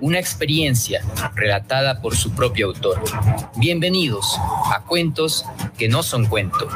una 0.00 0.18
experiencia 0.18 1.02
relatada 1.34 2.00
por 2.00 2.16
su 2.16 2.32
propio 2.32 2.66
autor. 2.66 3.00
Bienvenidos 3.56 4.36
a 4.74 4.82
Cuentos 4.86 5.44
que 5.78 5.88
no 5.88 6.02
son 6.02 6.26
cuento. 6.26 6.68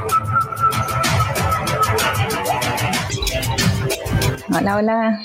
Hola, 4.53 4.77
hola. 4.77 5.21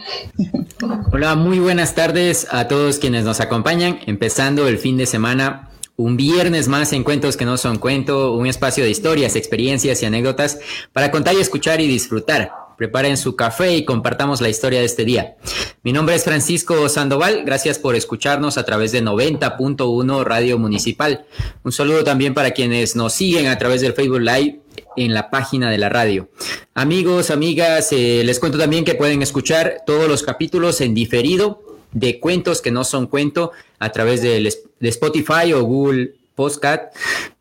Hola, 1.12 1.36
muy 1.36 1.60
buenas 1.60 1.96
tardes 1.96 2.48
a 2.52 2.68
todos 2.68 3.00
quienes 3.00 3.24
nos 3.24 3.40
acompañan, 3.40 4.00
empezando 4.06 4.68
el 4.68 4.78
fin 4.78 4.98
de 4.98 5.06
semana. 5.06 5.70
Un 5.98 6.18
viernes 6.18 6.68
más 6.68 6.92
en 6.92 7.04
Cuentos 7.04 7.38
que 7.38 7.46
no 7.46 7.56
son 7.56 7.78
cuento, 7.78 8.34
un 8.34 8.48
espacio 8.48 8.84
de 8.84 8.90
historias, 8.90 9.38
experiencias 9.38 10.04
y 10.04 10.06
anécdotas 10.06 10.60
para 10.92 11.10
contar 11.10 11.36
y 11.36 11.40
escuchar 11.40 11.80
y 11.80 11.88
disfrutar. 11.88 12.65
Preparen 12.78 13.18
su 13.18 13.36
café 13.36 13.76
y 13.76 13.86
compartamos 13.86 14.42
la 14.42 14.50
historia 14.50 14.80
de 14.80 14.86
este 14.86 15.06
día. 15.06 15.36
Mi 15.84 15.94
nombre 15.94 16.16
es 16.16 16.24
Francisco 16.24 16.90
Sandoval, 16.90 17.44
gracias 17.46 17.80
por 17.80 17.96
escucharnos 17.96 18.58
a 18.58 18.66
través 18.66 18.92
de 18.92 19.04
90.1 19.04 20.24
Radio 20.24 20.58
Municipal. 20.58 21.26
Un 21.64 21.72
saludo 21.72 22.04
también 22.04 22.34
para 22.34 22.52
quienes 22.52 22.96
nos 22.96 23.14
siguen 23.14 23.48
a 23.48 23.58
través 23.58 23.82
del 23.82 23.94
Facebook 23.94 24.22
Live 24.22 24.60
en 24.98 25.14
la 25.14 25.30
página 25.30 25.70
de 25.70 25.78
la 25.78 25.90
radio. 25.90 26.30
Amigos, 26.74 27.32
amigas, 27.32 27.92
eh, 27.92 28.24
les 28.26 28.40
cuento 28.40 28.58
también 28.58 28.84
que 28.84 28.96
pueden 28.96 29.22
escuchar 29.22 29.84
todos 29.86 30.08
los 30.08 30.24
capítulos 30.24 30.82
en 30.82 30.94
diferido 30.94 31.62
de 31.92 32.20
cuentos 32.20 32.62
que 32.62 32.72
no 32.72 32.84
son 32.84 33.08
cuento 33.08 33.52
a 33.80 33.92
través 33.92 34.22
de, 34.22 34.54
Spotify 34.82 35.54
o 35.54 35.64
Google 35.64 36.16
Postcat. 36.36 36.94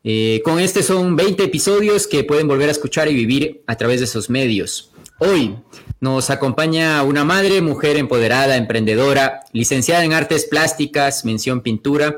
Eh, 0.03 0.41
con 0.43 0.59
este 0.59 0.81
son 0.81 1.15
20 1.15 1.43
episodios 1.43 2.07
que 2.07 2.23
pueden 2.23 2.47
volver 2.47 2.69
a 2.69 2.71
escuchar 2.71 3.09
y 3.09 3.13
vivir 3.13 3.61
a 3.67 3.75
través 3.75 3.99
de 3.99 4.05
esos 4.05 4.29
medios. 4.29 4.91
Hoy 5.17 5.55
nos 6.01 6.29
acompaña 6.29 7.01
una 7.03 7.23
madre, 7.23 7.61
mujer 7.61 7.95
empoderada, 7.95 8.57
emprendedora, 8.57 9.45
licenciada 9.53 10.03
en 10.03 10.11
artes 10.11 10.45
plásticas, 10.45 11.23
mención 11.23 11.61
pintura, 11.61 12.17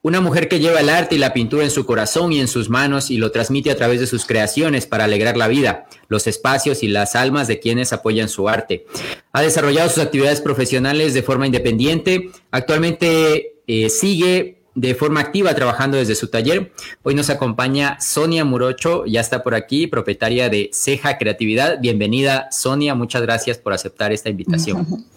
una 0.00 0.22
mujer 0.22 0.48
que 0.48 0.58
lleva 0.58 0.80
el 0.80 0.88
arte 0.88 1.16
y 1.16 1.18
la 1.18 1.34
pintura 1.34 1.64
en 1.64 1.70
su 1.70 1.84
corazón 1.84 2.32
y 2.32 2.40
en 2.40 2.48
sus 2.48 2.70
manos 2.70 3.10
y 3.10 3.18
lo 3.18 3.30
transmite 3.30 3.70
a 3.70 3.76
través 3.76 4.00
de 4.00 4.06
sus 4.06 4.24
creaciones 4.24 4.86
para 4.86 5.04
alegrar 5.04 5.36
la 5.36 5.48
vida, 5.48 5.86
los 6.08 6.26
espacios 6.26 6.82
y 6.82 6.88
las 6.88 7.14
almas 7.14 7.46
de 7.46 7.60
quienes 7.60 7.92
apoyan 7.92 8.30
su 8.30 8.48
arte. 8.48 8.86
Ha 9.32 9.42
desarrollado 9.42 9.90
sus 9.90 10.02
actividades 10.02 10.40
profesionales 10.40 11.12
de 11.12 11.22
forma 11.22 11.44
independiente, 11.44 12.30
actualmente 12.50 13.56
eh, 13.66 13.90
sigue 13.90 14.59
de 14.80 14.94
forma 14.94 15.20
activa 15.20 15.54
trabajando 15.54 15.98
desde 15.98 16.14
su 16.14 16.28
taller. 16.28 16.72
Hoy 17.02 17.14
nos 17.14 17.28
acompaña 17.28 18.00
Sonia 18.00 18.46
Murocho, 18.46 19.04
ya 19.04 19.20
está 19.20 19.42
por 19.42 19.54
aquí, 19.54 19.86
propietaria 19.86 20.48
de 20.48 20.70
Ceja 20.72 21.18
Creatividad. 21.18 21.78
Bienvenida, 21.80 22.48
Sonia, 22.50 22.94
muchas 22.94 23.20
gracias 23.20 23.58
por 23.58 23.74
aceptar 23.74 24.10
esta 24.10 24.30
invitación. 24.30 24.86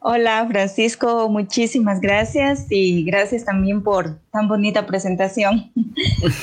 Hola 0.00 0.46
Francisco, 0.48 1.28
muchísimas 1.28 2.00
gracias 2.00 2.66
y 2.70 3.04
gracias 3.04 3.44
también 3.44 3.82
por 3.82 4.18
tan 4.32 4.48
bonita 4.48 4.86
presentación. 4.86 5.70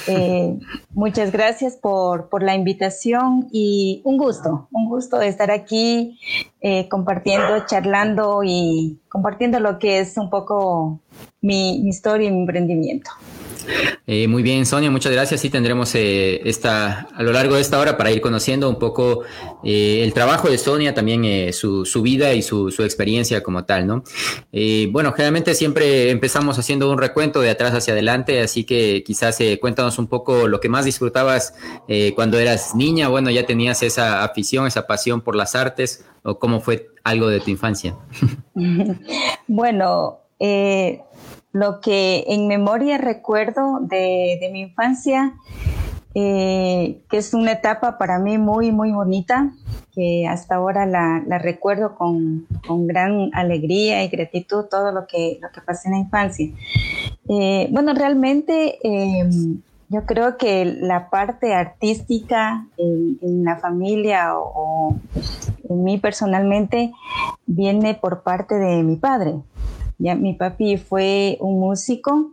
Eh, 0.08 0.60
muchas 0.92 1.32
gracias 1.32 1.76
por, 1.76 2.28
la 2.44 2.54
invitación 2.54 3.48
y 3.52 4.02
un 4.04 4.18
gusto, 4.18 4.68
un 4.72 4.88
gusto 4.88 5.18
de 5.18 5.28
estar 5.28 5.50
aquí 5.50 6.20
eh, 6.62 6.88
compartiendo, 6.88 7.66
charlando 7.66 8.42
y 8.44 9.00
compartiendo 9.10 9.60
lo 9.60 9.80
que 9.80 10.00
es 10.00 10.18
un 10.18 10.30
poco 10.30 11.00
mi, 11.42 11.88
historia 11.88 12.28
y 12.28 12.32
mi 12.32 12.42
emprendimiento. 12.42 13.12
Eh, 14.08 14.28
muy 14.28 14.42
bien, 14.42 14.66
Sonia, 14.66 14.90
muchas 14.90 15.12
gracias. 15.12 15.42
Sí, 15.42 15.50
tendremos 15.50 15.94
eh, 15.94 16.42
esta, 16.46 17.08
a 17.14 17.22
lo 17.22 17.32
largo 17.32 17.56
de 17.56 17.62
esta 17.62 17.80
hora 17.80 17.98
para 17.98 18.12
ir 18.12 18.20
conociendo 18.20 18.68
un 18.68 18.80
poco 18.80 19.22
eh, 19.64 20.02
el 20.04 20.14
trabajo 20.14 20.50
de 20.50 20.58
Sonia, 20.58 20.96
también 20.96 21.54
su, 21.54 21.86
vida 22.02 22.34
y 22.34 22.42
su, 22.42 22.70
experiencia 22.80 23.44
como 23.44 23.66
tal, 23.66 23.86
¿no? 23.86 24.04
bueno, 24.92 25.12
generalmente 25.12 25.54
siempre 25.54 26.10
empezamos 26.10 26.58
haciendo 26.58 26.92
un 26.92 26.98
recuento 26.98 27.42
de 27.42 27.52
atrás 27.52 27.74
hacia 27.74 27.94
adelante, 27.94 28.42
así 28.42 28.64
que 28.64 29.04
quizás 29.06 29.38
cuéntanos 29.62 30.00
un 30.00 30.08
poco 30.08 30.48
lo 30.48 30.60
que 30.60 30.70
más 30.70 30.86
disfrutabas 30.86 31.54
cuando 32.16 32.40
eras 32.40 32.74
niña. 32.74 33.10
Bueno, 33.10 33.30
ya 33.30 33.46
tenías 33.46 33.84
esa 33.84 34.24
afición, 34.24 34.66
esa 34.66 34.88
pasión 34.88 35.22
por 35.22 35.36
las 35.36 35.56
artes, 35.56 36.06
o 36.24 36.40
cómo 36.40 36.60
fue 36.60 36.88
algo 37.04 37.28
de 37.28 37.40
tu 37.40 37.52
infancia. 37.52 37.96
bueno, 39.48 40.20
eh, 40.40 41.02
lo 41.52 41.82
que 41.82 42.26
en 42.28 42.48
memoria 42.48 42.98
recuerdo 42.98 43.80
de, 43.82 44.50
mi 44.52 44.62
infancia, 44.62 45.34
eh, 46.16 47.02
que 47.10 47.18
es 47.18 47.34
una 47.34 47.54
etapa 47.54 47.98
para 47.98 48.20
mí 48.20 48.38
muy, 48.38 48.72
muy 48.72 48.92
bonita, 48.92 49.52
que 49.94 50.28
hasta 50.28 50.56
ahora 50.56 50.86
la, 50.86 51.20
recuerdo 51.40 51.96
con, 51.96 52.48
gran 52.88 53.32
alegría 53.34 54.04
y 54.04 54.10
gratitud 54.10 54.66
todo 54.66 54.92
lo 54.92 55.08
que, 55.08 55.40
lo 55.42 55.50
que 55.52 55.62
pasé 55.62 55.88
en 55.88 55.94
la 55.96 56.00
infancia. 56.00 56.48
Eh, 57.28 57.68
bueno, 57.72 57.94
realmente 57.94 58.78
em, 58.84 59.62
yo 59.90 60.06
creo 60.06 60.38
que 60.38 60.66
la 60.66 61.10
parte 61.10 61.54
artística 61.54 62.68
en, 62.78 63.44
la 63.44 63.58
familia 63.58 64.36
o, 64.38 64.96
en 65.68 65.84
mí 65.84 65.98
personalmente 65.98 66.92
viene 67.48 67.96
por 67.96 68.22
parte 68.22 68.56
de 68.56 68.84
mi 68.84 68.98
padre. 68.98 69.36
Ya, 70.00 70.16
mi 70.16 70.34
papi 70.34 70.78
fue 70.78 71.38
un 71.42 71.60
músico, 71.60 72.32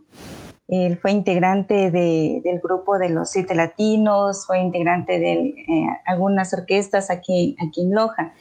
él 0.67 0.97
fue 0.97 1.11
integrante 1.11 1.91
del 1.91 2.59
grupo 2.61 2.97
de 2.97 3.09
los 3.09 3.29
siete 3.29 3.55
latinos, 3.55 4.45
fue 4.45 4.59
integrante 4.59 5.17
de 5.19 5.33
eh, 5.33 5.87
algunas 6.05 6.53
orquestas 6.53 7.09
aquí, 7.09 7.55
aquí 7.59 7.81
en 7.81 7.93
Loja. 7.93 8.33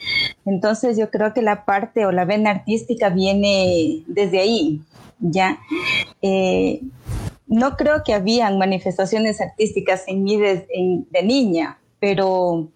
Entonces 0.45 0.97
yo 0.97 1.11
creo 1.11 1.33
que 1.33 1.43
la 1.43 1.65
parte 1.65 2.05
o 2.05 2.13
la 2.13 2.25
vena 2.25 2.51
artística 2.51 3.11
viene 3.11 4.03
desde 4.09 4.41
ahí, 4.41 4.81
ya. 5.21 5.59
Eh, 6.23 6.81
no 7.47 7.77
creo 7.77 8.03
que 8.05 8.13
habían 8.13 8.59
manifestaciones 8.59 9.41
artísticas 9.41 10.05
en 10.09 10.25
mí 10.25 10.37
de, 10.37 10.67
niña, 11.23 11.79
pero 12.01 12.69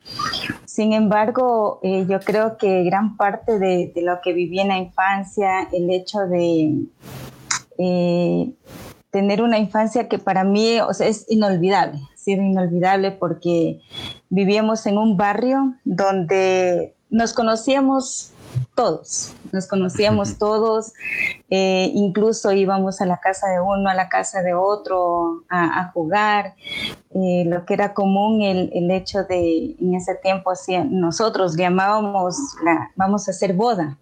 sin 0.64 0.92
embargo, 0.92 1.80
eh, 1.82 2.06
yo 2.08 2.20
creo 2.20 2.56
que 2.56 2.84
gran 2.84 3.16
parte 3.16 3.58
de, 3.58 3.92
lo 3.96 4.20
que 4.22 4.32
viví 4.32 4.60
en 4.60 4.68
la 4.68 4.78
infancia, 4.78 5.68
el 5.72 5.90
hecho 5.90 6.20
de 6.20 6.86
eh, 7.78 8.52
tener 9.10 9.42
una 9.42 9.58
infancia 9.58 10.08
que 10.08 10.18
para 10.18 10.44
mí 10.44 10.78
es 11.00 11.26
inolvidable, 11.28 12.00
sido 12.14 12.42
inolvidable 12.42 13.10
porque 13.10 13.80
vivíamos 14.28 14.86
en 14.86 14.98
un 14.98 15.16
barrio 15.16 15.74
donde 15.84 16.94
nos 17.10 17.32
conocíamos 17.32 18.32
todos, 18.74 19.32
nos 19.52 19.66
conocíamos 19.66 20.38
todos, 20.38 20.92
eh, 21.50 21.90
incluso 21.94 22.52
íbamos 22.52 23.00
a 23.00 23.06
la 23.06 23.18
casa 23.18 23.48
de 23.48 23.60
uno, 23.60 23.88
a 23.88 23.94
la 23.94 24.08
casa 24.08 24.42
de 24.42 24.54
otro 24.54 25.44
a, 25.48 25.90
jugar, 25.92 26.54
eh, 27.14 27.44
lo 27.46 27.64
que 27.64 27.74
era 27.74 27.94
común 27.94 28.42
el, 28.42 28.70
el, 28.72 28.90
hecho 28.90 29.24
de, 29.24 29.76
en 29.80 29.94
ese 29.94 30.14
tiempo, 30.16 30.52
nosotros 30.90 31.56
llamábamos, 31.56 32.36
la, 32.64 32.90
vamos 32.96 33.28
a 33.28 33.32
hacer 33.32 33.54
boda. 33.54 33.98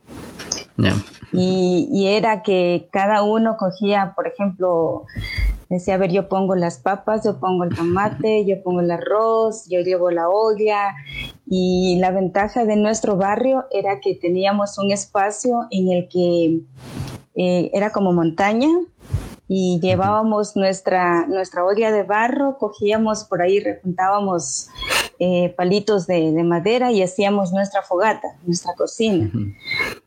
Y, 1.32 1.88
y, 1.90 2.06
era 2.06 2.42
que 2.42 2.88
cada 2.92 3.22
uno 3.22 3.56
cogía, 3.56 4.12
por 4.14 4.28
ejemplo, 4.28 5.04
Decía, 5.68 5.94
a 5.94 5.98
ver, 5.98 6.10
yo 6.10 6.28
pongo 6.30 6.54
las 6.54 6.78
papas, 6.78 7.24
yo 7.24 7.38
pongo 7.38 7.64
el 7.64 7.76
tomate, 7.76 8.46
yo 8.46 8.62
pongo 8.62 8.80
el 8.80 8.90
arroz, 8.90 9.68
yo 9.68 9.80
llevo 9.80 10.10
la 10.10 10.30
olla. 10.30 10.94
Y 11.50 11.96
la 11.98 12.10
ventaja 12.10 12.64
de 12.64 12.76
nuestro 12.76 13.16
barrio 13.16 13.64
era 13.70 14.00
que 14.00 14.14
teníamos 14.14 14.78
un 14.78 14.90
espacio 14.92 15.66
en 15.70 15.90
el 15.90 16.08
que 16.08 16.60
eh, 17.34 17.70
era 17.72 17.90
como 17.90 18.12
montaña, 18.12 18.68
y 19.48 19.80
llevábamos 19.80 20.56
nuestra, 20.56 21.26
nuestra 21.26 21.64
olla 21.64 21.90
de 21.90 22.02
barro, 22.02 22.58
cogíamos 22.58 23.24
por 23.24 23.40
ahí, 23.40 23.60
rejuntábamos 23.60 24.68
eh, 25.18 25.54
palitos 25.56 26.06
de, 26.06 26.30
madera 26.44 26.92
y 26.92 27.02
hacíamos 27.02 27.50
nuestra 27.52 27.82
fogata, 27.82 28.28
nuestra 28.44 28.74
cocina. 28.74 29.30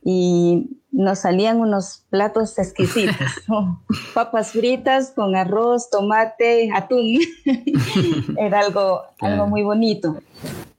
Y 0.04 0.78
nos 0.92 1.20
salían 1.20 1.60
unos 1.60 2.06
platos 2.12 2.60
exquisitos, 2.60 3.16
papas 4.14 4.52
fritas 4.52 5.12
con 5.16 5.36
arroz, 5.36 5.90
tomate, 5.90 6.70
atún. 6.72 7.18
Era 8.38 8.60
algo, 8.60 9.02
algo 9.20 9.48
muy 9.48 9.64
bonito. 9.64 10.18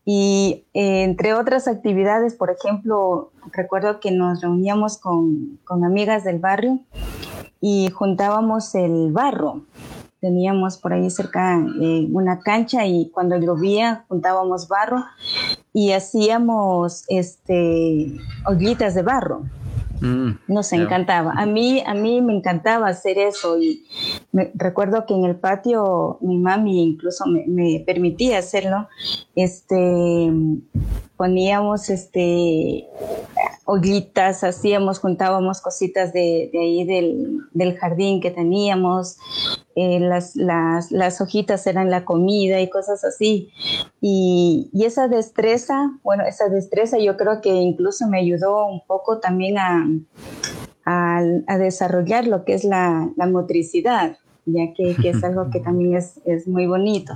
Y 0.04 0.64
eh, 0.74 1.04
entre 1.04 1.34
otras 1.34 1.68
actividades, 1.68 2.34
por 2.34 2.50
ejemplo, 2.50 3.30
recuerdo 3.52 4.00
que 4.00 4.10
nos 4.10 4.40
reuníamos 4.40 4.98
con, 4.98 5.60
con 5.64 5.84
amigas 5.84 6.24
del 6.24 6.38
barrio 6.38 6.80
y 7.60 7.90
juntábamos 7.90 8.74
el 8.74 9.12
barro. 9.12 9.62
Teníamos 10.20 10.76
por 10.76 10.92
ahí 10.92 11.10
cerca 11.10 11.58
eh, 11.80 12.08
una 12.12 12.40
cancha 12.40 12.86
y 12.86 13.10
cuando 13.10 13.38
llovía 13.38 14.04
juntábamos 14.08 14.68
barro 14.68 15.04
y 15.72 15.92
hacíamos 15.92 17.04
este, 17.08 18.12
ollitas 18.44 18.94
de 18.94 19.02
barro. 19.02 19.42
Mm, 20.02 20.32
Nos 20.48 20.72
encantaba. 20.72 21.32
A 21.36 21.46
mí, 21.46 21.80
a 21.86 21.94
mí 21.94 22.20
me 22.20 22.34
encantaba 22.34 22.88
hacer 22.88 23.18
eso 23.18 23.56
y 23.60 23.84
me, 24.32 24.50
recuerdo 24.54 25.06
que 25.06 25.14
en 25.14 25.24
el 25.24 25.36
patio 25.36 26.18
mi 26.20 26.38
mami 26.38 26.82
incluso 26.82 27.24
me, 27.26 27.44
me 27.46 27.84
permitía 27.86 28.38
hacerlo. 28.38 28.88
Este, 29.34 30.30
poníamos 31.16 31.88
este 31.88 32.88
ollitas, 33.64 34.44
hacíamos, 34.44 34.98
juntábamos 34.98 35.60
cositas 35.60 36.12
de, 36.12 36.50
ahí 36.52 36.84
del, 36.84 37.78
jardín 37.78 38.20
que 38.20 38.30
teníamos, 38.30 39.18
eh, 39.76 40.00
las, 40.00 40.36
las, 40.36 41.20
hojitas 41.20 41.66
eran 41.66 41.90
la 41.90 42.04
comida 42.04 42.60
y 42.60 42.68
cosas 42.68 43.04
así. 43.04 43.50
Y, 44.00 44.70
esa 44.74 45.08
destreza, 45.08 45.92
bueno, 46.02 46.24
esa 46.24 46.48
destreza 46.48 46.98
yo 46.98 47.16
creo 47.16 47.40
que 47.40 47.50
incluso 47.50 48.08
me 48.08 48.18
ayudó 48.18 48.66
un 48.66 48.84
poco 48.86 49.20
también 49.20 49.58
a, 49.58 49.86
a, 50.84 51.58
desarrollar 51.58 52.26
lo 52.26 52.44
que 52.44 52.54
es 52.54 52.64
la, 52.64 53.10
motricidad 53.16 54.18
ya 54.44 54.72
que, 54.74 54.96
es 55.08 55.22
algo 55.22 55.50
que 55.50 55.60
también 55.64 55.94
es, 55.96 56.20
es 56.24 56.48
muy 56.48 56.66
bonito. 56.66 57.12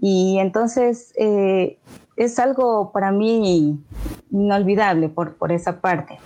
Y 0.00 0.38
entonces 0.38 1.12
eh, 1.16 1.78
es 2.16 2.38
algo 2.38 2.92
para 2.92 3.12
mí 3.12 3.78
inolvidable 4.30 5.08
por, 5.08 5.36
por 5.36 5.52
esa 5.52 5.80
parte. 5.80 6.18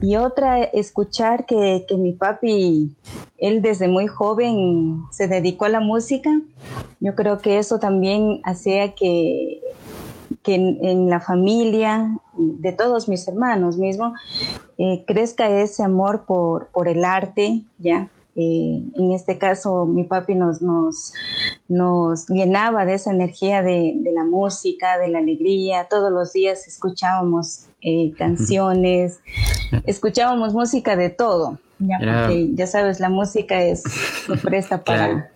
Y 0.00 0.16
otra, 0.16 0.62
escuchar 0.62 1.46
que, 1.46 1.86
que, 1.88 1.96
mi 1.96 2.12
papi, 2.12 2.94
él 3.38 3.62
desde 3.62 3.88
muy 3.88 4.06
joven 4.06 5.02
se 5.10 5.28
dedicó 5.28 5.64
a 5.64 5.70
la 5.70 5.80
música. 5.80 6.30
Yo 7.00 7.14
creo 7.14 7.38
que 7.38 7.58
eso 7.58 7.78
también 7.78 8.40
hacía 8.44 8.94
que, 8.94 9.62
que 10.42 10.54
en, 10.54 11.08
la 11.08 11.20
familia 11.20 12.18
de 12.36 12.72
todos 12.72 13.08
mis 13.08 13.26
hermanos 13.26 13.78
mismo 13.78 14.14
eh, 14.78 15.04
crezca 15.06 15.48
ese 15.48 15.82
amor 15.82 16.24
por, 16.26 16.68
por 16.68 16.88
el 16.88 17.04
arte, 17.04 17.62
¿ya? 17.78 18.08
Eh, 18.36 18.82
en 18.94 19.12
este 19.12 19.38
caso, 19.38 19.86
mi 19.86 20.04
papi 20.04 20.34
nos, 20.34 20.60
nos, 20.60 21.12
nos 21.68 22.28
llenaba 22.28 22.84
de 22.84 22.94
esa 22.94 23.10
energía 23.10 23.62
de, 23.62 23.94
de, 23.96 24.12
la 24.12 24.24
música, 24.24 24.98
de 24.98 25.08
la 25.08 25.18
alegría. 25.18 25.86
Todos 25.88 26.12
los 26.12 26.32
días 26.32 26.66
escuchábamos 26.66 27.66
eh, 27.80 28.12
canciones, 28.16 29.20
escuchábamos 29.86 30.52
música 30.52 30.96
de 30.96 31.10
todo. 31.10 31.58
Ya, 31.78 31.98
porque, 31.98 32.50
ya 32.54 32.66
sabes, 32.66 33.00
la 33.00 33.08
música 33.08 33.62
es 33.62 33.82
se 33.82 34.36
presta 34.42 34.84
para. 34.84 35.30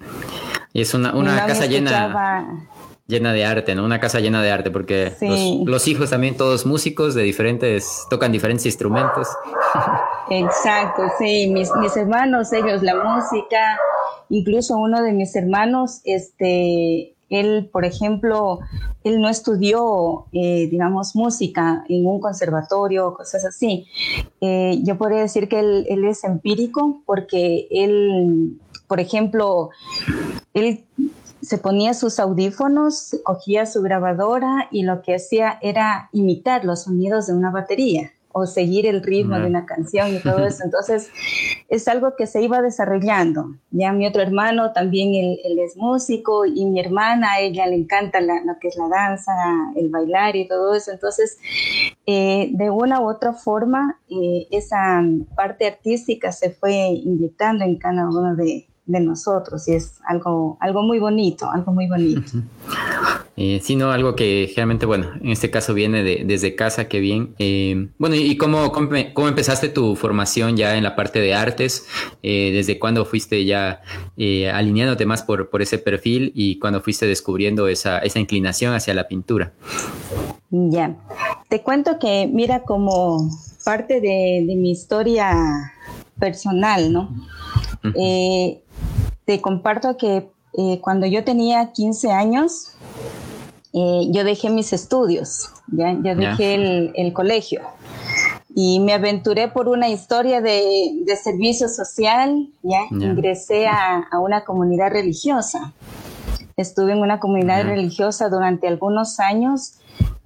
Y 0.72 0.82
es 0.82 0.94
una, 0.94 1.14
una 1.14 1.46
casa 1.46 1.66
llena 1.66 2.68
llena 3.08 3.32
de 3.32 3.44
arte, 3.44 3.74
¿no? 3.74 3.84
Una 3.84 3.98
casa 3.98 4.20
llena 4.20 4.42
de 4.42 4.52
arte, 4.52 4.70
porque 4.70 5.12
los, 5.64 5.88
hijos 5.88 6.10
también 6.10 6.36
todos 6.36 6.66
músicos 6.66 7.14
de 7.14 7.22
diferentes, 7.22 8.06
tocan 8.10 8.30
diferentes 8.30 8.66
instrumentos. 8.66 9.28
Exacto, 10.30 11.02
sí, 11.18 11.50
mis, 11.50 11.70
mis 11.76 11.96
hermanos, 11.96 12.52
ellos 12.52 12.82
la 12.82 12.94
música, 12.96 13.78
incluso 14.30 14.76
uno 14.76 15.02
de 15.02 15.12
mis 15.12 15.34
hermanos, 15.36 16.00
este, 16.04 17.14
él, 17.28 17.68
por 17.72 17.84
ejemplo, 17.84 18.60
él 19.04 19.20
no 19.20 19.28
estudió, 19.28 20.26
eh, 20.32 20.68
digamos, 20.70 21.14
música 21.14 21.84
en 21.88 22.06
un 22.06 22.20
conservatorio, 22.20 23.14
cosas 23.14 23.44
así. 23.44 23.86
Eh, 24.40 24.80
yo 24.82 24.96
podría 24.96 25.20
decir 25.20 25.48
que 25.48 25.60
él, 25.60 26.04
es 26.04 26.24
empírico 26.24 27.02
porque 27.04 27.68
él, 27.70 28.58
por 28.86 29.00
ejemplo, 29.00 29.70
él 30.54 30.84
se 31.42 31.58
ponía 31.58 31.94
sus 31.94 32.18
audífonos, 32.18 33.16
cogía 33.24 33.66
su 33.66 33.82
grabadora 33.82 34.68
y 34.70 34.82
lo 34.82 35.02
que 35.02 35.14
hacía 35.14 35.58
era 35.62 36.08
imitar 36.12 36.64
los 36.64 36.84
sonidos 36.84 37.26
de 37.26 37.34
una 37.34 37.50
batería 37.50 38.12
o 38.38 38.46
seguir 38.46 38.86
el 38.86 39.02
ritmo 39.02 39.38
de 39.38 39.46
una 39.46 39.66
canción 39.66 40.14
y 40.14 40.18
todo 40.20 40.44
eso. 40.46 40.64
Entonces, 40.64 41.10
es 41.68 41.88
algo 41.88 42.14
que 42.16 42.26
se 42.26 42.42
iba 42.42 42.62
desarrollando. 42.62 43.54
Ya 43.70 43.92
mi 43.92 44.06
otro 44.06 44.22
hermano 44.22 44.72
también, 44.72 45.14
él, 45.14 45.58
es 45.58 45.76
músico 45.76 46.46
y 46.46 46.64
mi 46.66 46.80
hermana, 46.80 47.32
a 47.32 47.40
ella 47.40 47.66
le 47.66 47.76
encanta 47.76 48.20
lo 48.20 48.58
que 48.60 48.68
es 48.68 48.76
la 48.76 48.88
danza, 48.88 49.32
el 49.76 49.88
bailar 49.88 50.36
y 50.36 50.48
todo 50.48 50.74
eso. 50.74 50.92
Entonces, 50.92 51.38
eh, 52.06 52.50
de 52.52 52.70
una 52.70 53.00
u 53.00 53.08
otra 53.08 53.32
forma, 53.32 54.00
eh, 54.08 54.46
esa 54.50 55.02
parte 55.34 55.66
artística 55.66 56.32
se 56.32 56.50
fue 56.50 56.72
inyectando 56.72 57.64
en 57.64 57.76
cada 57.76 58.08
uno 58.08 58.34
de, 58.34 58.66
de 58.88 59.00
nosotros 59.00 59.68
y 59.68 59.74
es 59.74 60.00
algo, 60.06 60.56
algo 60.60 60.82
muy 60.82 60.98
bonito, 60.98 61.48
algo 61.50 61.72
muy 61.72 61.88
bonito. 61.88 62.22
Eh, 63.40 63.60
sino 63.62 63.92
algo 63.92 64.16
que 64.16 64.46
generalmente, 64.48 64.84
bueno, 64.84 65.12
en 65.22 65.28
este 65.28 65.48
caso 65.48 65.72
viene 65.72 66.02
de, 66.02 66.24
desde 66.24 66.56
casa, 66.56 66.88
qué 66.88 66.98
bien. 66.98 67.36
Eh, 67.38 67.88
bueno, 67.96 68.16
¿y 68.16 68.36
cómo, 68.36 68.72
cómo, 68.72 69.28
empezaste 69.28 69.68
tu 69.68 69.94
formación 69.94 70.56
ya 70.56 70.76
en 70.76 70.82
la 70.82 70.96
parte 70.96 71.20
de 71.20 71.34
artes? 71.34 71.86
Eh, 72.24 72.50
¿Desde 72.52 72.80
cuándo 72.80 73.04
fuiste 73.04 73.44
ya 73.44 73.80
alineándote 74.52 75.06
más 75.06 75.22
por, 75.22 75.50
por 75.50 75.62
ese 75.62 75.78
perfil 75.78 76.32
y 76.34 76.58
cuándo 76.58 76.80
fuiste 76.80 77.06
descubriendo 77.06 77.68
esa, 77.68 78.00
esa 78.00 78.18
inclinación 78.18 78.74
hacia 78.74 78.92
la 78.92 79.06
pintura? 79.06 79.52
Ya, 80.50 80.96
te 81.48 81.62
cuento 81.62 82.00
que 82.00 82.26
mira 82.26 82.64
como 82.64 83.30
parte 83.64 84.00
de, 84.00 84.42
de 84.48 84.56
mi 84.56 84.72
historia 84.72 85.72
personal, 86.18 86.92
¿no? 86.92 87.14
te 89.24 89.40
comparto 89.40 89.96
que 89.96 90.26
cuando 90.80 91.06
yo 91.06 91.22
tenía 91.22 91.70
15 91.72 92.10
años, 92.10 92.74
eh, 93.72 94.08
yo 94.10 94.24
dejé 94.24 94.50
mis 94.50 94.72
estudios, 94.72 95.50
ya, 95.68 95.92
yo 95.92 96.14
dejé 96.14 96.92
el, 96.94 97.12
colegio. 97.12 97.60
Y 98.54 98.80
me 98.80 98.94
aventuré 98.94 99.48
por 99.48 99.68
una 99.68 99.88
historia 99.88 100.40
de, 100.40 101.04
servicio 101.22 101.68
social, 101.68 102.48
ya, 102.62 102.80
ingresé 102.90 103.66
a, 103.66 104.08
una 104.20 104.44
comunidad 104.44 104.90
religiosa. 104.90 105.72
Estuve 106.56 106.92
en 106.92 106.98
una 106.98 107.20
comunidad 107.20 107.64
religiosa 107.64 108.28
durante 108.28 108.66
algunos 108.66 109.20
años 109.20 109.74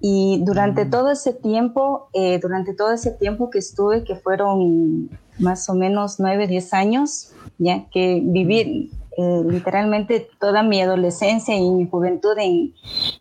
y 0.01 0.43
durante 0.45 0.87
mm. 0.87 0.91
todo 0.91 1.11
ese 1.11 1.35
tiempo, 1.35 2.09
eh, 2.15 2.39
durante 2.41 2.75
todo 2.75 2.93
ese 2.93 3.11
tiempo 3.11 3.51
que 3.51 3.59
estuve, 3.59 4.05
que 4.05 4.17
fueron 4.17 5.11
más 5.39 5.69
o 5.69 5.75
menos 5.75 6.19
nueve, 6.19 6.47
diez 6.47 6.73
años, 6.73 7.33
ya 7.59 7.87
que 7.91 8.21
viví 8.25 8.91
eh, 9.19 9.43
literalmente 9.49 10.29
toda 10.41 10.63
mi 10.63 10.81
adolescencia 10.81 11.57
y 11.57 11.71
mi 11.71 11.89
juventud 11.89 12.37
en, 12.39 12.75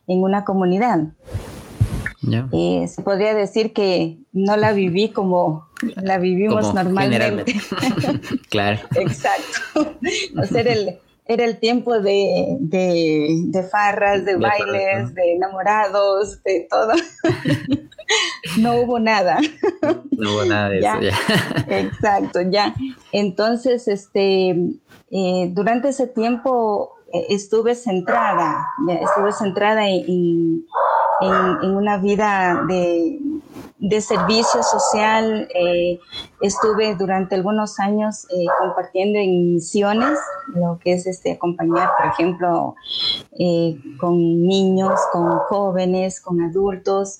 en 0.08 0.24
una 0.24 0.44
comunidad. 0.44 1.08
Eh, 2.52 2.88
se 2.88 3.02
podría 3.02 3.34
decir 3.34 3.74
que 3.74 4.20
no 4.32 4.56
la 4.56 4.74
viví 4.74 5.10
como 5.10 5.70
la 5.96 6.20
vivimos 6.20 6.74
normalmente. 6.74 7.56
claro. 8.50 8.80
Exacto. 8.96 9.96
O 10.38 10.46
sea, 10.46 10.62
era 10.62 10.74
el, 10.74 11.00
era 11.26 11.46
el 11.46 11.58
tiempo 11.58 12.00
de, 12.00 12.58
de, 12.60 13.64
farras, 13.72 14.24
de, 14.24 14.36
bailes, 14.36 15.16
de 15.16 15.34
enamorados, 15.34 16.44
de 16.44 16.68
todo. 16.70 16.94
no 18.60 18.76
hubo 18.76 19.00
nada. 19.00 19.40
No 20.12 20.34
hubo 20.34 20.46
nada 20.46 20.70
de 20.70 20.80
eso, 20.80 21.02
ya. 21.02 21.80
Exacto, 21.80 22.42
ya. 22.42 22.76
Entonces, 23.12 23.88
este, 23.88 24.56
eh, 25.12 25.50
durante 25.52 25.90
ese 25.90 26.08
tiempo 26.08 26.94
eh, 27.14 27.26
estuve 27.30 27.76
centrada, 27.76 28.66
estuve 28.88 29.34
centrada 29.34 29.90
en, 29.90 30.66
en, 31.22 31.76
una 31.76 31.98
vida 31.98 32.64
de, 32.66 33.20
de 33.78 34.02
servicio 34.02 34.64
social. 34.64 35.50
Eh, 35.54 36.00
estuve 36.40 36.96
durante 36.96 37.36
algunos 37.36 37.78
años 37.80 38.26
compartiendo 38.60 39.20
en 39.20 39.56
misiones, 39.56 40.18
lo 40.56 40.80
que 40.82 40.94
es 40.94 41.06
este, 41.06 41.34
acompañar, 41.34 41.90
por 41.98 42.08
ejemplo, 42.08 42.76
con 44.00 44.48
niños, 44.48 44.98
con 45.12 45.40
jóvenes, 45.40 46.22
con 46.22 46.42
adultos 46.42 47.20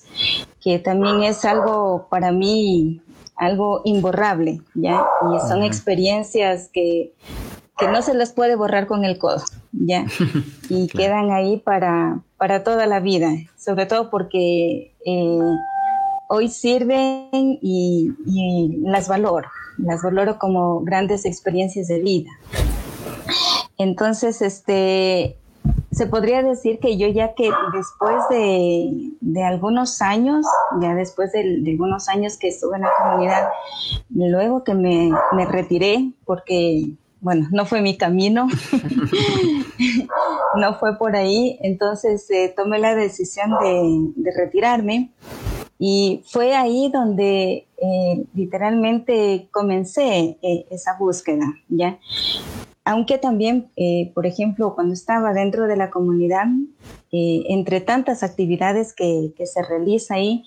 que 0.62 0.78
también 0.78 1.24
es 1.24 1.44
algo 1.44 2.06
para 2.08 2.30
mí 2.30 3.02
algo 3.36 3.80
imborrable, 3.84 4.60
¿ya? 4.74 5.04
Y 5.34 5.48
son 5.48 5.64
experiencias 5.64 6.68
que, 6.72 7.12
que, 7.86 7.92
no 7.92 8.02
se 8.02 8.14
les 8.14 8.32
puede 8.32 8.56
borrar 8.56 8.86
con 8.86 9.04
el 9.04 9.18
codo, 9.18 9.42
¿ya? 9.72 10.04
Y 10.68 10.86
quedan 10.88 11.30
ahí 11.30 11.58
para, 11.58 12.20
para 12.36 12.64
toda 12.64 12.86
la 12.86 13.00
vida, 13.00 13.30
sobre 13.58 13.86
todo 13.86 14.10
porque 14.10 14.94
eh, 15.04 15.38
hoy 16.28 16.48
sirven 16.48 17.28
y, 17.60 18.12
y, 18.26 18.76
las 18.82 19.08
valoro, 19.08 19.48
las 19.78 20.02
valoro 20.02 20.38
como 20.38 20.80
grandes 20.80 21.24
experiencias 21.24 21.88
de 21.88 22.00
vida. 22.00 22.30
Entonces, 23.78 24.42
este, 24.42 25.36
se 25.92 26.06
podría 26.06 26.42
decir 26.42 26.78
que 26.78 26.96
yo 26.96 27.06
ya 27.08 27.34
que 27.34 27.50
después 27.74 28.16
de, 28.30 29.44
algunos 29.44 30.00
años, 30.00 30.46
ya 30.80 30.94
después 30.94 31.32
de, 31.32 31.62
algunos 31.66 32.08
años 32.08 32.38
que 32.38 32.48
estuve 32.48 32.76
en 32.76 32.82
la 32.82 32.90
comunidad, 33.02 33.48
luego 34.08 34.64
que 34.64 34.74
me, 34.74 35.10
retiré, 35.46 36.12
porque, 36.24 36.92
bueno, 37.22 37.46
no 37.52 37.64
fue 37.66 37.80
mi 37.80 37.96
camino, 37.96 38.48
no 40.56 40.74
fue 40.74 40.98
por 40.98 41.14
ahí, 41.14 41.56
entonces 41.62 42.28
eh, 42.30 42.52
tomé 42.54 42.80
la 42.80 42.96
decisión 42.96 43.52
de, 43.62 44.32
retirarme. 44.32 45.12
Y 45.78 46.22
fue 46.26 46.54
ahí 46.54 46.90
donde 46.92 47.66
eh, 47.76 48.24
literalmente 48.34 49.48
comencé 49.50 50.38
eh, 50.42 50.66
esa 50.70 50.96
búsqueda, 50.98 51.46
¿ya? 51.68 51.98
aunque 52.84 53.16
también, 53.16 53.70
por 54.12 54.26
ejemplo, 54.26 54.74
cuando 54.74 54.92
estaba 54.92 55.32
dentro 55.32 55.68
de 55.68 55.76
la 55.76 55.88
comunidad, 55.88 56.46
entre 57.12 57.80
tantas 57.80 58.24
actividades 58.24 58.92
que, 58.92 59.32
se 59.44 59.62
realiza 59.62 60.14
ahí, 60.14 60.44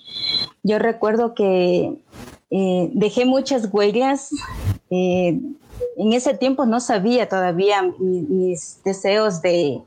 yo 0.62 0.78
recuerdo 0.78 1.34
que 1.34 1.98
eh, 2.50 2.90
dejé 2.92 3.24
muchas 3.24 3.70
huellas. 3.72 4.28
En 5.96 6.12
ese 6.12 6.34
tiempo 6.34 6.66
no 6.66 6.80
sabía 6.80 7.28
todavía 7.28 7.82
mis 7.98 8.82
deseos 8.84 9.42
de, 9.42 9.80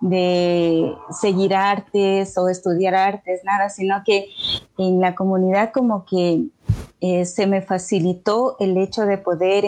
de 0.00 0.94
seguir 1.20 1.54
artes 1.54 2.36
o 2.38 2.48
estudiar 2.48 2.94
artes, 2.94 3.42
nada, 3.44 3.68
sino 3.68 4.02
que 4.04 4.28
en 4.78 5.00
la 5.00 5.14
comunidad 5.14 5.72
como 5.72 6.04
que 6.04 6.46
se 7.24 7.46
me 7.46 7.62
facilitó 7.62 8.56
el 8.58 8.76
hecho 8.78 9.02
de 9.02 9.18
poder 9.18 9.64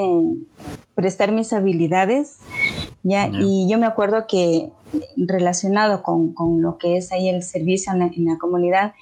prestar 0.95 1.31
mis 1.31 1.53
habilidades, 1.53 2.39
¿ya? 3.05 3.29
Y 3.29 3.69
yo 3.71 3.79
me 3.79 3.87
acuerdo 3.87 4.27
que 4.27 4.73
relacionado 5.17 6.03
con, 6.03 6.33
con, 6.33 6.61
lo 6.63 6.79
que 6.79 6.97
es 6.97 7.13
ahí 7.13 7.29
el 7.29 7.43
servicio 7.43 7.93
en 7.93 8.25
la, 8.25 8.39
comunidad, 8.39 8.95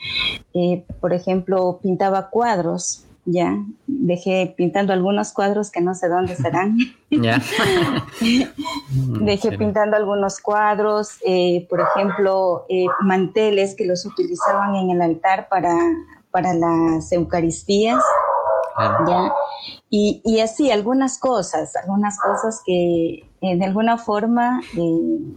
eh, 0.52 0.85
por 1.00 1.14
ejemplo, 1.14 1.78
pintaba 1.82 2.28
cuadros, 2.28 3.06
ya, 3.26 3.59
dejé 3.88 4.54
pintando 4.56 4.92
algunos 4.92 5.33
cuadros 5.33 5.71
que 5.73 5.80
no 5.80 5.95
sé 5.95 6.09
dónde 6.09 6.35
serán. 6.37 6.78
Ya. 7.09 7.40
dejé 8.90 9.56
pintando 9.56 9.97
algunos 9.97 10.40
cuadros, 10.40 11.18
eh, 11.25 11.64
por 11.71 11.80
ejemplo, 11.80 12.66
eh, 12.68 12.87
manteles 13.00 13.76
que 13.76 13.87
los 13.87 14.04
utilizaban 14.04 14.75
en 14.75 14.90
el 14.90 15.00
altar 15.00 15.47
para, 15.49 15.73
para 16.33 16.52
las 16.52 17.12
Eucaristías. 17.12 18.02
¿ya? 19.06 19.33
Y, 19.88 20.21
y, 20.25 20.40
así, 20.40 20.71
algunas 20.71 21.19
cosas, 21.19 21.76
algunas 21.76 22.19
cosas 22.19 22.61
que 22.66 23.25
eh, 23.40 23.57
de 23.57 23.64
alguna 23.64 23.99
forma 23.99 24.61
eh, 24.76 25.35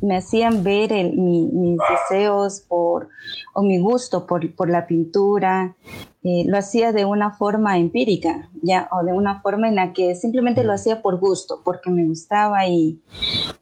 me 0.00 0.16
hacían 0.16 0.62
ver 0.64 0.92
mis 1.12 1.78
deseos 1.90 2.60
por, 2.60 3.08
o 3.54 3.62
mi 3.62 3.78
gusto 3.78 4.26
por, 4.26 4.54
por 4.54 4.70
la 4.70 4.86
pintura, 4.86 5.76
eh, 6.22 6.44
lo 6.46 6.58
hacía 6.58 6.92
de 6.92 7.04
una 7.04 7.32
forma 7.32 7.78
empírica, 7.78 8.48
ya, 8.62 8.88
o 8.90 9.04
de 9.04 9.12
una 9.12 9.40
forma 9.42 9.68
en 9.68 9.76
la 9.76 9.92
que 9.92 10.14
simplemente 10.14 10.64
lo 10.64 10.72
hacía 10.72 11.02
por 11.02 11.18
gusto, 11.18 11.60
porque 11.64 11.90
me 11.90 12.04
gustaba 12.04 12.66
y 12.66 13.00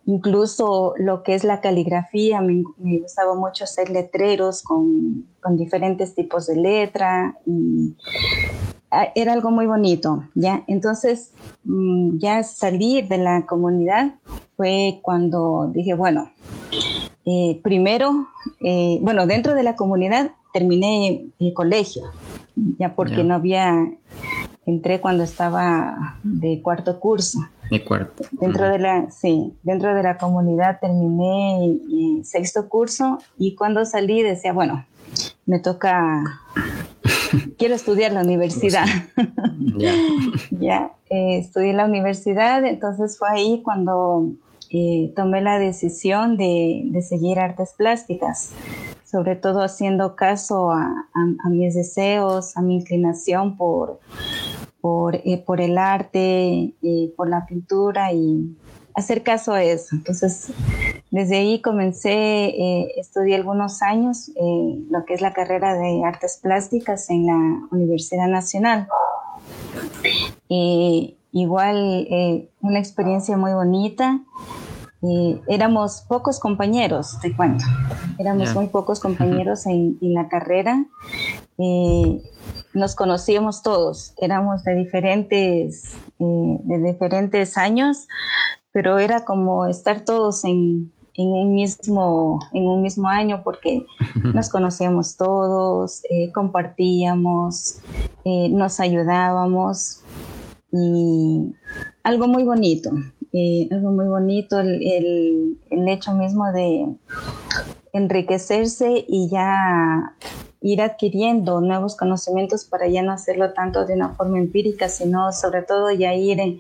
incluso 0.06 0.94
lo 0.96 1.22
que 1.22 1.34
es 1.34 1.44
la 1.44 1.60
caligrafía, 1.60 2.40
me, 2.40 2.62
gustaba 3.00 3.34
mucho 3.34 3.64
hacer 3.64 3.90
letreros 3.90 4.62
con, 4.62 5.26
con 5.42 5.56
diferentes 5.56 6.14
tipos 6.14 6.46
de 6.46 6.56
letra 6.56 7.36
era 9.14 9.32
algo 9.32 9.50
muy 9.50 9.66
bonito, 9.66 10.24
¿ya? 10.34 10.64
Entonces, 10.66 11.32
mm, 11.64 12.18
ya 12.18 12.42
salir 12.42 13.08
de 13.08 13.18
la 13.18 13.46
comunidad 13.46 14.14
fue 14.56 15.00
cuando 15.02 15.70
dije, 15.72 15.94
bueno, 15.94 16.30
eh, 17.24 17.60
primero, 17.62 18.28
eh, 18.60 18.98
bueno, 19.00 19.26
dentro 19.26 19.54
de 19.54 19.62
la 19.62 19.76
comunidad 19.76 20.32
terminé 20.52 21.26
el 21.38 21.54
colegio, 21.54 22.04
ya 22.78 22.94
porque 22.94 23.24
no 23.24 23.34
había, 23.34 23.74
entré 24.66 25.00
cuando 25.00 25.24
estaba 25.24 26.18
de 26.22 26.60
cuarto 26.62 27.00
curso. 27.00 27.40
De 27.70 27.82
cuarto. 27.82 28.24
Dentro 28.32 28.68
de 28.68 28.78
la, 28.78 29.10
sí, 29.10 29.54
dentro 29.62 29.94
de 29.94 30.02
la 30.02 30.18
comunidad 30.18 30.78
terminé 30.80 31.66
eh, 31.66 32.24
sexto 32.24 32.68
curso 32.68 33.18
y 33.38 33.54
cuando 33.54 33.84
salí 33.84 34.22
decía, 34.22 34.52
bueno, 34.52 34.84
me 35.46 35.58
toca 35.58 36.22
quiero 37.58 37.74
estudiar 37.74 38.12
la 38.12 38.22
universidad. 38.22 38.86
Ya, 40.50 40.92
eh, 41.10 41.38
estudié 41.38 41.70
en 41.70 41.78
la 41.78 41.86
universidad, 41.86 42.64
entonces 42.64 43.18
fue 43.18 43.28
ahí 43.30 43.60
cuando 43.62 44.30
eh, 44.70 45.12
tomé 45.16 45.40
la 45.40 45.58
decisión 45.58 46.36
de, 46.36 46.88
seguir 47.06 47.38
artes 47.38 47.74
plásticas, 47.76 48.52
sobre 49.04 49.36
todo 49.36 49.62
haciendo 49.62 50.16
caso 50.16 50.70
a, 50.70 51.08
mis 51.50 51.74
deseos, 51.74 52.56
a 52.56 52.62
mi 52.62 52.76
inclinación 52.76 53.56
por, 53.56 53.98
por, 54.80 55.16
eh, 55.16 55.42
por 55.44 55.60
el 55.60 55.78
arte, 55.78 56.74
por 57.16 57.28
la 57.28 57.46
pintura 57.46 58.12
y 58.12 58.56
hacer 58.94 59.22
caso 59.22 59.52
a 59.52 59.62
eso. 59.62 59.96
Entonces, 59.96 60.52
desde 61.10 61.36
ahí 61.36 61.60
comencé, 61.60 62.12
eh, 62.12 62.92
estudié 62.96 63.36
algunos 63.36 63.82
años 63.82 64.30
eh, 64.36 64.84
lo 64.90 65.04
que 65.04 65.14
es 65.14 65.20
la 65.20 65.32
carrera 65.32 65.74
de 65.74 66.02
artes 66.04 66.38
plásticas 66.42 67.10
en 67.10 67.26
la 67.26 67.68
Universidad 67.70 68.28
Nacional. 68.28 68.88
Eh, 70.48 71.16
igual, 71.32 72.08
una 72.60 72.78
experiencia 72.78 73.36
muy 73.36 73.52
bonita. 73.52 74.20
éramos 75.48 76.04
pocos 76.08 76.38
compañeros, 76.40 77.18
te 77.20 77.34
cuento. 77.34 77.64
Éramos 78.18 78.54
muy 78.54 78.68
pocos 78.68 79.00
compañeros 79.08 79.66
en, 79.66 79.98
en 80.00 80.14
la 80.14 80.28
carrera. 80.28 80.86
nos 82.72 82.94
conocíamos 82.94 83.62
todos, 83.62 84.14
éramos 84.20 84.64
de 84.64 84.74
diferentes, 84.74 85.96
de 86.18 86.78
diferentes 86.78 87.58
años, 87.58 88.08
pero 88.74 88.98
era 88.98 89.24
como 89.24 89.66
estar 89.66 90.04
todos 90.04 90.44
en, 90.44 90.90
un 91.16 91.54
mismo, 91.54 92.40
en 92.52 92.66
un 92.66 92.82
mismo 92.82 93.06
año 93.08 93.42
porque 93.44 93.86
nos 94.34 94.48
conocíamos 94.48 95.16
todos, 95.16 96.02
eh, 96.10 96.32
compartíamos, 96.32 97.78
eh, 98.24 98.48
nos 98.50 98.80
ayudábamos 98.80 100.00
y 100.72 101.54
algo 102.02 102.26
muy 102.26 102.42
bonito, 102.42 102.90
eh, 103.32 103.68
algo 103.70 103.92
muy 103.92 104.08
bonito, 104.08 104.58
el, 104.58 105.56
el 105.70 105.88
hecho 105.88 106.12
mismo 106.14 106.50
de 106.50 106.96
enriquecerse 107.92 109.04
y 109.06 109.28
ya 109.30 110.16
ir 110.64 110.82
adquiriendo 110.82 111.60
nuevos 111.60 111.94
conocimientos 111.94 112.64
para 112.64 112.88
ya 112.88 113.02
no 113.02 113.12
hacerlo 113.12 113.52
tanto 113.52 113.84
de 113.84 113.94
una 113.94 114.14
forma 114.14 114.38
empírica, 114.38 114.88
sino 114.88 115.30
sobre 115.30 115.62
todo 115.62 115.92
ya 115.92 116.12
ir 116.14 116.40
en, 116.40 116.58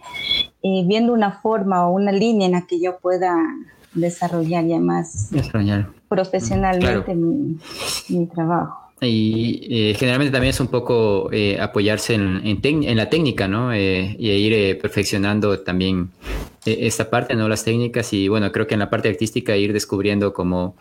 viendo 0.86 1.12
una 1.12 1.32
forma 1.32 1.86
o 1.86 1.92
una 1.92 2.12
línea 2.12 2.46
en 2.46 2.52
la 2.52 2.66
que 2.66 2.80
yo 2.80 2.98
pueda 2.98 3.36
desarrollar 3.94 4.66
ya 4.66 4.78
más 4.78 5.30
profesionalmente 6.08 7.14
mi, 7.14 8.26
trabajo. 8.26 8.80
Y 9.00 9.66
eh, 9.68 9.94
generalmente 9.94 10.32
también 10.32 10.50
es 10.50 10.60
un 10.60 10.68
poco 10.68 11.28
eh, 11.32 11.60
apoyarse 11.60 12.14
en, 12.14 12.40
en, 12.44 12.96
la 12.96 13.10
técnica, 13.10 13.48
¿no? 13.48 13.72
Eh, 13.72 14.16
y 14.18 14.30
ir 14.30 14.78
perfeccionando 14.78 15.60
también 15.60 16.10
esta 16.64 17.10
parte, 17.10 17.34
¿no? 17.34 17.48
Las 17.48 17.64
técnicas 17.64 18.12
y 18.14 18.28
bueno, 18.28 18.50
creo 18.50 18.66
que 18.66 18.74
en 18.74 18.80
la 18.80 18.88
parte 18.88 19.10
artística 19.10 19.56
ir 19.56 19.72
descubriendo 19.74 20.32
como 20.32 20.76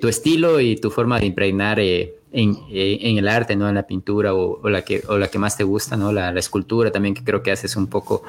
tu 0.00 0.08
estilo 0.08 0.60
y 0.60 0.76
tu 0.76 0.90
forma 0.90 1.18
de 1.18 1.26
impregnar 1.26 1.80
en, 2.32 2.58
en, 2.70 3.18
el 3.18 3.28
arte, 3.28 3.56
¿no? 3.56 3.68
En 3.68 3.74
la 3.74 3.86
pintura 3.86 4.34
o, 4.34 4.68
la, 4.68 4.82
que, 4.82 5.02
o 5.08 5.18
la 5.18 5.28
que 5.28 5.38
más 5.38 5.56
te 5.56 5.64
gusta, 5.64 5.96
¿no? 5.96 6.12
La, 6.12 6.38
escultura 6.38 6.90
también, 6.90 7.14
que 7.14 7.24
creo 7.24 7.42
que 7.42 7.50
haces 7.50 7.76
un 7.76 7.88
poco 7.88 8.22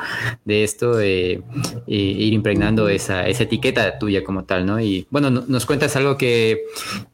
de 0.46 0.64
esto, 0.64 1.00
eh, 1.00 1.42
ir 1.88 2.34
impregnando 2.34 2.90
esa, 2.90 3.28
esa, 3.28 3.44
etiqueta 3.44 4.00
tuya 4.00 4.24
como 4.24 4.44
tal, 4.44 4.66
¿no? 4.66 4.80
Y 4.80 5.08
bueno, 5.10 5.30
nos 5.30 5.66
cuentas 5.66 5.96
algo 5.96 6.18
que 6.18 6.64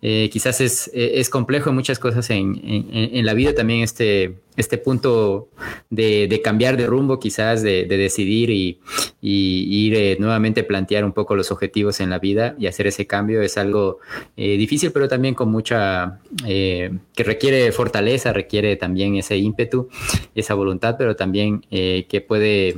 eh, 0.02 0.30
quizás 0.32 0.62
es, 0.62 0.90
es, 0.94 1.30
complejo 1.30 1.70
en 1.70 1.76
muchas 1.76 2.00
cosas 2.00 2.30
en, 2.30 2.62
en, 2.64 2.88
en 2.92 3.26
la 3.26 3.34
vida 3.34 3.54
también, 3.54 3.82
este 3.82 4.45
este 4.58 4.78
punto 4.78 5.50
de, 5.90 6.42
cambiar 6.44 6.78
de 6.78 6.88
rumbo, 6.88 7.20
quizás 7.20 7.62
de, 7.62 7.86
decidir 7.86 8.50
y, 8.50 8.80
ir 9.22 9.96
eh, 9.96 10.18
nuevamente 10.20 10.64
plantear 10.64 11.04
un 11.04 11.12
poco 11.12 11.36
los 11.36 11.52
objetivos 11.52 12.00
en 12.00 12.12
la 12.12 12.20
vida 12.20 12.56
y 12.60 12.68
hacer 12.68 12.86
ese 12.88 13.08
cambio 13.08 13.42
es 13.42 13.58
algo 13.58 14.00
eh, 14.38 14.56
difícil, 14.58 14.92
pero 14.92 15.08
también 15.08 15.34
con 15.34 15.50
mucha, 15.50 16.20
eh, 16.46 16.92
que 17.16 17.24
requiere 17.24 17.72
fortaleza, 17.72 18.34
requiere 18.34 18.76
también 18.76 19.16
ese 19.16 19.38
ímpetu, 19.38 19.90
esa 20.36 20.54
voluntad, 20.54 20.96
pero 20.98 21.16
también 21.16 21.62
que 21.70 22.26
puede 22.28 22.78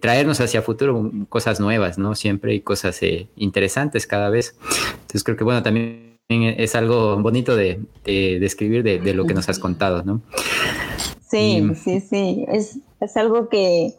traernos 0.00 0.40
hacia 0.40 0.62
futuro 0.62 1.10
cosas 1.28 1.60
nuevas, 1.60 1.98
¿no? 1.98 2.14
Siempre 2.14 2.52
hay 2.52 2.60
cosas 2.60 3.00
interesantes 3.36 4.06
cada 4.06 4.30
vez. 4.30 4.56
Entonces 4.92 5.24
creo 5.24 5.36
que 5.36 5.44
bueno, 5.44 5.62
también 5.62 6.11
es 6.28 6.74
algo 6.74 7.16
bonito 7.20 7.56
de, 7.56 7.80
describir 8.04 8.82
de, 8.82 9.14
lo 9.14 9.26
que 9.26 9.34
nos 9.34 9.48
has 9.48 9.58
contado, 9.58 10.02
¿no? 10.02 10.22
Sí, 11.28 11.62
sí, 11.82 12.00
sí. 12.00 12.44
Es, 12.48 12.78
es 13.00 13.16
algo 13.16 13.48
que 13.48 13.94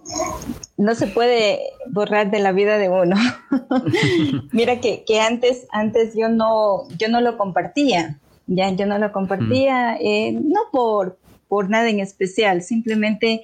no 0.78 0.94
se 0.96 1.08
puede 1.08 1.62
borrar 1.92 2.32
de 2.32 2.40
la 2.40 2.52
vida 2.52 2.78
de 2.78 2.90
uno. 2.90 3.16
Mira 4.52 4.80
que, 4.80 5.04
que, 5.06 5.20
antes, 5.20 5.68
antes 5.72 6.16
yo 6.16 6.30
no, 6.30 6.88
yo 6.98 7.10
no 7.10 7.22
lo 7.22 7.38
compartía, 7.38 8.20
ya 8.48 8.70
yo 8.70 8.86
no 8.86 8.98
lo 9.00 9.12
compartía, 9.12 9.98
eh, 10.00 10.32
no 10.34 10.62
por, 10.72 11.18
por 11.48 11.70
nada 11.70 11.90
en 11.90 12.00
especial, 12.00 12.62
simplemente 12.62 13.44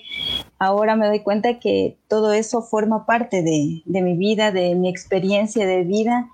ahora 0.58 0.96
me 0.96 1.08
doy 1.08 1.22
cuenta 1.22 1.60
que 1.60 1.98
todo 2.08 2.34
eso 2.34 2.62
forma 2.62 3.06
parte 3.06 3.42
de, 3.44 3.82
de 3.86 4.02
mi 4.02 4.18
vida, 4.18 4.52
de 4.52 4.76
mi 4.76 4.90
experiencia 4.90 5.66
de 5.66 5.84
vida 5.84 6.30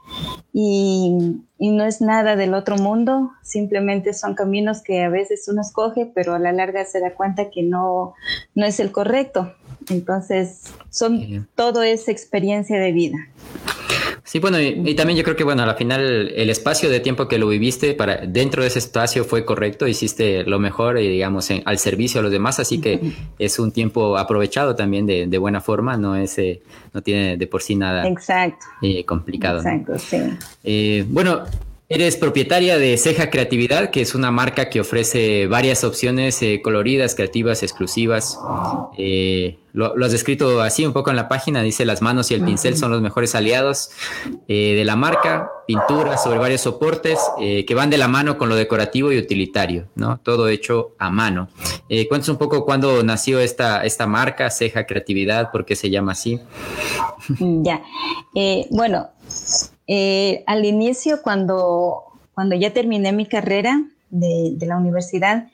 y, 0.53 1.41
y, 1.57 1.69
no 1.71 1.85
es 1.85 2.01
nada 2.01 2.35
del 2.35 2.53
otro 2.53 2.77
mundo, 2.77 3.31
simplemente 3.43 4.13
son 4.13 4.35
caminos 4.35 4.81
que 4.81 5.03
a 5.03 5.09
veces 5.09 5.47
uno 5.47 5.61
escoge, 5.61 6.05
pero 6.05 6.33
a 6.33 6.39
la 6.39 6.51
larga 6.51 6.85
se 6.85 6.99
da 6.99 7.13
cuenta 7.13 7.49
que 7.49 7.63
no, 7.63 8.13
no 8.55 8.65
es 8.65 8.79
el 8.79 8.91
correcto. 8.91 9.53
Entonces, 9.89 10.73
son 10.89 11.47
todo 11.55 11.83
es 11.83 12.07
experiencia 12.07 12.79
de 12.79 12.91
vida. 12.91 13.17
Sí, 14.25 14.39
bueno, 14.39 14.59
y, 14.59 14.95
también 14.95 15.17
yo 15.17 15.23
creo 15.23 15.35
que, 15.35 15.43
bueno, 15.43 15.61
al 15.61 15.75
final 15.75 16.31
el 16.35 16.49
espacio 16.49 16.89
de 16.89 16.99
tiempo 16.99 17.27
que 17.27 17.37
lo 17.37 17.47
viviste 17.47 17.93
para 17.93 18.17
dentro 18.25 18.63
de 18.63 18.69
ese 18.69 18.79
espacio 18.79 19.23
fue 19.23 19.45
correcto, 19.45 19.87
hiciste 19.87 20.43
lo 20.45 20.57
mejor, 20.57 20.97
y, 20.97 21.07
digamos, 21.07 21.47
al 21.63 21.77
servicio 21.77 22.21
a 22.21 22.23
los 22.23 22.31
demás, 22.31 22.59
así 22.59 22.81
que 22.81 23.13
es 23.37 23.59
un 23.59 23.71
tiempo 23.71 24.17
aprovechado 24.17 24.75
también 24.75 25.05
de, 25.05 25.27
de 25.27 25.37
buena 25.37 25.61
forma, 25.61 25.95
no 25.95 26.15
es, 26.15 26.39
eh, 26.39 26.63
no 26.91 27.03
tiene 27.03 27.37
de 27.37 27.45
por 27.45 27.61
sí 27.61 27.75
nada 27.75 28.07
Exacto. 28.07 28.65
Eh, 28.81 29.05
complicado. 29.05 29.59
Exacto, 29.59 29.99
sí. 29.99 30.17
Eh, 30.63 31.05
bueno, 31.07 31.43
Eres 31.87 32.17
propietaria 32.17 32.79
de 32.79 32.97
Ceja 32.97 33.29
Creatividad, 33.29 33.91
que 33.91 34.01
es 34.01 34.15
una 34.15 34.31
marca 34.31 34.71
que 34.71 34.79
ofrece 34.79 35.45
varias 35.45 35.83
opciones 35.83 36.41
eh, 36.41 36.59
coloridas, 36.63 37.13
creativas, 37.13 37.61
exclusivas. 37.61 38.39
Eh, 38.97 39.59
lo, 39.71 39.93
has 40.03 40.11
descrito 40.11 40.61
así 40.61 40.83
un 40.83 40.93
poco 40.93 41.11
en 41.11 41.15
la 41.15 41.27
página, 41.27 41.61
dice 41.61 41.85
las 41.85 42.01
manos 42.01 42.31
y 42.31 42.33
el 42.33 42.43
pincel 42.43 42.75
son 42.75 42.89
los 42.89 43.03
mejores 43.03 43.35
aliados 43.35 43.91
eh, 44.47 44.73
de 44.75 44.83
la 44.83 44.95
marca, 44.95 45.51
pinturas 45.67 46.23
sobre 46.23 46.39
varios 46.39 46.61
soportes 46.61 47.19
que 47.37 47.75
van 47.75 47.89
de 47.89 47.97
la 47.97 48.07
mano 48.07 48.37
con 48.37 48.49
lo 48.49 48.55
decorativo 48.55 49.11
y 49.11 49.19
utilitario, 49.19 49.87
¿no? 49.95 50.19
Todo 50.23 50.47
hecho 50.47 50.95
a 50.97 51.11
mano. 51.11 51.49
cuéntanos 51.87 52.29
un 52.29 52.37
poco 52.37 52.65
cuándo 52.65 53.03
nació 53.03 53.39
esta, 53.39 53.83
esta 53.83 54.07
marca, 54.07 54.49
Ceja 54.49 54.85
Creatividad, 54.87 55.51
por 55.51 55.65
qué 55.65 55.75
se 55.75 55.91
llama 55.91 56.13
así. 56.13 56.39
Ya, 57.39 57.83
bueno, 58.71 59.09
eh, 59.87 60.43
al 60.47 60.65
inicio, 60.65 61.21
cuando, 61.21 62.03
cuando 62.33 62.55
ya 62.55 62.73
terminé 62.73 63.11
mi 63.11 63.25
carrera 63.25 63.83
de, 64.09 64.57
la 64.61 64.77
universidad, 64.77 65.47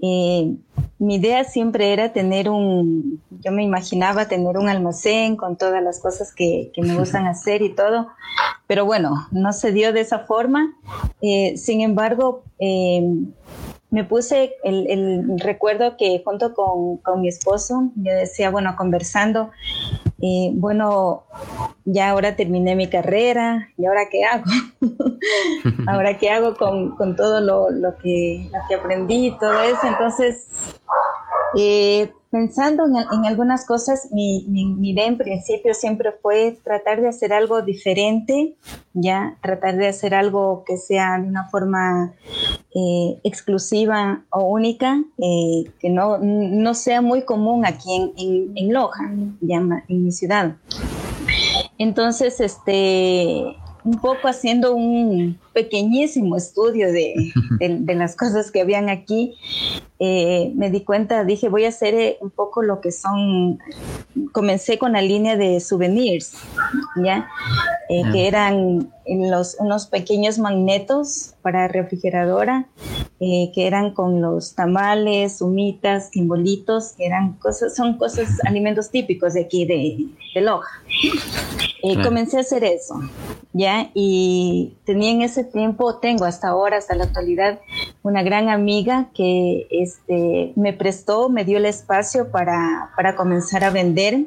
eh, 0.00 0.54
mi 0.98 1.16
idea 1.16 1.44
siempre 1.44 1.92
era 1.92 2.12
tener 2.12 2.48
un, 2.48 3.20
yo 3.40 3.52
me 3.52 3.62
imaginaba 3.62 4.28
tener 4.28 4.56
un 4.56 4.68
almacén 4.68 5.36
con 5.36 5.56
todas 5.56 5.82
las 5.82 6.00
cosas 6.00 6.32
que, 6.32 6.70
me 6.76 6.96
gustan 6.96 7.26
hacer 7.26 7.62
y 7.62 7.74
todo, 7.74 8.08
pero 8.66 8.84
bueno, 8.84 9.26
no 9.30 9.52
se 9.52 9.72
dio 9.72 9.92
de 9.92 10.00
esa 10.00 10.20
forma. 10.20 10.74
Eh, 11.20 11.56
sin 11.56 11.80
embargo, 11.80 12.44
me 13.90 14.04
puse 14.04 14.54
el, 14.64 15.38
recuerdo 15.38 15.96
que 15.96 16.22
junto 16.24 16.54
con, 16.54 16.98
con, 16.98 17.20
mi 17.20 17.28
esposo, 17.28 17.90
yo 17.96 18.12
decía, 18.12 18.50
bueno, 18.50 18.74
conversando, 18.76 19.50
eh, 20.22 20.50
bueno, 20.54 21.24
ya 21.84 22.10
ahora 22.10 22.36
terminé 22.36 22.74
mi 22.74 22.88
carrera, 22.88 23.68
¿y 23.76 23.84
ahora 23.84 24.08
qué 24.10 24.24
hago? 24.24 24.44
¿Ahora 25.88 26.16
qué 26.18 26.30
hago 26.30 26.56
con, 26.56 26.96
con 26.96 27.16
todo 27.16 27.40
lo, 27.40 27.70
lo, 27.70 27.96
que, 27.98 28.48
lo 28.52 28.58
que 28.68 28.74
aprendí 28.74 29.26
y 29.26 29.38
todo 29.38 29.62
eso? 29.62 29.86
Entonces, 29.86 30.46
eh, 31.54 32.10
pensando 32.30 32.84
en, 32.84 33.24
algunas 33.24 33.64
cosas, 33.64 34.08
mi, 34.12 34.44
mi, 34.48 34.90
idea 34.90 35.06
en 35.06 35.16
principio 35.16 35.72
siempre 35.74 36.12
fue 36.20 36.58
tratar 36.62 37.00
de 37.00 37.08
hacer 37.08 37.32
algo 37.32 37.62
diferente, 37.62 38.56
ya, 38.92 39.38
tratar 39.42 39.76
de 39.76 39.88
hacer 39.88 40.14
algo 40.14 40.64
que 40.66 40.76
sea 40.76 41.18
de 41.18 41.28
una 41.28 41.48
forma 41.48 42.14
eh, 42.74 43.20
exclusiva 43.24 44.24
o 44.30 44.44
única, 44.44 45.02
eh, 45.18 45.70
que 45.78 45.88
no, 45.88 46.18
no, 46.18 46.74
sea 46.74 47.00
muy 47.00 47.22
común 47.22 47.64
aquí 47.64 47.94
en, 47.94 48.12
en, 48.18 48.52
en 48.56 48.72
Loja, 48.72 49.10
ya, 49.40 49.56
en 49.56 50.04
mi 50.04 50.12
ciudad. 50.12 50.56
Entonces, 51.78 52.40
este, 52.40 53.56
un 53.86 53.98
poco 54.00 54.26
haciendo 54.26 54.74
un 54.74 55.38
pequeñísimo 55.52 56.36
estudio 56.36 56.92
de, 56.92 57.32
de, 57.60 57.94
las 57.94 58.16
cosas 58.16 58.50
que 58.50 58.60
habían 58.60 58.88
aquí, 58.90 59.34
eh, 59.98 60.52
me 60.54 60.70
di 60.70 60.80
cuenta, 60.82 61.24
dije, 61.24 61.48
voy 61.48 61.64
a 61.64 61.68
hacer 61.68 61.94
eh, 61.94 62.18
un 62.20 62.30
poco 62.30 62.62
lo 62.62 62.80
que 62.80 62.90
son, 62.90 63.58
comencé 64.32 64.78
con 64.78 64.92
la 64.92 65.00
línea 65.00 65.36
de 65.36 65.60
souvenirs, 65.60 66.32
¿ya? 67.02 67.28
Eh, 67.88 68.02
que 68.12 68.26
eran 68.26 68.90
los, 69.08 69.56
unos 69.58 69.86
pequeños 69.86 70.38
magnetos 70.38 71.34
para 71.42 71.68
refrigeradora, 71.68 72.68
que 73.18 73.66
eran 73.66 73.92
con 73.94 74.20
los 74.20 74.54
tamales, 74.54 75.40
humitas, 75.40 76.10
timbolitos, 76.10 76.92
que 76.96 77.06
eran 77.06 77.34
cosas, 77.34 77.74
son 77.74 77.96
cosas, 77.96 78.28
alimentos 78.44 78.90
típicos 78.90 79.34
de 79.34 79.42
aquí 79.42 79.64
de, 79.64 79.96
de 80.34 80.40
Loja. 80.40 80.82
Comencé 82.02 82.38
a 82.38 82.40
hacer 82.40 82.64
eso, 82.64 83.00
¿ya? 83.52 83.90
Y 83.94 84.74
tenía 84.84 85.12
en 85.12 85.22
ese 85.22 85.44
tiempo, 85.44 85.98
tengo 85.98 86.24
hasta 86.24 86.48
ahora, 86.48 86.78
hasta 86.78 86.96
la 86.96 87.04
actualidad, 87.04 87.60
una 88.02 88.24
gran 88.24 88.48
amiga 88.48 89.08
que 89.14 89.68
este, 89.70 90.52
me 90.56 90.72
prestó, 90.72 91.28
me 91.28 91.44
dio 91.44 91.58
el 91.58 91.66
espacio 91.66 92.30
para, 92.32 92.90
para 92.96 93.14
comenzar 93.14 93.62
a 93.62 93.70
vender. 93.70 94.26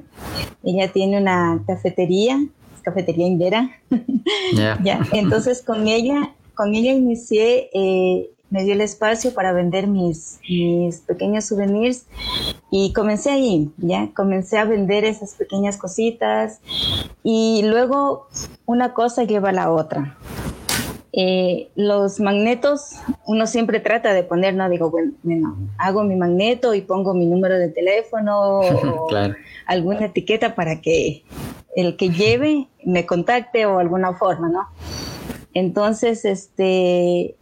Ella 0.64 0.92
tiene 0.94 1.18
una 1.18 1.62
cafetería, 1.68 2.40
cafetería 2.82 3.28
Indera. 3.28 3.70
ya, 4.56 4.80
entonces 5.14 5.62
con 5.62 5.88
ella, 5.88 6.34
con 6.56 6.76
ella 6.76 6.92
inicié 6.92 7.70
eh, 7.74 8.30
me 8.50 8.64
dio 8.64 8.74
el 8.74 8.82
espacio 8.82 9.34
para 9.34 9.54
vender 9.54 9.88
mis, 9.88 10.40
mis 10.50 11.02
pequeños 11.02 11.46
souvenirs 11.46 12.06
y 12.72 12.94
comencé 12.94 13.32
ahí, 13.32 13.72
ya, 13.78 14.10
comencé 14.16 14.58
a 14.58 14.66
vender 14.66 15.06
esas 15.06 15.36
pequeñas 15.36 15.78
cositas 15.78 16.60
y 17.24 17.62
luego 17.64 18.28
una 18.66 18.94
cosa 18.94 19.24
lleva 19.24 19.50
a 19.50 19.54
la 19.54 19.72
otra. 19.72 20.18
Eh, 21.12 21.70
los 21.76 22.20
magnetos, 22.20 22.92
uno 23.26 23.48
siempre 23.48 23.80
trata 23.80 24.14
de 24.14 24.24
poner, 24.24 24.54
no 24.54 24.70
digo, 24.70 24.92
bueno, 24.92 25.58
hago 25.78 26.04
mi 26.04 26.16
magneto 26.16 26.76
y 26.76 26.82
pongo 26.82 27.16
mi 27.16 27.26
número 27.26 27.58
de 27.58 27.70
teléfono 27.70 28.60
o 28.60 29.08
alguna 29.66 30.06
etiqueta 30.06 30.56
para 30.56 30.82
que 30.82 31.24
el 31.80 31.98
que 31.98 32.10
lleve 32.10 32.68
me 32.84 33.06
contacte 33.06 33.66
o 33.66 33.80
alguna 33.80 34.14
forma, 34.14 34.50
¿no? 34.50 34.68
Entonces, 35.54 36.26
este, 36.26 37.36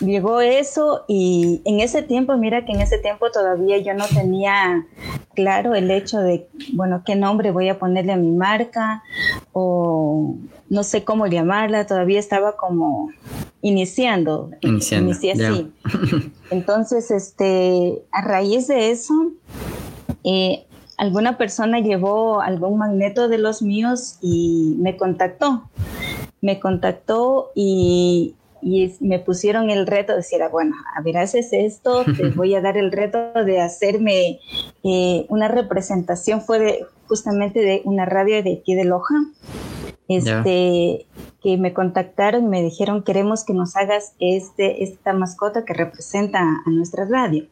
llegó 0.00 0.40
eso 0.40 1.04
y 1.08 1.62
en 1.64 1.80
ese 1.80 2.02
tiempo, 2.02 2.36
mira 2.36 2.64
que 2.64 2.72
en 2.72 2.80
ese 2.80 2.98
tiempo 2.98 3.30
todavía 3.30 3.78
yo 3.78 3.94
no 3.94 4.04
tenía 4.06 4.86
claro 5.34 5.74
el 5.74 5.90
hecho 5.90 6.20
de, 6.20 6.48
bueno, 6.74 7.02
qué 7.04 7.16
nombre 7.16 7.50
voy 7.50 7.68
a 7.68 7.78
ponerle 7.78 8.12
a 8.12 8.16
mi 8.16 8.30
marca 8.30 9.02
o 9.52 10.36
no 10.68 10.82
sé 10.82 11.04
cómo 11.04 11.26
llamarla, 11.26 11.86
todavía 11.86 12.18
estaba 12.18 12.56
como 12.56 13.10
iniciando, 13.62 14.50
iniciando 14.60 15.10
inicié 15.10 15.32
así. 15.32 15.72
Entonces, 16.50 17.10
este, 17.10 18.02
a 18.12 18.22
raíz 18.22 18.68
de 18.68 18.90
eso, 18.90 19.14
eh, 20.22 20.66
alguna 20.96 21.38
persona 21.38 21.80
llevó 21.80 22.40
algún 22.40 22.78
magneto 22.78 23.28
de 23.28 23.38
los 23.38 23.62
míos 23.62 24.18
y 24.20 24.76
me 24.78 24.96
contactó. 24.96 25.68
Me 26.40 26.60
contactó 26.60 27.50
y 27.54 28.34
y 28.64 28.96
me 29.00 29.18
pusieron 29.18 29.68
el 29.68 29.86
reto 29.86 30.12
de 30.12 30.18
decir, 30.18 30.42
ah, 30.42 30.48
bueno, 30.48 30.74
a 30.96 31.02
ver, 31.02 31.18
haces 31.18 31.52
esto, 31.52 32.02
te 32.16 32.30
voy 32.34 32.54
a 32.54 32.62
dar 32.62 32.78
el 32.78 32.90
reto 32.90 33.44
de 33.44 33.60
hacerme 33.60 34.40
eh, 34.82 35.26
una 35.28 35.48
representación, 35.48 36.40
fue 36.40 36.58
de, 36.58 36.86
justamente 37.06 37.60
de 37.60 37.82
una 37.84 38.06
radio 38.06 38.42
de 38.42 38.60
aquí 38.60 38.74
de 38.74 38.84
Loja, 38.84 39.14
este, 40.08 41.06
que 41.42 41.56
me 41.56 41.72
contactaron 41.72 42.44
y 42.44 42.48
me 42.48 42.62
dijeron, 42.62 43.02
queremos 43.02 43.44
que 43.44 43.54
nos 43.54 43.76
hagas 43.76 44.14
este, 44.20 44.84
esta 44.84 45.12
mascota 45.12 45.64
que 45.64 45.74
representa 45.74 46.40
a 46.40 46.70
nuestra 46.70 47.06
radio. 47.06 47.46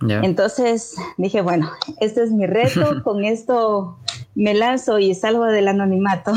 Entonces 0.00 0.94
dije, 1.16 1.40
bueno, 1.40 1.70
este 2.00 2.22
es 2.22 2.30
mi 2.30 2.46
reto, 2.46 3.00
con 3.04 3.24
esto 3.24 3.98
me 4.34 4.54
lanzo 4.54 4.98
y 4.98 5.14
salgo 5.14 5.44
del 5.44 5.68
anonimato. 5.68 6.32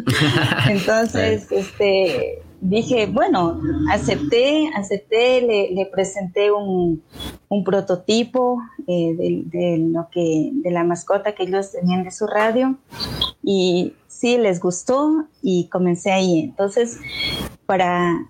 Entonces, 0.68 1.50
este, 1.50 2.42
dije, 2.60 3.06
bueno, 3.06 3.60
acepté, 3.90 4.68
acepté, 4.76 5.40
le, 5.72 5.86
presenté 5.86 6.52
un, 6.52 7.02
prototipo 7.64 8.60
eh, 8.86 9.14
de, 9.16 9.78
lo 9.90 10.08
que, 10.10 10.50
de 10.52 10.70
la 10.70 10.84
mascota 10.84 11.32
que 11.32 11.44
ellos 11.44 11.72
tenían 11.72 12.04
de 12.04 12.10
su 12.10 12.26
radio 12.26 12.76
y 13.42 13.94
sí 14.20 14.36
les 14.36 14.60
gustó 14.60 15.24
y 15.40 15.68
comencé 15.68 16.12
ahí. 16.12 16.40
Entonces, 16.40 16.98
para 17.64 18.26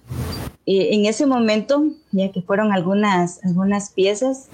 eh, 0.64 0.94
en 0.94 1.05
ese 1.07 1.26
momento, 1.26 1.83
ya 2.12 2.31
que 2.31 2.42
fueron 2.42 2.72
algunas, 2.72 3.44
algunas 3.44 3.90
piezas, 3.90 4.48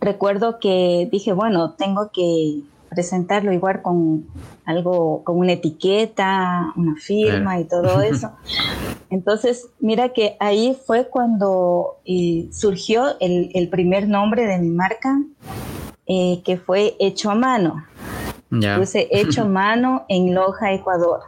recuerdo 0.00 0.58
que 0.58 1.08
dije, 1.12 1.34
bueno, 1.34 1.72
tengo 1.72 2.10
que 2.10 2.62
presentarlo 2.88 3.52
igual 3.52 3.82
con 3.82 4.26
algo, 4.64 5.22
con 5.24 5.36
una 5.36 5.52
etiqueta, 5.52 6.72
una 6.74 6.96
firma 6.96 7.60
y 7.60 7.64
todo 7.64 8.00
eso. 8.00 8.30
Entonces, 9.10 9.68
mira 9.78 10.08
que 10.08 10.38
ahí 10.40 10.74
fue 10.86 11.08
cuando 11.08 11.98
eh, 12.06 12.48
surgió 12.50 13.20
el, 13.20 13.68
primer 13.68 14.08
nombre 14.08 14.46
de 14.46 14.58
mi 14.58 14.70
marca, 14.70 15.20
eh, 16.06 16.40
que 16.46 16.56
fue 16.56 16.96
Hecho 16.98 17.30
a 17.30 17.34
Mano. 17.34 17.84
Puse 18.78 19.08
Hecho 19.10 19.42
a 19.42 19.44
Mano 19.48 20.04
en 20.08 20.34
Loja, 20.34 20.72
Ecuador. 20.72 21.20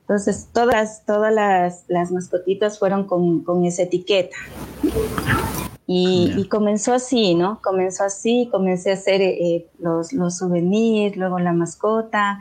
Entonces, 0.00 0.48
todas, 0.52 1.04
todas 1.06 1.32
las, 1.32 1.84
las 1.88 2.10
mascotitas 2.10 2.78
fueron 2.78 3.04
con, 3.04 3.44
con 3.44 3.64
esa 3.64 3.82
etiqueta. 3.82 4.36
Y, 5.92 6.46
comenzó 6.48 6.94
así, 6.94 7.34
¿no? 7.34 7.60
Comenzó 7.62 8.04
así, 8.04 8.48
comencé 8.52 8.90
a 8.90 8.94
hacer 8.94 9.20
eh, 9.22 9.66
los, 9.80 10.12
los 10.12 10.38
souvenirs, 10.38 11.16
luego 11.16 11.40
la 11.40 11.52
mascota 11.52 12.38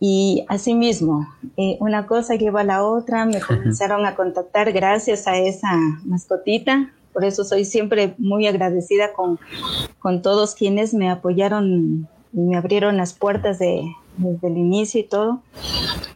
y 0.00 0.44
así 0.48 0.74
mismo, 0.74 1.28
eh, 1.56 1.76
una 1.78 2.08
cosa 2.08 2.34
lleva 2.34 2.62
a 2.62 2.64
la 2.64 2.84
otra, 2.84 3.24
me 3.24 3.40
comenzaron 3.40 4.04
a 4.04 4.16
contactar 4.16 4.72
gracias 4.72 5.28
a 5.28 5.38
esa 5.38 5.78
mascotita, 6.04 6.90
por 7.12 7.24
eso 7.24 7.44
soy 7.44 7.64
siempre 7.64 8.16
muy 8.18 8.48
agradecida 8.48 9.12
con, 9.12 9.38
con 10.00 10.20
todos 10.20 10.56
quienes 10.56 10.92
me 10.92 11.08
apoyaron 11.08 11.70
y 11.70 12.06
me 12.32 12.56
abrieron 12.56 12.96
las 12.96 13.12
puertas 13.12 13.58
de, 13.58 13.94
desde 14.16 14.48
el 14.48 14.56
inicio 14.56 15.00
y 15.00 15.04
todo. 15.04 15.42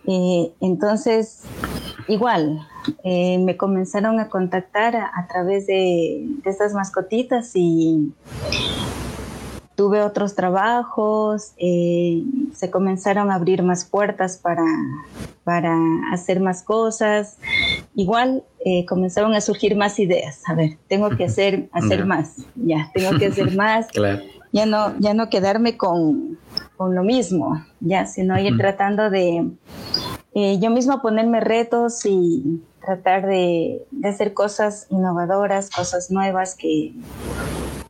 Eh, 0.06 0.52
entonces, 0.60 1.42
igual, 2.08 2.66
eh, 3.04 3.38
me 3.38 3.56
comenzaron 3.56 4.20
a 4.20 4.28
contactar 4.28 4.96
a, 4.96 5.26
través 5.28 5.66
de, 5.66 6.26
estas 6.44 6.72
mascotitas 6.74 7.52
y 7.54 8.12
tuve 9.74 10.02
otros 10.02 10.34
trabajos, 10.34 11.52
eh, 11.58 12.22
se 12.54 12.70
comenzaron 12.70 13.30
a 13.30 13.34
abrir 13.34 13.62
más 13.62 13.84
puertas 13.84 14.38
para, 14.38 14.64
para 15.44 15.76
hacer 16.12 16.40
más 16.40 16.62
cosas. 16.62 17.36
Igual 17.94 18.44
comenzaron 18.88 19.32
a 19.34 19.40
surgir 19.40 19.76
más 19.76 20.00
ideas. 20.00 20.42
A 20.48 20.54
ver, 20.54 20.78
tengo 20.88 21.10
que 21.10 21.24
hacer, 21.26 21.68
hacer 21.72 22.04
más, 22.04 22.36
ya, 22.54 22.90
tengo 22.94 23.18
que 23.18 23.26
hacer 23.26 23.54
más. 23.56 23.86
Ya 24.52 24.66
no, 24.66 24.94
ya 24.98 25.14
no 25.14 25.28
quedarme 25.28 25.76
con, 25.76 26.38
con 26.76 26.94
lo 26.94 27.02
mismo, 27.02 27.64
ya, 27.80 28.06
sino 28.06 28.38
ir 28.38 28.56
tratando 28.56 29.10
de 29.10 29.50
eh, 30.38 30.58
yo 30.60 30.68
misma 30.68 31.00
ponerme 31.00 31.40
retos 31.40 32.04
y 32.04 32.62
tratar 32.84 33.26
de, 33.26 33.86
hacer 34.04 34.34
cosas 34.34 34.86
innovadoras, 34.90 35.70
cosas 35.70 36.10
nuevas 36.10 36.54
que, 36.54 36.92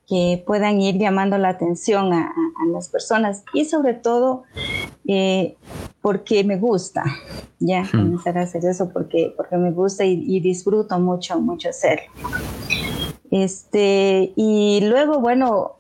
que 0.07 0.45
puedan 0.47 0.81
ir 0.81 0.97
llamando 0.97 1.39
la 1.39 1.49
atención 1.49 2.13
a, 2.13 2.33
las 2.73 2.89
personas. 2.89 3.43
Y 3.53 3.65
sobre 3.65 3.95
todo 3.95 4.45
eh, 5.09 5.57
porque 6.01 6.45
me 6.45 6.57
gusta, 6.57 7.03
ya, 7.59 7.85
comenzar 7.91 8.39
a 8.39 8.43
hacer 8.43 8.65
eso 8.65 8.91
porque, 8.93 9.35
porque 9.37 9.57
me 9.57 9.73
gusta 9.73 10.05
y, 10.05 10.39
disfruto 10.39 11.01
mucho, 11.01 11.41
mucho 11.41 11.71
hacerlo. 11.71 12.13
Este, 13.33 14.33
y 14.37 14.83
luego, 14.85 15.19
bueno, 15.19 15.79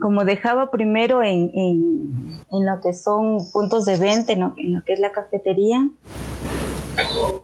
como 0.00 0.24
dejaba 0.24 0.70
primero 0.70 1.22
en, 1.22 1.50
lo 2.50 2.80
que 2.82 2.94
son 2.94 3.38
puntos 3.52 3.84
de 3.84 3.96
venta, 3.96 4.32
en 4.32 4.40
lo, 4.40 4.84
que 4.84 4.92
es 4.92 5.00
la 5.00 5.12
cafetería, 5.12 5.88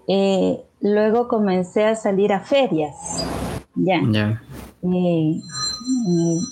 eh, 0.09 0.61
luego 0.81 1.29
comencé 1.29 1.85
a 1.85 1.97
salir 1.97 2.33
a 2.33 2.41
ferias, 2.41 2.95
ya. 3.75 4.01
Eh, 4.83 5.41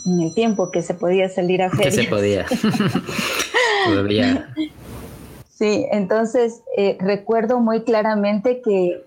en 0.06 0.20
el 0.20 0.34
tiempo 0.34 0.70
que 0.70 0.82
se 0.82 0.94
podía 0.94 1.28
salir 1.28 1.62
a 1.62 1.70
ferias. 1.70 1.94
Que 1.94 2.02
se 2.02 2.08
podía. 2.08 2.46
Sí, 5.58 5.86
entonces 5.90 6.62
eh, 6.76 6.98
recuerdo 7.00 7.60
muy 7.60 7.82
claramente 7.82 8.60
que 8.62 9.02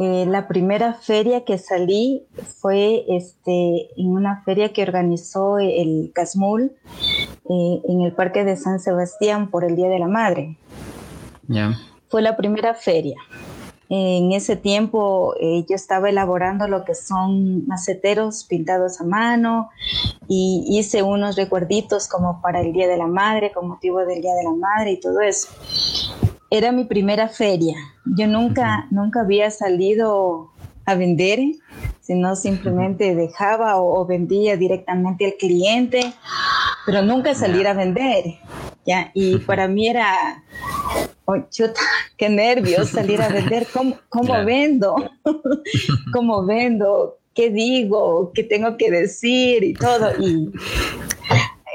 eh, 0.00 0.26
la 0.26 0.46
primera 0.46 0.94
feria 0.94 1.44
que 1.44 1.58
salí 1.58 2.24
fue 2.60 3.04
este, 3.08 3.88
en 4.00 4.10
una 4.10 4.44
feria 4.44 4.72
que 4.72 4.84
organizó 4.84 5.58
el 5.58 6.12
CASMUL 6.14 6.70
eh, 7.50 7.80
en 7.88 8.02
el 8.02 8.12
Parque 8.12 8.44
de 8.44 8.56
San 8.56 8.78
Sebastián 8.78 9.50
por 9.50 9.64
el 9.64 9.74
Día 9.74 9.88
de 9.88 9.98
la 9.98 10.06
Madre. 10.06 10.56
Fue 12.08 12.22
la 12.22 12.36
primera 12.36 12.74
feria. 12.74 13.16
En 13.90 14.32
ese 14.32 14.54
tiempo 14.54 15.34
eh, 15.40 15.64
yo 15.68 15.74
estaba 15.74 16.10
elaborando 16.10 16.68
lo 16.68 16.84
que 16.84 16.94
son 16.94 17.66
maceteros 17.66 18.44
pintados 18.44 19.00
a 19.00 19.04
mano 19.04 19.70
y 20.28 20.64
hice 20.68 21.02
unos 21.02 21.36
recuerditos 21.36 22.06
como 22.06 22.40
para 22.40 22.60
el 22.60 22.72
Día 22.72 22.86
de 22.86 22.98
la 22.98 23.06
Madre, 23.06 23.50
con 23.50 23.66
motivo 23.66 24.04
del 24.04 24.20
Día 24.20 24.34
de 24.34 24.44
la 24.44 24.52
Madre 24.52 24.92
y 24.92 25.00
todo 25.00 25.20
eso 25.22 25.48
era 26.50 26.72
mi 26.72 26.84
primera 26.84 27.28
feria. 27.28 27.76
Yo 28.04 28.26
nunca, 28.26 28.86
nunca 28.90 29.20
había 29.20 29.50
salido 29.50 30.50
a 30.84 30.94
vender, 30.94 31.40
sino 32.00 32.34
simplemente 32.36 33.14
dejaba 33.14 33.76
o, 33.76 34.06
vendía 34.06 34.56
directamente 34.56 35.26
al 35.26 35.34
cliente, 35.34 36.00
pero 36.86 37.02
nunca 37.02 37.34
salir 37.34 37.66
a 37.66 37.74
vender. 37.74 38.24
¿ya? 38.86 39.10
Y 39.12 39.36
para 39.38 39.68
mí 39.68 39.88
era, 39.88 40.42
oh, 41.26 41.36
chuta, 41.50 41.80
qué 42.16 42.30
nervios 42.30 42.88
salir 42.92 43.20
a 43.20 43.28
vender, 43.28 43.66
¿cómo, 43.72 43.98
cómo 44.08 44.32
vendo? 44.44 44.96
¿Cómo 46.12 46.46
vendo? 46.46 47.18
¿Qué 47.34 47.50
digo? 47.50 48.32
¿Qué 48.34 48.42
tengo 48.42 48.76
que 48.78 48.90
decir? 48.90 49.62
Y 49.62 49.74
todo. 49.74 50.10
Y 50.18 50.50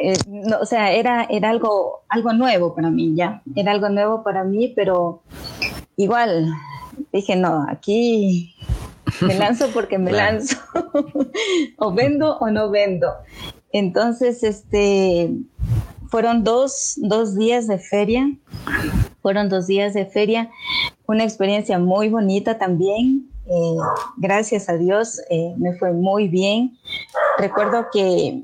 eh, 0.06 0.18
no, 0.28 0.60
o 0.60 0.66
sea, 0.66 0.92
era, 0.92 1.26
era 1.30 1.50
algo, 1.50 2.02
algo 2.10 2.34
nuevo 2.34 2.76
para 2.76 2.90
mí, 2.90 3.14
ya, 3.16 3.42
era 3.56 3.72
algo 3.72 3.88
nuevo 3.88 4.22
para 4.22 4.44
mí, 4.44 4.74
pero 4.76 5.22
igual 5.96 6.52
dije, 7.14 7.38
no, 7.38 7.66
aquí 7.70 8.54
me 9.22 9.34
lanzo 9.40 9.70
porque 9.74 9.98
me 9.98 10.12
lanzo, 10.12 10.58
o 11.78 11.94
vendo 11.94 12.38
o 12.40 12.52
no 12.52 12.70
vendo. 12.70 13.14
Entonces, 13.72 14.44
este, 14.44 15.32
fueron 16.10 16.44
dos, 16.44 16.96
dos 16.98 17.38
días 17.38 17.68
de 17.68 17.80
feria, 17.80 18.30
fueron 19.22 19.48
dos 19.48 19.68
días 19.68 19.94
de 19.94 20.06
feria, 20.06 20.52
una 21.08 21.24
experiencia 21.24 21.80
muy 21.80 22.10
bonita 22.10 22.58
también, 22.58 23.30
eh, 23.46 23.78
gracias 24.18 24.68
a 24.68 24.74
Dios 24.74 25.22
eh, 25.30 25.54
me 25.58 25.74
fue 25.78 25.94
muy 25.94 26.28
bien. 26.28 26.78
Recuerdo 27.38 27.88
que 27.92 28.44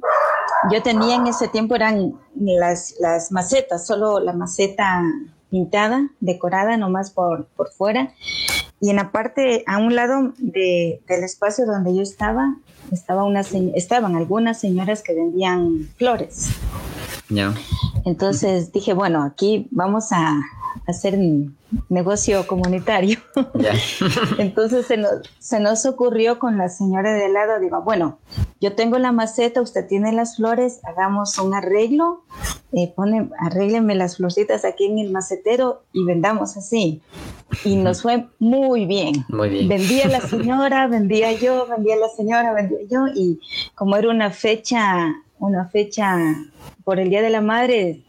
yo 0.72 0.82
tenía 0.84 1.16
en 1.16 1.28
ese 1.28 1.48
tiempo 1.48 1.76
eran 1.76 2.20
las, 2.36 2.96
las 3.00 3.32
macetas, 3.32 3.86
solo 3.86 4.20
la 4.20 4.34
maceta 4.34 5.04
pintada, 5.50 6.10
decorada 6.20 6.78
nomás 6.78 7.12
por, 7.12 7.46
por 7.56 7.72
fuera. 7.72 8.14
Y 8.82 8.90
en 8.90 8.96
la 8.98 9.12
parte, 9.12 9.64
a 9.68 9.78
un 9.78 9.96
lado 9.96 10.34
de, 10.38 11.02
del 11.08 11.24
espacio 11.24 11.66
donde 11.66 11.96
yo 11.96 12.02
estaba, 12.02 12.56
estaba 12.92 13.24
una, 13.24 13.42
estaban 13.42 14.16
algunas 14.16 14.60
señoras 14.60 15.02
que 15.04 15.14
vendían 15.14 15.90
flores. 15.98 16.50
Ya. 17.30 17.54
Entonces 18.06 18.72
dije, 18.72 18.94
bueno, 18.94 19.24
aquí 19.24 19.68
vamos 19.72 20.12
a, 20.12 20.40
hacer 20.90 21.16
un 21.16 21.58
negocio 21.90 22.46
comunitario. 22.48 23.20
Entonces 24.38 24.86
se 24.86 24.98
nos, 24.98 25.12
se 25.40 25.60
nos 25.60 25.86
ocurrió 25.86 26.40
con 26.40 26.58
la 26.58 26.70
señora 26.70 27.14
de 27.14 27.30
lado, 27.30 27.60
digo, 27.60 27.82
bueno, 27.82 28.20
yo 28.62 28.76
tengo 28.76 28.98
la 28.98 29.12
maceta, 29.12 29.62
usted 29.62 29.88
tiene 29.88 30.12
las 30.12 30.36
flores, 30.36 30.82
hagamos 30.84 31.38
un 31.38 31.54
arreglo, 31.54 32.24
eh, 32.72 32.92
pone, 32.96 33.30
arrégleme 33.40 33.96
las 33.96 34.18
florcitas 34.18 34.66
aquí 34.66 34.86
en 34.86 35.00
el 35.00 35.12
macetero 35.12 35.84
y 35.94 36.04
vendamos 36.06 36.58
así. 36.58 37.02
Y 37.64 37.78
nos 37.78 38.02
fue 38.02 38.28
muy 38.38 38.86
bien. 38.86 39.26
Muy 39.30 39.50
bien. 39.50 39.68
Vendía 39.68 40.08
la 40.08 40.22
señora, 40.28 40.88
vendía 40.88 41.32
yo, 41.34 41.68
vendía 41.68 41.96
la 41.96 42.10
señora, 42.10 42.54
vendía 42.54 42.80
yo, 42.90 43.08
y 43.16 43.40
como 43.76 43.96
era 43.96 44.10
una 44.10 44.32
fecha, 44.32 45.16
una 45.40 45.66
fecha 45.66 46.18
por 46.84 47.00
el 47.00 47.10
Día 47.10 47.22
de 47.22 47.30
la 47.30 47.42
Madre, 47.42 48.04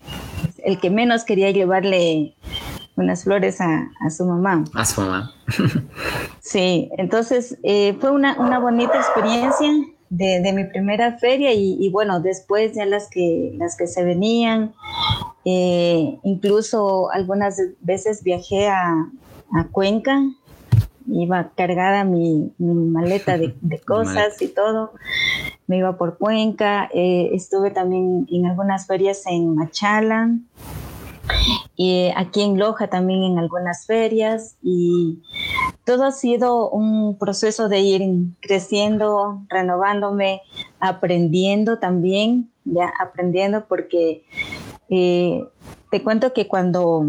el 0.65 0.79
que 0.81 0.91
menos 0.91 1.25
quería 1.25 1.51
llevarle 1.51 2.35
unas 2.97 3.25
flores 3.25 3.61
a, 3.61 3.89
su 4.11 4.25
mamá. 4.25 4.65
A 4.75 4.85
su 4.85 5.01
mamá. 5.01 5.33
sí, 6.41 6.91
entonces 6.99 7.59
eh, 7.63 7.97
fue 8.01 8.11
una, 8.11 8.59
bonita 8.59 8.97
experiencia 8.97 9.71
de, 10.11 10.53
mi 10.53 10.65
primera 10.65 11.19
feria 11.19 11.53
y, 11.53 11.89
bueno, 11.91 12.21
después 12.21 12.75
ya 12.75 12.85
las 12.85 13.09
que, 13.09 13.55
las 13.57 13.77
que 13.77 13.87
se 13.87 14.05
venían, 14.05 14.75
eh, 15.45 16.19
incluso 16.23 17.11
algunas 17.11 17.61
veces 17.81 18.23
viajé 18.23 18.69
a, 18.69 19.09
Cuenca, 19.73 20.23
iba 21.13 21.51
cargada 21.57 22.05
mi, 22.05 22.53
maleta 22.59 23.39
de, 23.39 23.55
cosas 23.87 24.41
y 24.41 24.49
todo, 24.49 24.93
me 25.67 25.79
iba 25.79 25.97
por 25.97 26.19
Cuenca, 26.19 26.89
eh, 26.93 27.31
estuve 27.33 27.71
también 27.71 28.27
en 28.31 28.47
algunas 28.47 28.87
ferias 28.87 29.27
en 29.27 29.55
Machala, 29.55 30.31
y 31.77 32.11
aquí 32.17 32.43
en 32.43 32.59
Loja 32.59 32.89
también 32.89 33.23
en 33.23 33.39
algunas 33.39 33.87
ferias 33.87 34.57
y 34.63 35.23
todo 35.85 36.05
ha 36.05 36.13
sido 36.13 36.69
un 36.69 37.17
proceso 37.19 37.69
de 37.69 37.81
ir 37.81 38.03
creciendo, 38.41 39.43
renovándome, 39.49 40.43
aprendiendo 40.79 41.79
también, 41.79 42.51
ya 42.65 42.93
aprendiendo 43.01 43.65
porque 43.67 44.25
eh, 44.91 45.43
te 45.91 46.03
cuento 46.03 46.33
que 46.33 46.47
cuando 46.49 47.05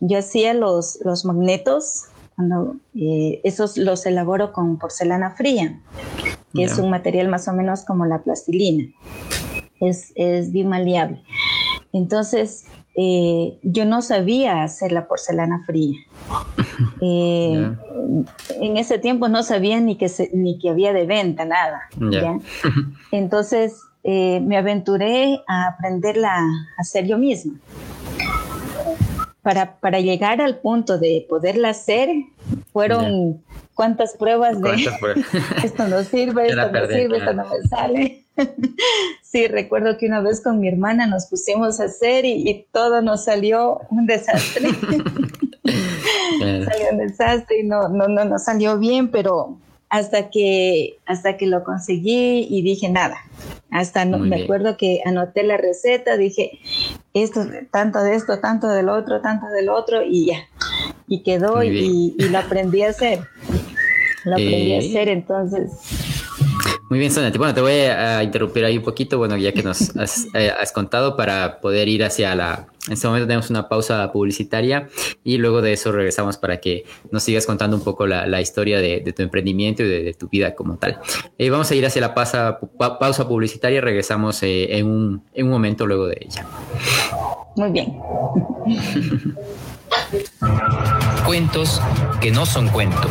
yo 0.00 0.18
hacía 0.18 0.54
los, 0.54 1.00
los 1.04 1.24
magnetos, 1.24 2.04
cuando 2.36 2.76
eh, 2.94 3.40
esos 3.44 3.76
los 3.76 4.06
elaboro 4.06 4.52
con 4.52 4.78
porcelana 4.78 5.30
fría, 5.30 5.80
que 6.54 6.64
es 6.64 6.78
un 6.78 6.90
material 6.90 7.28
más 7.28 7.48
o 7.48 7.52
menos 7.52 7.84
como 7.84 8.04
la 8.06 8.22
plastilina, 8.22 8.92
es, 9.80 10.12
es 10.14 10.52
bimaleable. 10.52 11.22
Entonces, 11.92 12.66
eh, 12.94 13.58
yo 13.62 13.86
no 13.86 14.02
sabía 14.02 14.62
hacer 14.62 14.92
la 14.92 15.06
porcelana 15.06 15.62
fría. 15.64 15.98
Eh, 17.04 17.76
en 18.60 18.76
ese 18.76 18.98
tiempo 18.98 19.28
no 19.28 19.42
sabía 19.42 19.80
ni 19.80 19.96
que, 19.96 20.08
ni 20.32 20.58
que 20.58 20.70
había 20.70 20.92
de 20.92 21.04
venta, 21.04 21.44
nada. 21.44 21.82
Entonces 23.12 23.80
eh, 24.04 24.40
me 24.40 24.56
aventuré 24.56 25.42
a 25.46 25.68
aprenderla 25.68 26.36
a 26.36 26.48
hacer 26.78 27.06
yo 27.06 27.18
misma. 27.18 27.54
Para, 29.42 29.80
para, 29.80 29.98
llegar 29.98 30.40
al 30.40 30.58
punto 30.58 30.98
de 30.98 31.26
poderla 31.28 31.70
hacer, 31.70 32.08
fueron 32.72 33.42
cuántas 33.74 34.16
pruebas 34.16 34.60
de 34.60 34.70
esto 35.64 35.88
no 35.88 36.04
sirve, 36.04 36.46
esto 36.48 36.70
no 36.70 36.86
sirve, 36.86 37.16
esto 37.18 37.32
no 37.32 37.44
me 37.48 37.68
sale. 37.68 38.24
sí, 39.22 39.48
recuerdo 39.48 39.98
que 39.98 40.06
una 40.06 40.20
vez 40.20 40.40
con 40.40 40.60
mi 40.60 40.68
hermana 40.68 41.06
nos 41.06 41.26
pusimos 41.26 41.80
a 41.80 41.84
hacer 41.84 42.24
y, 42.24 42.66
todo 42.72 43.02
nos 43.02 43.24
salió 43.24 43.80
un 43.90 44.06
desastre. 44.06 44.68
salió 45.64 46.90
un 46.92 46.98
desastre 46.98 47.60
y 47.60 47.64
no, 47.64 47.88
no, 47.88 48.08
no, 48.08 48.24
no 48.24 48.38
salió 48.38 48.78
bien, 48.78 49.08
pero 49.08 49.58
hasta 49.92 50.30
que, 50.30 50.98
hasta 51.04 51.36
que 51.36 51.46
lo 51.46 51.64
conseguí 51.64 52.46
y 52.48 52.62
dije 52.62 52.88
nada. 52.88 53.18
Hasta 53.70 54.06
no, 54.06 54.18
me 54.18 54.42
acuerdo 54.42 54.76
que 54.78 55.00
anoté 55.04 55.42
la 55.42 55.58
receta, 55.58 56.16
dije 56.16 56.58
esto, 57.14 57.44
tanto 57.70 58.02
de 58.02 58.14
esto, 58.14 58.38
tanto 58.40 58.68
del 58.68 58.88
otro, 58.88 59.20
tanto 59.20 59.46
del 59.48 59.68
otro 59.68 60.02
y 60.02 60.26
ya. 60.26 60.38
Y 61.08 61.22
quedó 61.22 61.62
y, 61.62 62.14
y, 62.18 62.28
lo 62.28 62.38
aprendí 62.38 62.82
a 62.82 62.90
hacer. 62.90 63.20
Lo 64.24 64.34
aprendí 64.34 64.72
a 64.72 64.76
eh, 64.76 64.88
hacer, 64.88 65.08
entonces 65.08 65.70
muy 66.92 66.98
bien, 66.98 67.10
Sonia. 67.10 67.32
Bueno, 67.38 67.54
te 67.54 67.62
voy 67.62 67.72
a 67.72 68.22
interrumpir 68.22 68.66
ahí 68.66 68.76
un 68.76 68.84
poquito, 68.84 69.16
bueno, 69.16 69.38
ya 69.38 69.52
que 69.52 69.62
nos 69.62 69.96
has, 69.96 70.26
eh, 70.34 70.52
contado 70.74 71.16
para 71.16 71.58
poder 71.58 71.88
ir 71.88 72.04
hacia 72.04 72.34
la... 72.34 72.66
En 72.88 72.94
este 72.94 73.06
momento 73.06 73.28
tenemos 73.28 73.48
una 73.48 73.68
pausa 73.68 74.10
publicitaria 74.10 74.88
y 75.22 75.38
luego 75.38 75.62
de 75.62 75.72
eso 75.72 75.92
regresamos 75.92 76.36
para 76.36 76.58
que 76.58 76.84
nos 77.12 77.22
sigas 77.22 77.46
contando 77.46 77.76
un 77.76 77.84
poco 77.84 78.08
la, 78.08 78.40
historia 78.40 78.80
de, 78.80 79.00
tu 79.16 79.22
emprendimiento 79.22 79.84
y 79.84 79.88
de, 79.88 80.14
tu 80.14 80.28
vida 80.28 80.56
como 80.56 80.76
tal. 80.76 80.98
Eh, 81.38 81.48
vamos 81.48 81.70
a 81.70 81.76
ir 81.76 81.86
hacia 81.86 82.00
la 82.00 82.12
pausa, 82.12 82.58
pausa 82.78 83.28
publicitaria 83.28 83.78
y 83.78 83.80
regresamos 83.80 84.42
eh, 84.42 84.78
en, 84.78 84.86
un, 84.86 85.22
en 85.32 85.46
un 85.46 85.52
momento 85.52 85.86
luego 85.86 86.08
de 86.08 86.18
ella. 86.22 86.44
Muy 87.54 87.70
bien. 87.70 88.00
Cuentos 91.24 91.80
que 92.20 92.32
no 92.32 92.44
son 92.44 92.68
cuentos. 92.68 93.10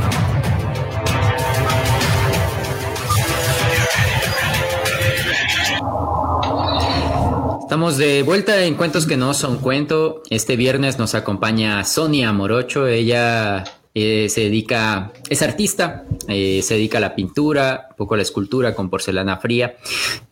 Estamos 7.71 7.95
de 7.95 8.21
vuelta 8.23 8.65
en 8.65 8.75
Cuentos 8.75 9.07
que 9.07 9.15
no 9.15 9.33
son 9.33 9.59
cuento. 9.59 10.23
Este 10.29 10.57
viernes 10.57 10.99
nos 10.99 11.15
acompaña 11.15 11.85
Sonia 11.85 12.33
Morocho. 12.33 12.85
Ella 12.85 13.63
eh, 13.95 14.27
se 14.27 14.41
dedica, 14.41 15.13
es 15.29 15.41
artista, 15.41 16.03
eh, 16.27 16.59
se 16.63 16.73
dedica 16.73 16.97
a 16.97 17.01
la 17.01 17.15
pintura, 17.15 17.87
un 17.91 17.95
poco 17.95 18.15
a 18.15 18.17
la 18.17 18.23
escultura 18.23 18.75
con 18.75 18.89
porcelana 18.89 19.37
fría. 19.37 19.77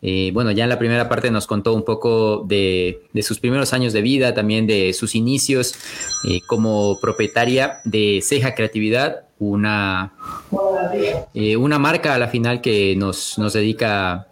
Eh, 0.01 0.31
bueno, 0.33 0.51
ya 0.51 0.65
en 0.65 0.69
la 0.69 0.77
primera 0.77 1.07
parte 1.07 1.31
nos 1.31 1.47
contó 1.47 1.73
un 1.73 1.85
poco 1.85 2.43
de, 2.45 3.03
sus 3.21 3.39
primeros 3.39 3.71
años 3.71 3.93
de 3.93 4.01
vida, 4.01 4.33
también 4.33 4.67
de 4.67 4.91
sus 4.91 5.15
inicios 5.15 5.75
como 6.45 6.99
propietaria 6.99 7.77
de 7.85 8.19
Ceja 8.21 8.53
Creatividad, 8.53 9.21
una, 9.39 10.11
una 11.57 11.79
marca 11.79 12.15
a 12.15 12.17
la 12.17 12.27
final 12.27 12.59
que 12.59 12.97
nos, 12.97 13.37
nos 13.37 13.53
dedica 13.53 14.27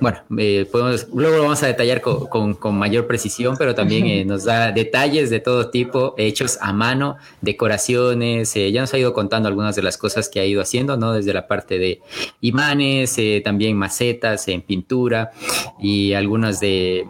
bueno, 0.00 0.18
eh, 0.38 0.66
podemos, 0.70 1.08
luego 1.14 1.36
lo 1.36 1.42
vamos 1.42 1.62
a 1.62 1.66
detallar 1.66 2.00
con, 2.00 2.54
con, 2.54 2.74
mayor 2.78 3.06
precisión, 3.06 3.56
pero 3.58 3.74
también 3.74 4.06
eh, 4.06 4.24
nos 4.26 4.44
da 4.44 4.72
detalles 4.72 5.28
de 5.28 5.40
todo 5.40 5.70
tipo, 5.70 6.14
hechos 6.16 6.58
a 6.62 6.72
mano, 6.72 7.16
decoraciones, 7.42 8.56
eh, 8.56 8.72
ya 8.72 8.80
nos 8.80 8.94
ha 8.94 8.98
ido 8.98 9.12
contando 9.12 9.48
algunas 9.48 9.76
de 9.76 9.82
las 9.82 9.98
cosas 9.98 10.28
que 10.28 10.40
ha 10.40 10.46
ido 10.46 10.62
haciendo, 10.62 10.96
¿no? 10.96 11.12
Desde 11.12 11.34
la 11.34 11.46
parte 11.46 11.78
de 11.78 12.00
imanes, 12.40 13.18
también 13.44 13.76
macetas 13.76 14.48
en 14.48 14.62
pintura 14.62 15.32
y 15.78 16.14
algunas 16.14 16.60
de, 16.60 17.06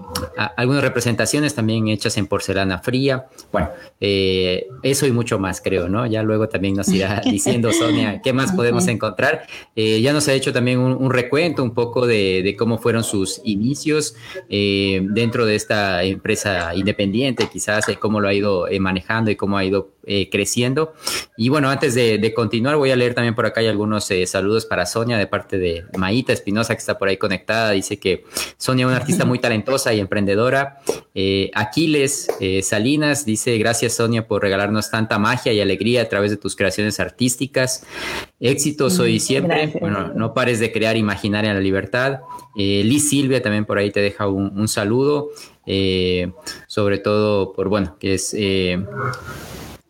algunas 0.56 0.82
representaciones 0.82 1.54
también 1.54 1.88
hechas 1.88 2.16
en 2.16 2.26
porcelana 2.26 2.80
fría. 2.80 3.26
Bueno, 3.52 3.68
eso 4.00 5.06
y 5.06 5.12
mucho 5.12 5.38
más 5.38 5.60
creo, 5.60 5.88
¿no? 5.88 6.06
Ya 6.06 6.22
luego 6.22 6.48
también 6.48 6.74
nos 6.74 6.88
irá 6.88 7.20
diciendo 7.24 7.72
Sonia 7.72 8.20
qué 8.22 8.32
más 8.32 8.52
podemos 8.52 8.88
encontrar. 8.88 9.46
ya 9.76 10.12
nos 10.12 10.26
ha 10.28 10.32
hecho 10.32 10.52
también 10.52 10.80
un, 10.80 10.92
un 10.92 11.10
recuento 11.10 11.62
un 11.62 11.72
poco 11.72 12.06
de, 12.06 12.42
de 12.42 12.56
cómo 12.56 12.79
fueron 12.80 13.04
sus 13.04 13.40
inicios 13.44 14.14
eh, 14.48 15.00
dentro 15.10 15.46
de 15.46 15.54
esta 15.54 16.02
empresa 16.02 16.74
independiente, 16.74 17.48
quizás 17.52 17.86
cómo 17.98 18.20
lo 18.20 18.28
ha 18.28 18.34
ido 18.34 18.68
eh, 18.68 18.80
manejando 18.80 19.30
y 19.30 19.36
cómo 19.36 19.58
ha 19.58 19.64
ido 19.64 19.90
creciendo. 20.30 20.92
Y 21.36 21.48
bueno, 21.48 21.70
antes 21.70 21.94
de, 21.94 22.32
continuar, 22.34 22.76
voy 22.76 22.90
a 22.90 22.96
leer 22.96 23.14
también 23.14 23.34
por 23.34 23.46
acá 23.46 23.60
hay 23.60 23.68
algunos 23.68 24.08
saludos 24.26 24.66
para 24.66 24.86
Sonia 24.86 25.18
de 25.18 25.26
parte 25.26 25.58
de 25.58 25.84
Maíta 25.96 26.32
Espinosa, 26.32 26.74
que 26.74 26.80
está 26.80 26.98
por 26.98 27.08
ahí 27.08 27.16
conectada. 27.16 27.70
Dice 27.70 27.98
que 27.98 28.24
Sonia 28.56 28.84
es 28.84 28.88
una 28.88 28.96
artista 28.96 29.24
muy 29.24 29.38
talentosa 29.38 29.92
y 29.94 30.00
emprendedora. 30.00 30.80
Aquiles 31.54 32.28
Salinas 32.62 33.24
dice, 33.24 33.56
gracias 33.58 33.94
Sonia 33.94 34.26
por 34.26 34.42
regalarnos 34.42 34.90
tanta 34.90 35.18
magia 35.18 35.52
y 35.52 35.60
alegría 35.60 36.02
a 36.02 36.08
través 36.08 36.30
de 36.30 36.36
tus 36.36 36.56
creaciones 36.56 37.00
artísticas. 37.00 37.84
Éxitos 38.40 38.98
hoy 38.98 39.14
y 39.16 39.20
siempre. 39.20 39.72
Bueno, 39.80 40.12
no 40.14 40.34
pares 40.34 40.60
de 40.60 40.72
crear, 40.72 40.96
imaginar 40.96 41.44
en 41.44 41.54
la 41.54 41.60
libertad. 41.60 42.20
Eh, 42.56 42.82
Liz 42.84 43.08
Silvia 43.08 43.42
también 43.42 43.64
por 43.64 43.78
ahí 43.78 43.90
te 43.90 44.00
deja 44.00 44.28
un, 44.28 44.68
saludo, 44.68 45.30
eh, 45.66 46.32
sobre 46.66 46.98
todo 46.98 47.52
por, 47.52 47.68
bueno, 47.68 47.96
que 47.98 48.14
es 48.14 48.34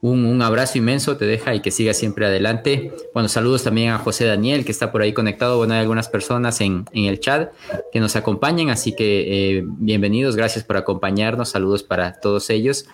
eh, 0.03 0.07
un, 0.07 0.41
abrazo 0.43 0.79
inmenso 0.79 1.17
te 1.17 1.27
deja 1.27 1.55
y 1.55 1.61
que 1.61 1.71
siga 1.71 1.93
siempre 1.93 2.27
adelante. 2.27 2.93
Bueno, 3.13 3.29
saludos 3.29 3.65
también 3.65 3.91
a 3.91 3.99
José 3.99 4.25
Daniel, 4.25 4.65
que 4.65 4.73
está 4.73 4.91
por 4.93 5.03
ahí 5.03 5.13
conectado. 5.13 5.59
Bueno, 5.59 5.75
hay 5.75 5.81
algunas 5.81 6.09
personas 6.09 6.61
en, 6.61 6.87
el 6.93 7.21
chat 7.21 7.53
que 7.93 8.01
nos 8.01 8.17
acompañan, 8.17 8.71
así 8.71 8.95
que 8.95 9.59
eh, 9.59 9.65
bienvenidos, 9.67 10.37
gracias 10.37 10.65
por 10.65 10.77
acompañarnos. 10.77 11.51
Saludos 11.51 11.83
para 11.83 12.19
todos 12.21 12.49
ellos. 12.51 12.87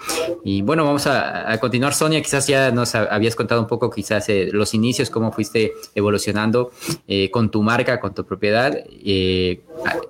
Y 0.45 0.63
bueno, 0.63 0.85
vamos 0.85 1.07
a, 1.07 1.57
continuar. 1.61 1.95
Sonia, 1.95 2.21
quizás 2.21 2.47
ya 2.47 2.71
nos 2.73 2.95
habías 2.95 3.37
contado 3.37 3.61
un 3.61 3.67
poco, 3.67 3.91
quizás 3.91 4.29
eh, 4.29 4.49
los 4.53 4.75
inicios, 4.75 5.11
cómo 5.11 5.33
fuiste 5.33 5.73
evolucionando 5.95 6.73
eh, 7.07 7.31
con 7.31 7.51
tu 7.51 7.63
marca, 7.63 8.01
con 8.01 8.15
tu 8.15 8.25
propiedad. 8.25 8.77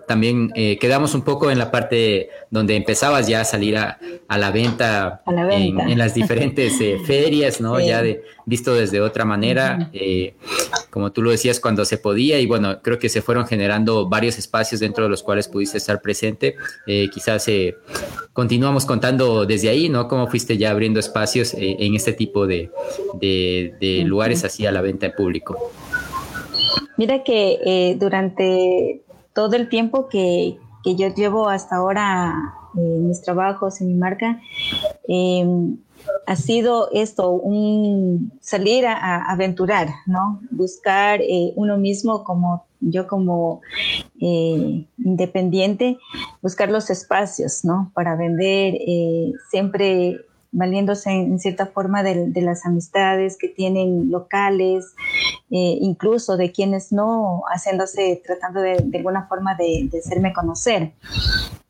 también 0.09 0.51
quedamos 0.81 1.15
un 1.15 1.23
poco 1.23 1.51
en 1.51 1.59
la 1.59 1.71
parte 1.71 2.31
donde 2.51 2.77
empezabas 2.77 3.27
ya 3.27 3.41
a 3.41 3.45
salir 3.45 3.77
a, 3.77 3.99
la 4.29 4.51
venta, 4.51 5.23
En, 5.27 5.99
las 5.99 6.15
diferentes 6.15 6.81
eh, 6.81 6.99
ferias, 7.07 7.61
¿no? 7.61 7.81
Ya 7.81 8.03
de, 8.03 8.23
visto 8.45 8.75
desde 8.75 9.01
otra 9.01 9.25
manera, 9.25 9.91
eh, 9.93 10.35
como 10.91 11.13
tú 11.13 11.23
lo 11.23 11.31
decías, 11.31 11.61
cuando 11.61 11.85
se 11.85 11.99
podía, 11.99 12.39
y 12.39 12.47
bueno, 12.47 12.81
creo 12.83 12.99
que 12.99 13.09
se 13.09 13.23
fueron 13.23 13.47
generando 13.47 14.09
varios 14.09 14.39
espacios 14.39 14.81
dentro 14.81 15.05
de 15.05 15.11
los 15.11 15.23
cuales 15.23 15.49
pudiste 15.49 15.79
estar 15.79 16.01
presente. 16.01 16.57
Eh, 16.87 17.09
quizás 17.13 17.47
continuamos 18.33 18.87
contando 18.87 19.47
desde 19.47 19.69
ahí, 19.69 19.89
¿no? 19.89 20.09
Cómo 20.09 20.27
fuiste 20.29 20.57
ya 20.57 20.71
abriendo 20.71 21.01
espacios 21.01 21.55
en 21.55 21.95
este 21.95 22.13
tipo 22.13 22.47
de, 22.47 22.71
de, 23.21 24.03
lugares 24.05 24.45
así 24.45 24.67
a 24.67 24.73
la 24.73 24.81
venta 24.81 25.07
en 25.07 25.13
público. 25.13 25.73
Mira 26.97 27.23
que 27.23 27.97
durante 27.99 29.03
todo 29.33 29.55
el 29.55 29.69
tiempo 29.69 30.09
que, 30.09 30.57
que 30.87 30.95
yo 30.95 31.09
llevo 31.09 31.49
hasta 31.49 31.75
ahora 31.75 32.33
en 32.77 32.85
eh, 32.85 32.99
mis 33.01 33.21
trabajos, 33.21 33.81
en 33.81 33.89
mi 33.89 33.95
marca, 33.95 34.41
em, 35.09 35.79
ha 36.29 36.37
sido 36.37 36.91
esto, 36.93 37.33
un 37.33 38.31
salir 38.41 38.87
a, 38.87 39.29
aventurar, 39.33 39.89
¿no? 40.07 40.41
Buscar 40.53 41.21
eh, 41.23 41.53
uno 41.57 41.77
mismo 41.77 42.23
como 42.23 42.67
yo 42.79 43.09
como 43.09 43.63
eh, 44.21 44.87
independiente, 44.99 45.99
buscar 46.41 46.71
los 46.71 46.89
espacios, 46.89 47.65
¿no? 47.65 47.91
Para 47.93 48.15
vender, 48.15 48.79
siempre 49.51 50.21
valiéndose 50.53 51.11
en, 51.11 51.39
cierta 51.39 51.67
forma 51.67 52.03
de, 52.03 52.31
las 52.41 52.65
amistades 52.67 53.37
que 53.39 53.49
tienen 53.49 54.11
locales, 54.11 54.95
eh, 55.51 55.79
incluso 55.81 56.37
de 56.37 56.53
quienes 56.53 56.93
no, 56.93 57.43
haciéndose, 57.53 58.23
tratando 58.25 58.61
de, 58.61 58.91
alguna 58.95 59.27
forma 59.27 59.55
de, 59.55 59.91
hacerme 59.99 60.33
conocer. 60.33 60.93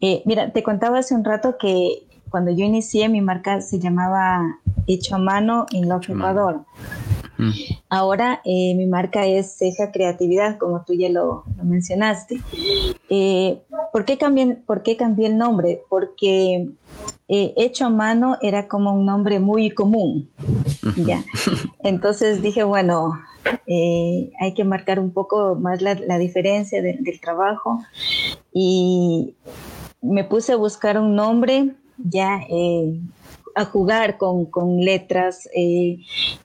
Eh, 0.01 0.23
mira, 0.25 0.53
te 0.53 0.63
contaba 0.63 0.99
hace 0.99 1.15
un 1.15 1.25
rato 1.25 1.57
que 1.59 2.07
cuando 2.31 2.51
yo 2.51 2.65
inicié 2.65 3.09
mi 3.09 3.21
marca 3.21 3.61
se 3.61 3.79
llamaba 3.79 4.43
hecho 4.87 5.17
a 5.17 5.19
mano 5.19 5.67
en 5.73 5.89
Loja 5.89 6.13
Ecuador. 6.13 6.65
Mm. 7.39 7.51
Ahora 7.89 8.41
eh, 8.45 8.75
mi 8.75 8.87
marca 8.87 9.27
es 9.27 9.57
Ceja 9.59 9.93
Creatividad, 9.93 10.59
como 10.59 10.85
tú 10.85 10.95
ya 10.95 11.09
lo, 11.09 11.45
mencionaste. 11.63 12.41
Eh, 13.09 13.63
¿por, 13.93 14.05
qué 14.05 14.19
cambié, 14.19 14.57
¿Por 14.67 14.83
qué 14.83 14.97
cambié 14.97 15.29
el 15.29 15.39
nombre? 15.39 15.83
Porque 15.89 16.69
eh, 17.29 17.55
hecho 17.57 17.87
a 17.87 17.91
mano 17.91 18.39
era 18.43 18.69
como 18.69 18.93
un 18.93 19.07
nombre 19.07 19.41
muy 19.41 19.71
común. 19.71 20.31
¿ya? 20.97 21.25
Entonces 21.83 22.43
dije, 22.43 22.63
bueno, 22.65 23.13
hay 24.41 24.55
que 24.55 24.65
marcar 24.65 24.99
un 24.99 25.13
poco 25.13 25.55
más 25.55 25.83
la, 25.83 26.19
diferencia 26.19 26.83
del 26.83 27.21
trabajo 27.21 27.81
y 28.53 29.35
me 30.03 30.25
puse 30.25 30.53
a 30.53 30.57
buscar 30.57 30.99
un 30.99 31.15
nombre 31.15 31.75
ya 31.99 32.41
a 33.57 33.65
jugar 33.65 34.19
con, 34.19 34.81
letras, 34.81 35.49
eh, 35.57 35.97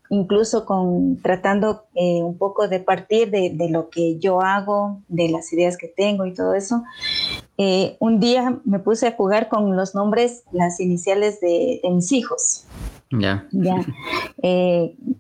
incluso 0.10 0.66
con 0.66 1.22
tratando 1.22 1.84
eh, 1.94 2.24
un 2.24 2.38
poco 2.38 2.70
de 2.70 2.80
partir 2.80 3.30
de, 3.30 3.68
lo 3.70 3.90
que 3.90 4.18
yo 4.18 4.42
hago, 4.42 5.02
de 5.10 5.28
las 5.28 5.52
ideas 5.52 5.76
que 5.78 5.90
tengo 5.90 6.26
y 6.26 6.34
todo 6.34 6.56
eso. 6.56 6.84
Eh, 7.58 7.98
un 8.00 8.22
día 8.22 8.62
me 8.64 8.80
puse 8.80 9.08
a 9.08 9.12
jugar 9.12 9.50
con 9.50 9.76
los 9.76 9.94
nombres, 9.94 10.46
las 10.54 10.80
iniciales 10.80 11.42
de, 11.42 11.82
de 11.84 11.90
mis 11.90 12.14
hijos. 12.14 12.66
Ya. 13.12 13.48
Ya. 13.52 13.84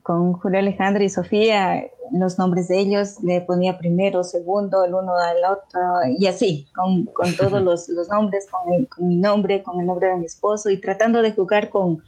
con 0.04 0.34
Julio 0.34 0.60
Alejandro 0.60 1.04
y 1.04 1.10
Sofía 1.10 1.84
los 2.12 2.38
nombres 2.38 2.67
de 2.67 2.80
ellos, 2.80 3.21
le 3.23 3.41
ponía 3.41 3.77
primero, 3.77 4.23
segundo, 4.23 4.84
el 4.84 4.93
uno 4.93 5.15
al 5.15 5.38
otro, 5.45 5.80
y 6.17 6.27
así, 6.27 6.67
con, 6.75 7.06
todos 7.38 7.62
los, 7.62 8.10
nombres, 8.10 8.47
con, 8.49 9.08
mi 9.08 9.15
nombre, 9.15 9.63
con 9.63 9.80
el 9.80 9.86
nombre 9.86 10.08
de 10.08 10.17
mi 10.17 10.25
esposo, 10.25 10.69
y 10.69 10.77
tratando 10.77 11.21
de 11.21 11.32
jugar 11.32 11.69
con, 11.69 12.04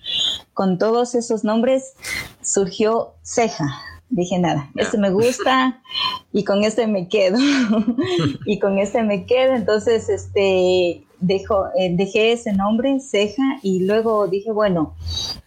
con 0.54 0.78
todos 0.78 1.16
esos 1.16 1.44
nombres, 1.44 1.96
surgió 2.42 3.14
Ceja. 3.24 3.66
Dije, 4.10 4.38
nada, 4.38 4.70
este 4.76 5.00
me 5.00 5.10
gusta 5.10 5.82
y 6.32 6.44
con 6.44 6.64
este 6.64 6.86
me 6.86 7.08
quedo. 7.08 7.38
y 8.46 8.60
con 8.60 8.78
este 8.78 9.02
me 9.02 9.26
quedo. 9.26 9.56
Entonces, 9.56 10.08
este, 10.08 11.04
dejo, 11.24 11.68
eh, 11.78 11.96
dejé 11.96 12.34
ese 12.34 12.54
nombre, 12.54 13.00
ceja, 13.00 13.60
y 13.62 13.86
luego 13.86 14.28
dije, 14.28 14.52
bueno, 14.52 14.96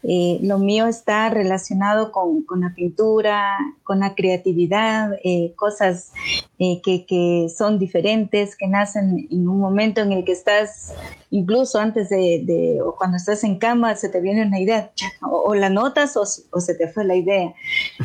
eh, 0.03 0.39
lo 0.43 0.59
mío 0.59 0.87
está 0.87 1.29
relacionado 1.29 2.13
con, 2.13 2.43
con, 2.43 2.61
la 2.61 2.75
pintura, 2.75 3.57
con 3.83 4.01
la 4.01 4.15
creatividad, 4.15 5.13
eh, 5.23 5.53
cosas 5.57 6.13
que, 6.59 7.05
que, 7.07 7.49
son 7.55 7.79
diferentes, 7.79 8.57
que 8.57 8.67
nacen 8.67 9.29
en 9.31 9.49
un 9.49 9.61
momento 9.61 10.01
en 10.01 10.13
el 10.13 10.25
que 10.25 10.33
estás, 10.33 10.95
incluso 11.31 11.79
antes 11.79 12.09
de, 12.09 12.81
o 12.83 12.97
cuando 12.97 13.19
estás 13.19 13.45
en 13.45 13.59
cama, 13.59 13.95
se 13.97 14.09
te 14.09 14.21
viene 14.21 14.47
una 14.47 14.61
idea, 14.61 14.91
o, 15.23 15.55
la 15.55 15.69
notas 15.69 16.17
o, 16.17 16.23
o, 16.23 16.61
se 16.61 16.75
te 16.75 16.89
fue 16.89 17.05
la 17.05 17.17
idea. 17.17 17.55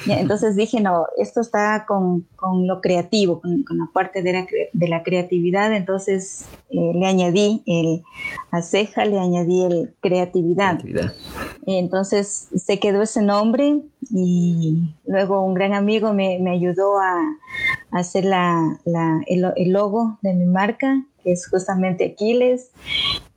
Entonces 0.07 0.55
dije, 0.55 0.79
no, 0.79 1.05
esto 1.17 1.41
está 1.41 1.85
con, 1.87 2.27
con 2.35 2.67
lo 2.67 2.81
creativo, 2.81 3.41
con, 3.41 3.63
con, 3.63 3.77
la 3.77 3.89
parte 3.93 4.21
de 4.21 4.33
la, 4.33 4.47
de 4.73 4.87
la 4.87 5.03
creatividad, 5.03 5.73
entonces 5.73 6.45
le 6.69 7.05
añadí 7.05 7.63
el, 7.65 8.03
a 8.51 8.61
ceja 8.61 9.05
le 9.05 9.19
añadí 9.19 9.63
el 9.63 9.93
creatividad. 9.99 10.79
Entonces 11.65 12.49
se 12.55 12.79
quedó 12.79 13.01
ese 13.01 13.21
nombre 13.21 13.81
y 14.09 14.95
luego 15.05 15.43
un 15.43 15.53
gran 15.53 15.73
amigo 15.73 16.13
me, 16.13 16.49
ayudó 16.49 16.99
a, 16.99 17.17
hacer 17.91 18.25
la, 18.25 18.77
el, 19.27 19.71
logo 19.71 20.17
de 20.21 20.33
mi 20.33 20.45
marca, 20.45 21.03
que 21.23 21.31
es 21.31 21.47
justamente 21.47 22.05
Aquiles. 22.05 22.71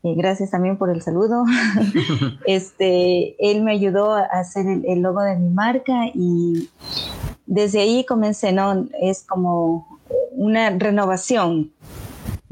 gracias 0.03 0.51
también 0.51 0.77
por 0.77 0.91
el 0.91 1.03
saludo. 1.03 1.45
este, 2.47 3.37
él 3.39 3.63
me 3.63 3.73
ayudó 3.73 4.15
a 4.15 4.23
hacer 4.23 4.67
el, 4.67 4.85
el 4.87 5.01
logo 5.01 5.23
de 5.23 5.37
mi 5.37 5.51
marca 5.51 6.07
y 6.15 6.69
desde 7.47 7.81
ahí 7.81 8.05
comencé, 8.05 8.53
¿no? 8.53 8.87
Es 9.01 9.23
como 9.23 10.01
una 10.33 10.71
renovación 10.71 11.73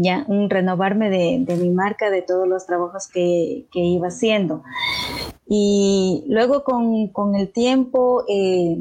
ya 0.03 0.25
un 0.27 0.51
renovarme 0.51 1.11
de, 1.11 1.57
mi 1.57 1.71
marca, 1.71 2.11
de 2.11 2.23
todos 2.23 2.49
los 2.49 2.67
trabajos 2.67 3.09
que, 3.09 3.67
iba 3.73 4.09
haciendo. 4.09 4.63
Y 5.47 6.25
luego 6.29 6.65
con, 6.65 7.35
el 7.35 7.53
tiempo, 7.53 8.25
eh, 8.29 8.77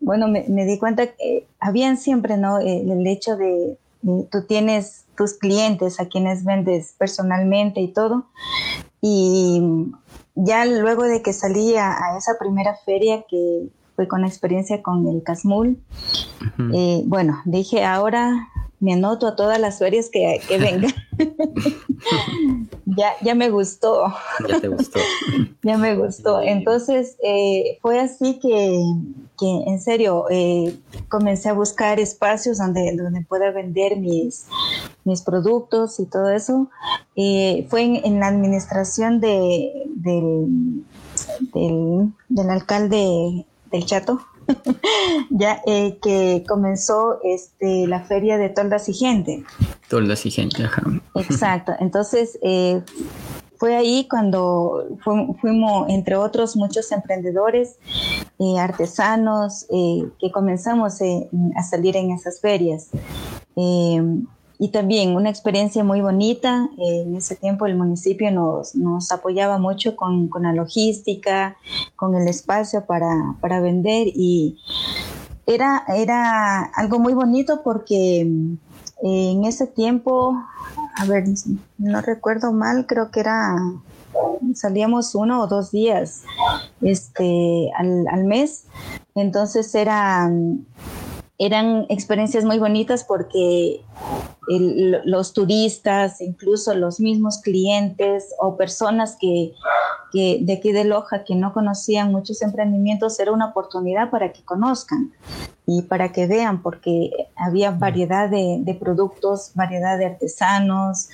bueno, 0.00 0.28
me, 0.28 0.64
di 0.64 0.78
cuenta 0.78 1.08
que 1.08 1.46
habían 1.60 1.96
siempre, 1.96 2.36
¿no? 2.36 2.58
Eh, 2.60 2.80
el 2.80 3.06
hecho 3.06 3.36
de, 3.36 3.76
tú 4.02 4.44
tienes 4.46 5.04
tus 5.18 5.34
clientes 5.34 5.98
a 6.00 6.06
quienes 6.06 6.44
vendes 6.44 6.94
personalmente 6.96 7.80
y 7.80 7.92
todo. 7.92 8.26
Y 9.02 9.60
ya 10.36 10.64
luego 10.64 11.02
de 11.02 11.20
que 11.22 11.32
salí 11.32 11.74
a, 11.76 12.16
esa 12.16 12.38
primera 12.38 12.76
feria 12.86 13.24
que 13.28 13.68
fue 13.96 14.06
con 14.06 14.22
la 14.22 14.28
experiencia 14.28 14.80
con 14.80 15.08
el 15.08 15.24
Casmul, 15.24 15.82
eh, 16.72 17.02
bueno, 17.04 17.42
dije, 17.44 17.84
ahora 17.84 18.48
me 18.80 18.92
anoto 18.92 19.26
a 19.26 19.36
todas 19.36 19.58
las 19.60 19.78
ferias 19.78 20.08
que, 20.10 20.40
que 20.46 20.58
vengan. 20.58 20.92
ya, 22.86 23.12
ya 23.22 23.34
me 23.34 23.50
gustó. 23.50 24.14
Ya 24.48 24.60
te 24.60 24.68
gustó. 24.68 25.00
ya 25.62 25.76
me 25.76 25.96
gustó. 25.96 26.40
Entonces, 26.40 27.16
eh, 27.22 27.78
fue 27.82 27.98
así 27.98 28.38
que, 28.38 28.80
que 29.38 29.46
en 29.66 29.80
serio, 29.80 30.26
eh, 30.30 30.78
comencé 31.08 31.48
a 31.48 31.54
buscar 31.54 31.98
espacios 31.98 32.58
donde, 32.58 32.94
donde 32.96 33.22
pueda 33.22 33.50
vender 33.50 33.96
mis, 33.96 34.46
mis 35.04 35.22
productos 35.22 35.98
y 35.98 36.06
todo 36.06 36.30
eso. 36.30 36.70
Eh, 37.16 37.66
fue 37.68 37.82
en, 37.82 38.20
la 38.20 38.28
administración 38.28 39.20
de, 39.20 39.72
del, 39.96 40.84
del, 41.52 42.12
del 42.28 42.50
alcalde 42.50 43.44
del 43.72 43.86
Chato. 43.86 44.20
ya 45.30 45.62
eh, 45.66 45.98
que 46.02 46.44
comenzó 46.48 47.20
este, 47.22 47.86
la 47.86 48.04
feria 48.04 48.38
de 48.38 48.48
toldas 48.48 48.88
y 48.88 48.94
gente. 48.94 49.44
Toldas 49.88 50.26
y 50.26 50.30
gente, 50.30 50.64
ajá. 50.64 50.82
Exacto. 51.14 51.72
Entonces, 51.80 52.38
eh, 52.42 52.82
fue 53.56 53.76
ahí 53.76 54.06
cuando 54.08 54.86
fuimos, 55.02 55.88
entre 55.88 56.16
otros, 56.16 56.56
muchos 56.56 56.92
emprendedores, 56.92 57.78
eh, 58.38 58.58
artesanos, 58.58 59.66
que 59.68 60.30
comenzamos 60.32 61.00
a 61.56 61.62
salir 61.64 61.96
en 61.96 62.12
esas 62.12 62.40
ferias 62.40 62.90
y 64.58 64.68
también 64.68 65.14
una 65.14 65.30
experiencia 65.30 65.84
muy 65.84 66.00
bonita. 66.00 66.68
en 66.78 67.16
ese 67.16 67.36
tiempo 67.36 67.66
el 67.66 67.76
municipio 67.76 68.30
nos, 68.30 68.74
nos 68.74 69.12
apoyaba 69.12 69.58
mucho 69.58 69.94
con, 69.96 70.28
con, 70.28 70.42
la 70.42 70.52
logística, 70.52 71.56
con 71.96 72.14
el 72.16 72.26
espacio 72.26 72.84
para, 72.84 73.36
para 73.40 73.60
vender 73.60 74.08
y 74.08 74.58
era, 75.46 75.84
era 75.88 76.62
algo 76.74 76.98
muy 76.98 77.14
bonito 77.14 77.62
porque 77.62 78.20
eh, 78.20 79.30
en 79.30 79.44
ese 79.44 79.66
tiempo, 79.66 80.36
a 80.96 81.04
ver, 81.06 81.24
no 81.78 82.00
recuerdo 82.00 82.52
mal, 82.52 82.86
creo 82.86 83.10
que 83.10 83.20
era 83.20 83.56
salíamos 84.54 85.14
uno 85.14 85.42
o 85.42 85.46
dos 85.46 85.70
días 85.70 86.24
este, 86.80 87.70
al, 87.76 88.06
al 88.08 88.24
mes. 88.24 88.64
Entonces 89.14 89.74
era 89.74 90.30
eran 91.38 91.86
experiencias 91.88 92.44
muy 92.44 92.58
bonitas 92.58 93.04
porque 93.04 93.80
los 95.04 95.34
turistas, 95.34 96.20
incluso 96.20 96.74
los 96.74 97.00
mismos 97.00 97.40
clientes 97.42 98.34
o 98.40 98.56
personas 98.56 99.16
que, 99.20 99.52
de 100.12 100.52
aquí 100.52 100.72
de 100.72 100.84
Loja 100.84 101.22
que 101.24 101.34
no 101.34 101.52
conocían 101.52 102.10
muchos 102.10 102.42
emprendimientos, 102.42 103.20
era 103.20 103.30
una 103.30 103.46
oportunidad 103.46 104.10
para 104.10 104.32
que 104.32 104.42
conozcan 104.42 105.12
y 105.66 105.82
para 105.82 106.12
que 106.12 106.26
vean, 106.26 106.62
porque 106.62 107.10
había 107.36 107.70
variedad 107.70 108.28
de, 108.30 108.76
productos, 108.80 109.52
variedad 109.54 109.98
de 109.98 110.06
artesanos. 110.06 111.08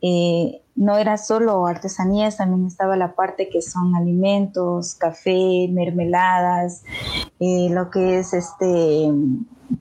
Eh, 0.00 0.62
no 0.78 0.96
era 0.96 1.18
solo 1.18 1.66
artesanías, 1.66 2.36
también 2.36 2.66
estaba 2.66 2.96
la 2.96 3.14
parte 3.16 3.48
que 3.48 3.62
son 3.62 3.96
alimentos, 3.96 4.94
café, 4.94 5.68
mermeladas, 5.68 6.84
eh, 7.40 7.68
lo 7.70 7.90
que 7.90 8.20
es 8.20 8.32
este 8.32 9.10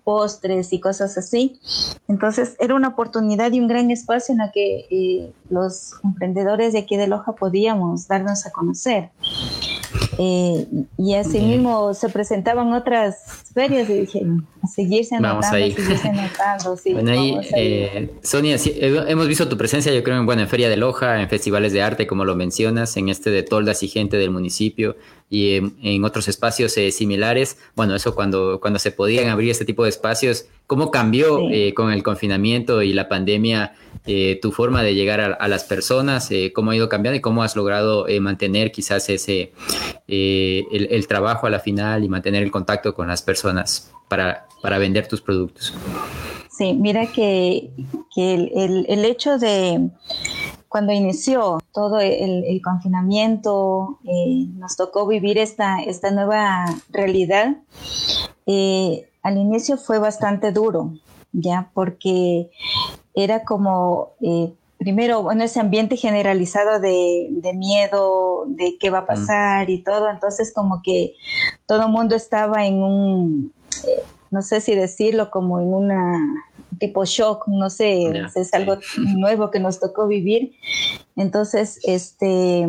postres 0.04 0.74
y 0.74 0.80
cosas 0.80 1.18
así. 1.18 1.62
Entonces 2.08 2.56
era 2.60 2.74
una 2.74 2.90
oportunidad 2.90 3.52
y 3.52 3.60
un 3.60 3.68
gran 3.68 3.92
espacio 3.92 4.34
en 4.34 4.40
la 4.40 4.52
que 4.52 4.88
eh, 4.90 5.34
los 5.50 5.94
emprendedores 6.04 6.74
de 6.74 6.80
aquí 6.80 6.98
de 6.98 7.08
Loja 7.08 7.34
podíamos 7.34 8.08
darnos 8.08 8.46
a 8.48 8.52
conocer. 8.52 9.12
Eh, 10.18 10.66
y 10.98 11.14
así 11.16 11.40
mismo 11.40 11.94
se 11.94 12.10
presentaban 12.10 12.74
otras 12.74 13.18
ferias 13.54 13.90
y 13.90 14.02
dije, 14.02 14.26
a 14.64 14.68
seguirse 14.68 15.16
anotando, 15.16 15.58
seguirse 15.58 16.08
anotando. 16.08 16.78
Sí, 16.78 16.94
bueno, 16.94 17.12
ahí, 17.12 17.38
eh, 17.56 18.12
Sonia, 18.24 18.58
hemos 18.66 19.28
visto 19.28 19.48
tu 19.48 19.58
presencia, 19.58 19.94
yo 19.94 20.04
creo, 20.04 20.18
en, 20.18 20.26
bueno, 20.26 20.42
en 20.42 20.48
Feria 20.48 20.70
de 20.70 20.78
Loja, 20.78 21.22
en 21.22 21.30
festivales 21.30 21.74
de 21.74 21.82
arte, 21.82 22.08
como 22.08 22.26
lo 22.26 22.36
mencionas, 22.36 22.98
en 22.98 23.10
este 23.10 23.30
de 23.30 23.44
Toldas 23.44 23.84
y 23.84 23.88
Gente 23.88 24.18
del 24.18 24.32
municipio, 24.32 24.96
y 25.30 25.56
en, 25.56 26.04
otros 26.04 26.28
espacios 26.28 26.74
similares. 26.92 27.58
Bueno, 27.76 27.96
eso 27.96 28.16
cuando, 28.16 28.60
cuando 28.60 28.80
se 28.80 28.92
podían 28.92 29.30
abrir 29.30 29.52
este 29.52 29.66
tipo 29.66 29.84
de 29.84 29.90
espacios, 29.90 30.46
¿cómo 30.68 30.92
cambió 30.92 31.42
con 31.76 31.92
el 31.92 32.04
confinamiento 32.04 32.82
y 32.82 32.94
la 32.94 33.10
pandemia 33.10 33.74
tu 34.42 34.52
forma 34.52 34.84
de 34.84 34.96
llegar 34.96 35.38
a, 35.40 35.48
las 35.48 35.64
personas? 35.66 36.30
¿Cómo 36.54 36.72
ha 36.72 36.76
ido 36.76 36.88
cambiando 36.88 37.18
y 37.18 37.22
cómo 37.22 37.44
has 37.44 37.56
logrado 37.56 38.06
mantener 38.22 38.72
quizás 38.72 39.10
ese 39.10 39.52
el, 40.08 40.88
el 40.92 41.08
trabajo 41.08 41.48
a 41.48 41.50
la 41.50 41.60
final 41.60 42.04
y 42.04 42.10
mantener 42.10 42.44
el 42.44 42.52
contacto 42.52 42.94
con 42.94 43.08
las 43.08 43.22
personas 43.22 43.92
para, 44.08 44.48
para 44.62 44.78
vender 44.78 45.08
tus 45.08 45.22
productos? 45.22 45.74
Sí, 46.58 46.74
mira 46.74 47.06
que, 47.06 47.70
el, 48.16 49.06
hecho 49.06 49.38
de 49.38 49.92
cuando 50.70 50.92
inició 50.92 51.60
todo 51.72 52.00
el, 52.00 52.62
confinamiento, 52.64 54.00
eh, 54.04 54.48
nos 54.56 54.76
tocó 54.76 55.08
vivir 55.08 55.38
esta, 55.38 55.82
esta 55.82 56.12
nueva 56.12 56.66
realidad. 56.90 57.58
Eh, 58.46 59.10
al 59.24 59.38
inicio 59.38 59.78
fue 59.78 60.00
bastante 60.00 60.52
duro, 60.52 60.94
ya, 61.32 61.70
porque 61.74 62.50
era 63.14 63.44
como, 63.44 64.12
eh, 64.22 64.54
primero, 64.78 65.24
bueno, 65.24 65.44
ese 65.44 65.60
ambiente 65.60 65.98
generalizado 65.98 66.80
de, 66.80 67.28
de, 67.32 67.54
miedo, 67.54 68.46
de 68.48 68.78
qué 68.80 68.90
va 68.90 69.00
a 69.00 69.06
pasar 69.08 69.70
y 69.70 69.84
todo, 69.84 70.10
entonces 70.10 70.54
como 70.54 70.82
que 70.82 71.16
todo 71.66 71.84
el 71.84 71.92
mundo 71.92 72.16
estaba 72.16 72.66
en 72.66 72.84
un, 72.84 73.54
no 74.32 74.42
sé 74.42 74.62
si 74.62 74.76
decirlo, 74.76 75.32
como 75.32 75.60
en 75.60 75.74
una 75.74 76.46
tipo 76.80 77.06
shock, 77.06 77.48
no 77.48 77.70
sé, 77.70 78.12
es 78.36 78.54
algo 78.54 78.78
nuevo 79.16 79.52
que 79.52 79.60
nos 79.60 79.80
tocó 79.80 80.08
vivir. 80.08 80.54
Entonces, 81.16 81.80
este, 81.84 82.68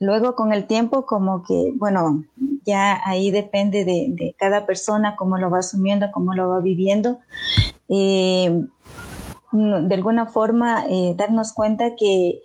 luego 0.00 0.34
con 0.34 0.52
el 0.52 0.66
tiempo 0.66 1.06
como 1.06 1.44
que, 1.44 1.72
bueno, 1.76 2.24
ya 2.64 3.00
ahí 3.04 3.30
depende 3.30 3.84
de, 3.84 4.34
cada 4.38 4.66
persona, 4.66 5.16
cómo 5.16 5.38
lo 5.38 5.50
va 5.50 5.60
asumiendo, 5.60 6.10
cómo 6.12 6.34
lo 6.34 6.48
va 6.48 6.60
viviendo. 6.60 7.18
Eh, 7.88 8.66
de 9.52 9.94
alguna 9.94 10.26
forma, 10.26 10.84
eh, 10.90 11.14
darnos 11.16 11.52
cuenta 11.52 11.96
que 11.96 12.42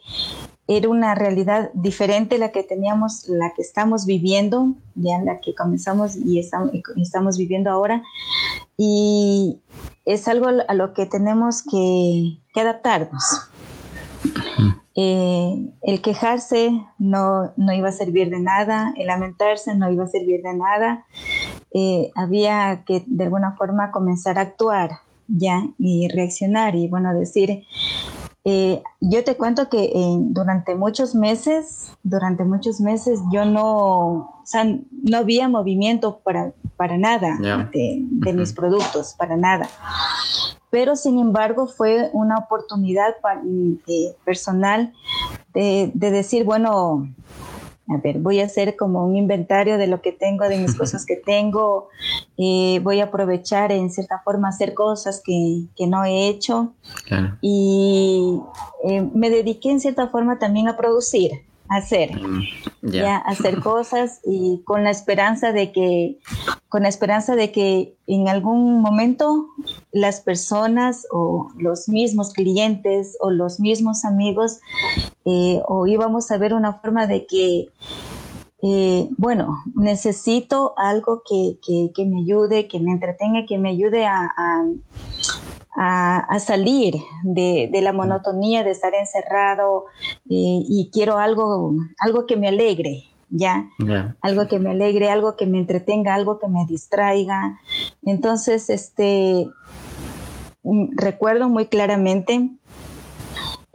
era 0.67 0.89
una 0.89 1.13
realidad 1.13 1.71
diferente 1.73 2.37
la 2.37 2.51
que 2.51 2.63
teníamos, 2.63 3.27
la 3.27 3.53
que 3.53 3.61
estamos 3.61 4.05
viviendo, 4.05 4.73
ya 4.95 5.19
la 5.19 5.39
que 5.41 5.53
comenzamos 5.53 6.15
y 6.15 6.39
estamos, 6.39 7.37
viviendo 7.37 7.69
ahora. 7.69 8.01
Y 8.77 9.61
es 10.05 10.27
algo 10.27 10.47
a 10.47 10.73
lo 10.73 10.93
que 10.93 11.05
tenemos 11.05 11.63
que, 11.63 12.39
adaptarnos. 12.55 13.23
Eh, 14.95 15.69
el 15.81 16.01
quejarse 16.01 16.71
no, 16.99 17.51
no, 17.57 17.73
iba 17.73 17.89
a 17.89 17.93
servir 17.93 18.29
de 18.29 18.39
nada, 18.39 18.93
el 18.95 19.07
lamentarse 19.07 19.75
no 19.75 19.91
iba 19.91 20.05
a 20.05 20.07
servir 20.07 20.43
de 20.43 20.53
nada. 20.53 21.05
Eh, 21.73 22.11
había 22.15 22.83
que 22.85 23.03
de 23.07 23.25
alguna 23.25 23.57
forma 23.57 23.91
comenzar 23.91 24.37
a 24.37 24.41
actuar 24.41 24.91
ya 25.27 25.63
y 25.79 26.07
reaccionar 26.09 26.75
y 26.75 26.87
bueno, 26.87 27.13
decir, 27.13 27.65
eh, 28.45 28.83
yo 28.99 29.23
te 29.23 29.37
cuento 29.37 29.69
que 29.69 29.85
eh, 29.85 30.17
durante 30.19 30.75
muchos 30.75 31.15
meses, 31.15 31.93
durante 32.03 32.43
muchos 32.43 32.81
meses 32.81 33.21
yo 33.31 33.45
no, 33.45 33.63
o 33.63 34.41
sea, 34.43 34.65
no 34.65 35.17
había 35.17 35.47
movimiento 35.47 36.19
para, 36.19 36.51
para 36.75 36.97
nada 36.97 37.37
de, 37.71 38.33
mis 38.33 38.51
productos, 38.51 39.15
para 39.17 39.37
nada. 39.37 39.69
Pero 40.69 40.97
sin 40.97 41.19
embargo 41.19 41.67
fue 41.67 42.09
una 42.11 42.37
oportunidad 42.37 43.15
eh, 43.87 44.15
personal 44.25 44.91
de, 45.53 45.91
de 45.93 46.11
decir, 46.11 46.43
bueno, 46.43 47.07
a 47.89 47.97
ver, 47.97 48.19
voy 48.19 48.39
a 48.39 48.45
hacer 48.45 48.77
como 48.77 49.05
un 49.05 49.17
inventario 49.17 49.77
de 49.77 49.87
lo 49.87 50.01
que 50.01 50.13
tengo, 50.13 50.47
de 50.47 50.57
mis 50.57 50.75
cosas 50.75 51.05
que 51.05 51.17
tengo, 51.17 51.89
eh, 52.37 52.79
voy 52.81 53.01
a 53.01 53.05
aprovechar 53.05 53.71
en 53.73 53.91
cierta 53.91 54.21
forma 54.23 54.47
hacer 54.47 54.73
cosas 54.73 55.21
que, 55.23 55.65
que 55.75 55.85
no 55.85 56.05
he 56.05 56.29
hecho. 56.29 56.73
Y 57.41 58.39
eh, 58.85 59.01
me 59.13 59.29
dediqué 59.29 59.69
en 59.69 59.81
cierta 59.81 60.07
forma 60.07 60.39
también 60.39 60.69
a 60.69 60.77
producir, 60.77 61.31
hacer, 61.77 62.15
mm, 62.21 62.43
ya. 62.81 63.17
hacer 63.17 63.59
cosas 63.59 64.19
y 64.25 64.61
con 64.65 64.83
la 64.83 64.91
esperanza 64.91 65.51
de 65.51 65.71
que, 65.71 66.19
con 66.69 66.83
la 66.83 66.89
esperanza 66.89 67.35
de 67.35 67.51
que 67.51 67.95
en 68.07 68.27
algún 68.27 68.81
momento 68.81 69.47
las 69.91 70.21
personas 70.21 71.05
o 71.11 71.49
los 71.57 71.87
mismos 71.89 72.33
clientes 72.33 73.17
o 73.19 73.31
los 73.31 73.59
mismos 73.59 74.05
amigos 74.05 74.59
eh, 75.25 75.61
o 75.67 75.87
íbamos 75.87 76.31
a 76.31 76.37
ver 76.37 76.53
una 76.53 76.73
forma 76.73 77.07
de 77.07 77.25
que, 77.25 77.69
eh, 78.61 79.09
bueno, 79.17 79.63
necesito 79.75 80.73
algo 80.77 81.23
que, 81.27 81.57
que, 81.93 82.05
me 82.05 82.21
ayude, 82.21 82.67
que 82.67 82.79
me 82.79 82.91
entretenga, 82.91 83.45
que 83.45 83.57
me 83.57 83.69
ayude 83.69 84.05
a, 84.05 84.31
a, 84.35 84.65
salir 86.39 86.95
de, 87.23 87.69
de, 87.71 87.81
la 87.81 87.93
monotonía 87.93 88.63
de 88.63 88.71
estar 88.71 88.93
encerrado 88.93 89.85
eh, 90.29 90.63
y 90.67 90.89
quiero 90.93 91.17
algo, 91.17 91.73
algo 91.99 92.25
que 92.25 92.37
me 92.37 92.47
alegre, 92.47 93.05
¿ya? 93.29 93.69
Algo 94.21 94.47
que 94.47 94.59
me 94.59 94.71
alegre, 94.71 95.09
algo 95.09 95.35
que 95.35 95.45
me 95.45 95.57
entretenga, 95.59 96.13
algo 96.13 96.39
que 96.39 96.47
me 96.47 96.65
distraiga. 96.65 97.59
Entonces, 98.03 98.69
este, 98.69 99.49
mm, 100.63 100.95
recuerdo 100.95 101.49
muy 101.49 101.65
claramente 101.65 102.51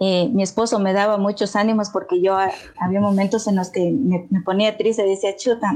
eh, 0.00 0.30
mi 0.32 0.44
esposo 0.44 0.78
me 0.78 0.92
daba 0.92 1.16
muchos 1.16 1.56
ánimos 1.56 1.90
porque 1.90 2.22
yo 2.22 2.36
ah, 2.36 2.52
había 2.78 3.00
momentos 3.00 3.48
en 3.48 3.56
los 3.56 3.70
que 3.70 3.90
me, 3.90 4.28
ponía 4.44 4.76
triste 4.76 5.04
y 5.04 5.10
decía, 5.10 5.36
chuta, 5.36 5.72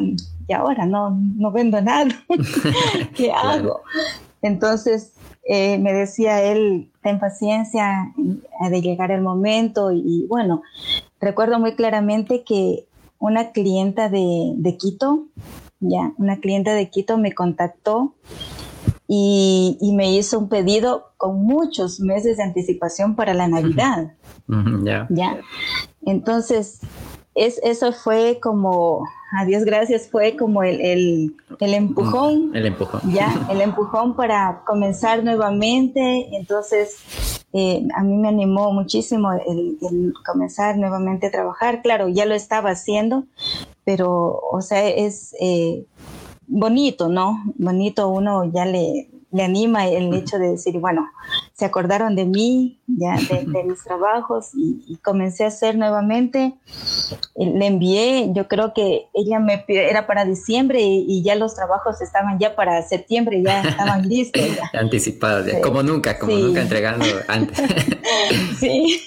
y 0.46 0.52
ahora 0.52 0.86
no, 0.86 1.10
no 1.10 1.50
vendo 1.50 1.80
nada, 1.80 2.08
¿qué 3.16 3.32
hago? 3.42 3.80
Entonces 4.40 5.14
eh, 5.44 5.78
me 5.78 5.92
decía 5.92 6.42
él, 6.42 6.90
ten 7.02 7.18
paciencia 7.18 8.12
eh, 8.16 8.70
de 8.70 8.80
llegar 8.80 9.10
el 9.10 9.22
momento 9.22 9.90
y, 9.92 10.26
bueno, 10.28 10.62
recuerdo 11.20 11.58
muy 11.58 11.74
claramente 11.74 12.44
que 12.44 12.86
una 13.18 13.52
clienta 13.52 14.08
de, 14.08 14.52
de 14.56 14.76
Quito, 14.76 15.26
ya, 15.80 16.12
una 16.18 16.38
clienta 16.38 16.74
de 16.74 16.90
Quito 16.90 17.18
me 17.18 17.32
contactó 17.32 18.14
y, 19.14 19.92
me 19.94 20.10
hizo 20.16 20.38
un 20.38 20.48
pedido 20.48 21.12
con 21.18 21.44
muchos 21.44 22.00
meses 22.00 22.38
de 22.38 22.44
anticipación 22.44 23.14
para 23.14 23.34
la 23.34 23.46
Navidad. 23.46 24.14
Ya. 25.10 25.40
Entonces, 26.06 26.80
es, 27.34 27.60
eso 27.62 27.92
fue 27.92 28.38
como, 28.40 29.06
a 29.32 29.44
Dios 29.44 29.64
gracias, 29.64 30.08
fue 30.10 30.36
como 30.36 30.62
el, 30.62 30.80
el, 30.80 31.34
empujón. 31.60 32.54
El 32.54 32.66
empujón. 32.66 33.00
Ya, 33.12 33.46
el 33.50 33.60
empujón 33.60 34.14
para 34.14 34.62
comenzar 34.66 35.24
nuevamente. 35.24 36.28
Entonces, 36.36 37.44
eh, 37.52 37.86
a 37.94 38.02
mí 38.02 38.16
me 38.16 38.28
animó 38.28 38.72
muchísimo 38.72 39.32
el, 39.32 40.12
comenzar 40.24 40.76
nuevamente 40.76 41.28
a 41.28 41.30
trabajar. 41.30 41.82
Claro, 41.82 42.08
ya 42.08 42.26
lo 42.26 42.34
estaba 42.34 42.70
haciendo, 42.70 43.24
pero, 43.84 44.40
o 44.50 44.60
sea, 44.60 44.88
es... 44.88 45.34
Eh, 45.40 45.86
bonito, 46.52 47.08
¿no? 47.08 47.42
Bonito, 47.56 48.08
uno 48.08 48.44
ya 48.52 48.66
le, 48.66 49.08
le 49.32 49.42
anima 49.42 49.86
el 49.88 50.12
hecho 50.14 50.38
de 50.38 50.50
decir, 50.50 50.78
bueno, 50.78 51.08
se 51.54 51.64
acordaron 51.64 52.14
de 52.14 52.26
mí, 52.26 52.81
ya 52.98 53.16
de, 53.16 53.64
mis 53.64 53.82
trabajos 53.82 54.50
y, 54.54 54.96
comencé 55.02 55.44
a 55.44 55.48
hacer 55.48 55.76
nuevamente. 55.76 56.54
Le 57.36 57.66
envié, 57.66 58.32
yo 58.32 58.48
creo 58.48 58.72
que 58.74 59.06
ella 59.14 59.38
me 59.40 59.64
era 59.68 60.06
para 60.06 60.24
diciembre 60.24 60.80
y, 60.82 61.22
ya 61.22 61.34
los 61.34 61.54
trabajos 61.54 62.00
estaban 62.00 62.38
ya 62.38 62.54
para 62.54 62.82
septiembre, 62.82 63.42
ya 63.42 63.62
estaban 63.62 64.02
listos. 64.08 64.42
Anticipados, 64.72 65.46
como 65.62 65.82
nunca, 65.82 66.18
como 66.18 66.36
nunca 66.36 66.62
entregando 66.62 67.06
antes. 67.28 67.58
sí. 68.58 69.00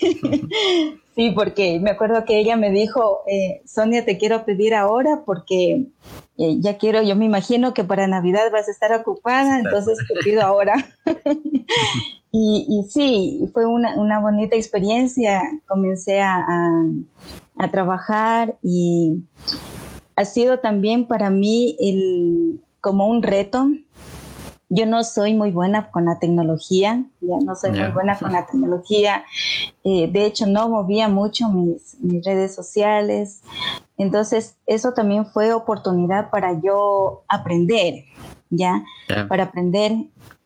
Sí, 1.16 1.32
porque 1.32 1.80
me 1.80 1.92
acuerdo 1.92 2.26
que 2.26 2.38
ella 2.38 2.58
me 2.58 2.72
dijo, 2.72 3.22
eh, 3.26 3.62
Sonia, 3.66 4.04
te 4.04 4.18
quiero 4.18 4.44
pedir 4.44 4.76
ahora 4.76 5.24
porque 5.26 5.86
eh, 6.38 6.58
ya 6.60 6.78
quiero, 6.78 7.02
yo 7.04 7.16
me 7.16 7.24
imagino 7.24 7.74
que 7.74 7.86
para 7.86 8.06
Navidad 8.06 8.52
vas 8.52 8.68
a 8.68 8.72
estar 8.72 8.92
ocupada, 8.92 9.60
entonces 9.60 9.98
te 10.06 10.20
pido 10.20 10.42
ahora. 10.42 10.74
y, 12.32 12.66
y, 12.68 12.84
sí, 12.92 13.50
fue 13.54 13.66
una, 13.76 13.96
una, 13.96 14.20
bonita 14.20 14.56
experiencia. 14.56 15.42
Comencé 15.68 16.22
a, 16.22 16.46
a, 17.58 17.72
trabajar 17.72 18.58
y 18.62 19.24
ha 20.16 20.26
sido 20.26 20.60
también 20.60 21.08
para 21.08 21.30
mí 21.30 21.76
el, 21.80 22.62
como 22.82 23.08
un 23.08 23.22
reto 23.24 23.68
yo 24.70 24.86
no 24.86 25.04
soy 25.04 25.34
muy 25.36 25.52
buena 25.52 25.92
con 25.92 26.06
la 26.06 26.18
tecnología, 26.18 27.06
ya 27.22 27.38
no 27.44 27.56
soy 27.56 27.72
muy 27.72 27.92
buena 27.92 28.18
con 28.18 28.32
la 28.32 28.48
tecnología. 28.48 29.24
Eh, 29.84 30.10
de 30.12 30.26
hecho, 30.26 30.48
no 30.48 30.68
movía 30.70 31.08
mucho 31.08 31.50
mis, 31.50 31.98
mis 32.02 32.26
redes 32.26 32.56
sociales. 32.56 33.42
Entonces, 33.98 34.58
eso 34.66 34.94
también 34.94 35.28
fue 35.28 35.54
oportunidad 35.54 36.32
para 36.32 36.60
yo 36.60 37.24
aprender, 37.28 38.06
¿ya? 38.50 38.84
Para 39.28 39.46
aprender. 39.46 39.94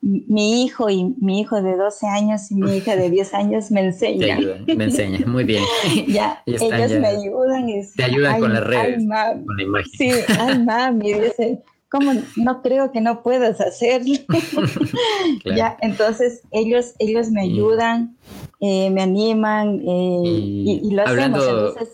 Mi 0.02 0.64
hijo 0.64 0.88
y 0.88 1.14
mi 1.20 1.40
hijo 1.40 1.60
de 1.60 1.76
12 1.76 2.06
años 2.06 2.50
y 2.50 2.54
mi 2.54 2.78
hija 2.78 2.96
de 2.96 3.10
10 3.10 3.34
años 3.34 3.70
me 3.70 3.82
enseñan. 3.82 4.64
me 4.66 4.84
enseñan, 4.84 5.30
muy 5.30 5.44
bien. 5.44 5.62
ya, 6.08 6.42
ellos 6.46 6.92
me 6.92 7.06
ayudan. 7.06 7.66
te 7.96 8.04
ayudan 8.04 8.40
con 8.40 8.54
las 8.54 8.64
redes, 8.64 8.96
con 8.96 9.56
la 9.56 9.62
imagen. 9.62 9.90
Sí, 9.92 10.10
ay, 10.38 10.58
mami, 10.64 11.12
dice, 11.12 11.62
¿cómo 11.90 12.12
no 12.36 12.62
creo 12.62 12.92
que 12.92 13.00
no 13.00 13.22
puedas 13.22 13.60
hacerlo? 13.60 14.14
Ya, 15.44 15.76
entonces 15.80 16.42
ellos, 16.50 16.94
ellos 16.98 17.30
me 17.30 17.42
ayudan, 17.42 18.16
eh, 18.60 18.90
me 18.90 19.02
animan 19.02 19.80
eh, 19.86 20.22
y, 20.24 20.90
lo 20.92 21.02
hacemos. 21.02 21.46
Entonces, 21.46 21.88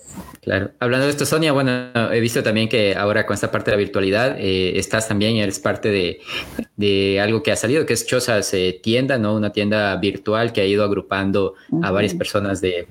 Claro. 0.47 0.71
Hablando 0.79 1.07
de 1.07 1.11
esto, 1.11 1.27
Sonia, 1.27 1.51
bueno, 1.51 1.91
he 2.13 2.21
visto 2.21 2.41
también 2.41 2.69
que 2.69 2.95
ahora 2.95 3.27
con 3.27 3.35
esta 3.35 3.51
parte 3.51 3.73
de 3.73 3.77
la 3.77 3.83
virtualidad 3.83 4.37
eh, 4.39 4.79
estás 4.79 5.09
también, 5.09 5.39
eres 5.39 5.59
parte 5.59 6.21
de, 6.79 7.21
algo 7.21 7.43
que 7.43 7.51
ha 7.51 7.57
salido, 7.57 7.85
que 7.85 7.95
es 7.95 8.07
Chozas 8.07 8.55
eh, 8.55 8.79
Tienda, 8.81 9.19
¿no? 9.19 9.35
Una 9.35 9.51
tienda 9.51 9.97
virtual 9.97 10.53
que 10.53 10.61
ha 10.61 10.65
ido 10.65 10.85
agrupando 10.85 11.55
a 11.83 11.91
varias 11.91 12.15
personas 12.15 12.61
de, 12.61 12.87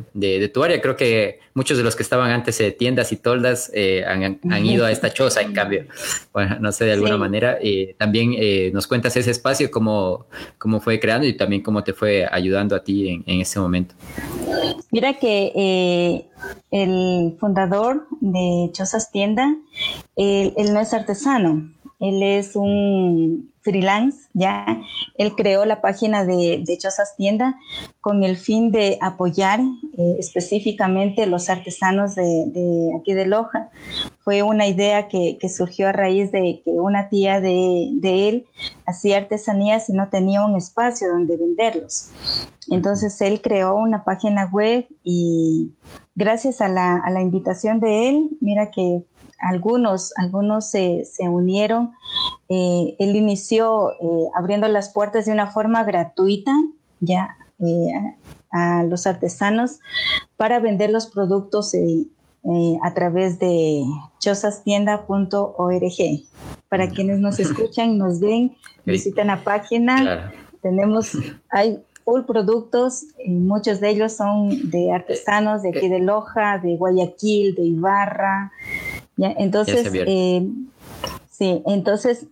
tu 0.54 0.64
área. 0.66 0.82
Creo 0.82 0.98
que 0.98 1.40
muchos 1.54 1.78
de 1.78 1.86
los 1.86 1.96
que 1.96 2.04
estaban 2.04 2.30
antes 2.30 2.58
de 2.58 2.74
tiendas 2.74 3.14
y 3.14 3.16
toldas 3.16 3.72
eh, 3.74 4.04
han, 4.06 4.66
ido 4.66 4.86
a 4.86 4.92
esta 4.92 5.14
choza, 5.14 5.42
en 5.42 5.54
cambio. 5.54 5.86
Bueno, 6.34 6.58
no 6.60 6.74
sé, 6.74 6.84
de 6.84 6.92
alguna 6.92 7.16
manera. 7.16 7.58
también 7.98 8.36
nos 8.74 8.86
cuentas 8.86 9.16
ese 9.16 9.32
espacio, 9.32 9.72
cómo, 9.72 10.28
cómo 10.58 10.82
fue 10.82 11.00
creando 11.00 11.26
y 11.26 11.38
también 11.38 11.62
cómo 11.62 11.86
te 11.86 11.94
fue 11.94 12.28
ayudando 12.30 12.76
a 12.76 12.84
ti 12.84 13.08
en, 13.08 13.24
en 13.26 13.40
ese 13.40 13.62
momento. 13.62 13.96
Mira 14.92 15.14
que 15.14 16.26
el 16.72 17.38
fundador 17.40 18.08
de 18.22 18.70
Chozas 18.72 19.12
Tienda, 19.12 19.56
él, 20.16 20.54
no 20.74 20.80
es 20.80 20.94
artesano, 20.94 21.72
él 22.00 22.24
es 22.24 22.56
un 22.56 23.54
freelance, 23.66 24.30
ya. 24.34 24.80
Él 25.18 25.34
creó 25.36 25.66
la 25.66 25.82
página 25.82 26.24
de, 26.24 26.64
de 26.64 26.78
Chozas 26.78 27.16
Tienda 27.18 27.58
con 28.00 28.24
el 28.24 28.38
fin 28.38 28.72
de 28.72 29.00
apoyar 29.02 29.60
eh, 29.98 30.16
específicamente 30.20 31.26
los 31.26 31.50
artesanos 31.50 32.14
de, 32.14 32.92
aquí 32.98 33.14
de 33.14 33.26
Loja. 33.26 33.70
Fue 34.20 34.44
una 34.44 34.68
idea 34.68 35.08
que, 35.08 35.38
surgió 35.50 35.88
a 35.88 35.92
raíz 35.92 36.32
de 36.32 36.62
que 36.64 36.72
una 36.72 37.10
tía 37.10 37.42
de, 37.42 37.90
de, 37.94 38.30
él 38.30 38.46
hacía 38.86 39.18
artesanías 39.18 39.90
y 39.90 39.94
no 39.94 40.10
tenía 40.10 40.46
un 40.46 40.56
espacio 40.56 41.10
donde 41.10 41.38
venderlos. 41.38 42.12
Entonces 42.70 43.20
él 43.22 43.42
creó 43.42 43.76
una 43.76 44.04
página 44.04 44.50
web 44.52 44.88
y 45.04 45.72
gracias 46.14 46.62
a 46.62 46.68
la, 46.68 46.98
a 46.98 47.10
la 47.10 47.22
invitación 47.22 47.80
de 47.80 48.10
él, 48.10 48.30
mira 48.42 48.70
que 48.70 49.04
algunos, 49.46 50.12
algunos 50.18 50.70
se, 50.70 51.06
se 51.06 51.30
unieron. 51.30 51.94
Eh, 52.50 52.96
él 53.00 53.16
inició 53.16 53.92
eh, 53.92 54.30
abriendo 54.36 54.68
las 54.68 54.90
puertas 54.90 55.26
de 55.26 55.32
una 55.32 55.48
forma 55.48 55.84
gratuita, 55.84 56.52
ya 57.00 57.38
eh, 57.60 58.16
a, 58.52 58.84
los 58.84 59.06
artesanos 59.06 59.80
para 60.36 60.60
vender 60.60 60.90
los 60.90 61.08
productos 61.08 61.74
a 62.84 62.94
través 62.94 63.40
de 63.40 63.84
chosastienda.org. 64.20 65.94
Para 66.70 66.90
quienes 66.90 67.20
nos 67.20 67.40
escuchan, 67.46 67.98
nos 67.98 68.20
ven, 68.20 68.56
visitan 68.86 69.28
la 69.28 69.44
página. 69.44 70.32
Tenemos, 70.62 71.18
hay 71.50 71.84
full 72.04 72.22
productos, 72.22 73.06
muchos 73.26 73.80
de 73.80 73.90
ellos 73.90 74.14
son 74.14 74.70
de 74.70 74.92
artesanos 74.92 75.64
de 75.64 75.70
aquí 75.70 75.90
de 75.90 76.00
Loja, 76.00 76.60
de 76.60 76.78
Guayaquil, 76.78 77.56
de 77.56 77.64
Ibarra, 77.64 78.52
entonces, 79.18 79.90
eh, 79.94 80.48
sí, 81.30 81.64
entonces, 81.66 82.28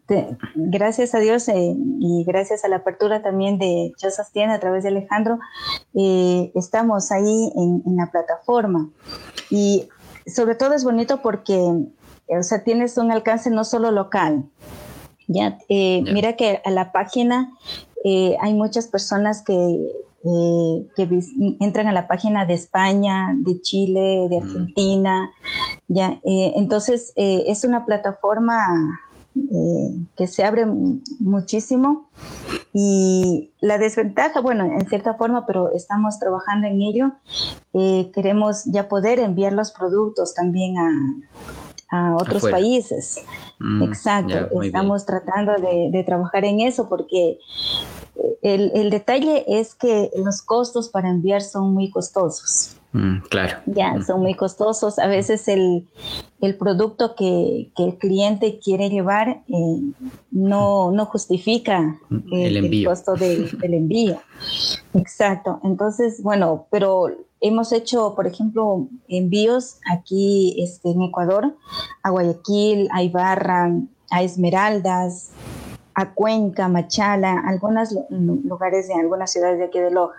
gracias 0.55 1.15
a 1.15 1.19
Dios 1.19 1.47
eh, 1.47 1.75
y 1.99 2.23
gracias 2.25 2.65
a 2.65 2.67
la 2.67 2.77
apertura 2.77 3.21
también 3.21 3.57
de 3.57 3.93
Tienda 4.33 4.55
a 4.55 4.59
través 4.59 4.83
de 4.83 4.89
Alejandro, 4.89 5.39
eh, 5.93 6.51
estamos 6.55 7.11
ahí 7.11 7.51
en, 7.55 7.95
la 7.95 8.11
plataforma. 8.11 8.89
Y 9.49 9.89
sobre 10.27 10.55
todo 10.55 10.73
es 10.73 10.83
bonito 10.83 11.21
porque, 11.21 11.55
o 11.55 12.43
sea, 12.43 12.63
tienes 12.63 12.97
un 12.97 13.11
alcance 13.11 13.49
no 13.49 13.63
solo 13.63 13.91
local, 13.91 14.45
ya, 15.27 15.57
mira 15.69 16.33
que 16.35 16.61
a 16.65 16.69
la 16.69 16.91
página 16.91 17.53
hay 18.03 18.53
muchas 18.53 18.87
personas 18.87 19.41
que 19.41 19.89
eh, 20.25 20.87
que 20.95 21.19
entran 21.59 21.87
a 21.87 21.91
la 21.91 22.07
página 22.07 22.45
de 22.45 22.53
España, 22.53 23.35
de 23.35 23.59
Chile, 23.59 24.27
de 24.29 24.37
Argentina. 24.37 25.29
Ya, 25.89 26.21
eh, 26.23 26.53
entonces, 26.55 27.11
eh, 27.17 27.43
es 27.47 27.65
una 27.65 27.85
plataforma 27.85 28.99
que 30.15 30.27
se 30.27 30.43
abre 30.43 30.67
muchísimo 31.19 32.07
y 32.71 33.51
la 33.61 33.79
desventaja, 33.79 34.41
bueno, 34.41 34.63
en 34.65 34.87
cierta 34.87 35.15
forma, 35.15 35.47
pero 35.47 35.71
estamos 35.71 36.19
trabajando 36.19 36.67
en 36.67 36.83
ello, 36.83 37.13
queremos 38.13 38.65
ya 38.65 38.87
poder 38.87 39.17
enviar 39.17 39.53
los 39.53 39.71
productos 39.71 40.35
también 40.35 40.75
a, 41.89 42.15
otros 42.15 42.43
países. 42.43 43.23
Mm, 43.59 43.83
Exacto, 43.83 44.61
estamos 44.61 45.03
tratando 45.05 45.53
de, 45.53 45.89
de, 45.91 46.03
trabajar 46.03 46.45
en 46.45 46.61
eso 46.61 46.87
porque 46.87 47.39
el, 48.41 48.89
detalle 48.89 49.45
es 49.47 49.73
que 49.73 50.11
los 50.15 50.41
costos 50.41 50.89
para 50.89 51.09
enviar 51.09 51.41
son 51.41 51.73
muy 51.73 51.89
costosos. 51.89 52.75
Mm, 52.91 53.19
claro. 53.29 53.57
Ya, 53.65 54.01
son 54.03 54.21
muy 54.21 54.35
costosos. 54.35 54.99
A 54.99 55.07
veces 55.07 55.47
el, 55.47 55.87
producto 56.59 57.15
que, 57.15 57.71
el 57.77 57.97
cliente 57.97 58.59
quiere 58.59 58.89
llevar 58.89 59.43
eh, 59.47 59.81
no, 60.31 60.91
no 60.91 61.05
justifica 61.05 61.99
el, 62.31 62.85
costo 62.85 63.13
del 63.15 63.73
envío. 63.73 64.19
Exacto. 64.93 65.59
Entonces, 65.63 66.21
bueno, 66.21 66.67
pero 66.69 67.07
hemos 67.39 67.71
hecho, 67.71 68.13
por 68.15 68.27
ejemplo, 68.27 68.87
envíos 69.07 69.77
aquí 69.89 70.55
este, 70.59 70.91
en 70.91 71.01
Ecuador, 71.01 71.55
a 72.03 72.09
Guayaquil, 72.09 72.89
a 72.91 73.03
Ibarra, 73.03 73.73
a 74.11 74.21
Esmeraldas, 74.21 75.31
a 75.95 76.13
Cuenca, 76.13 76.67
Machala, 76.67 77.43
algunos 77.45 77.89
lugares 78.09 78.87
de 78.87 78.95
algunas 78.95 79.31
ciudades 79.31 79.59
de 79.59 79.65
aquí 79.65 79.79
de 79.79 79.91
Loja. 79.91 80.15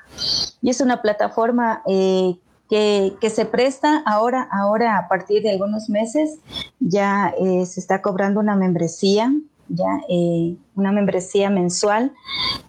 Y 0.63 0.71
es 0.71 0.81
una 0.81 1.03
plataforma 1.03 1.83
eh, 1.87 2.37
que, 2.69 3.31
se 3.31 3.45
presta 3.45 4.03
ahora, 4.07 4.49
ahora 4.51 4.99
a 4.99 5.09
partir 5.09 5.43
de 5.43 5.51
algunos 5.51 5.89
meses, 5.89 6.39
ya 6.81 7.33
eh, 7.39 7.67
se 7.67 7.81
está 7.81 8.03
cobrando 8.03 8.41
una 8.41 8.57
membresía, 8.57 9.33
ya 9.69 10.01
eh, 10.09 10.57
una 10.75 10.93
membresía 10.93 11.51
mensual 11.51 12.13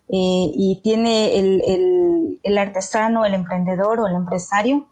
y 0.07 0.79
tiene 0.83 1.39
el, 1.39 2.57
artesano, 2.57 3.25
el 3.25 3.33
emprendedor 3.33 3.99
o 3.99 4.07
el 4.07 4.15
empresario, 4.15 4.85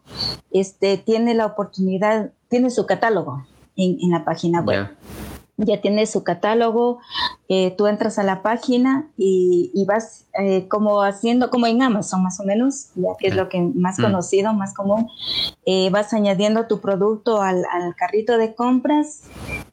este, 0.50 0.98
tiene 0.98 1.34
la 1.34 1.46
oportunidad, 1.46 2.32
tiene 2.48 2.70
su 2.70 2.84
catálogo 2.84 3.46
en, 3.76 4.10
la 4.10 4.24
página 4.24 4.60
web 4.60 4.88
ya 5.56 5.80
tiene 5.80 6.06
su 6.06 6.24
catálogo, 6.24 6.98
eh, 7.48 7.74
tú 7.76 7.86
entras 7.86 8.18
a 8.18 8.22
la 8.22 8.42
página 8.42 9.10
y, 9.16 9.84
vas 9.86 10.26
eh, 10.40 10.66
como 10.68 11.02
haciendo, 11.02 11.50
como 11.50 11.66
en 11.66 11.82
Amazon 11.82 12.22
más 12.22 12.40
o 12.40 12.44
menos, 12.44 12.88
ya 12.94 13.10
que 13.18 13.28
es 13.28 13.36
lo 13.36 13.48
que 13.48 13.60
más 13.60 13.98
mm. 13.98 14.02
conocido, 14.02 14.52
más 14.54 14.74
común, 14.74 15.08
eh, 15.66 15.90
vas 15.90 16.12
añadiendo 16.12 16.66
tu 16.66 16.80
producto 16.80 17.40
al, 17.42 17.64
carrito 17.96 18.38
de 18.38 18.54
compras, 18.54 19.22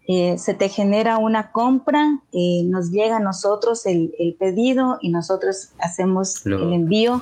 se 0.08 0.54
te 0.54 0.68
genera 0.68 1.18
una 1.18 1.54
compra, 1.54 2.20
nos 2.66 2.92
llega 2.92 3.18
a 3.18 3.20
nosotros 3.22 3.86
el, 3.86 4.36
pedido 4.38 4.98
y 5.02 5.10
nosotros 5.10 5.70
hacemos 5.80 6.46
el 6.46 6.74
envío, 6.74 7.22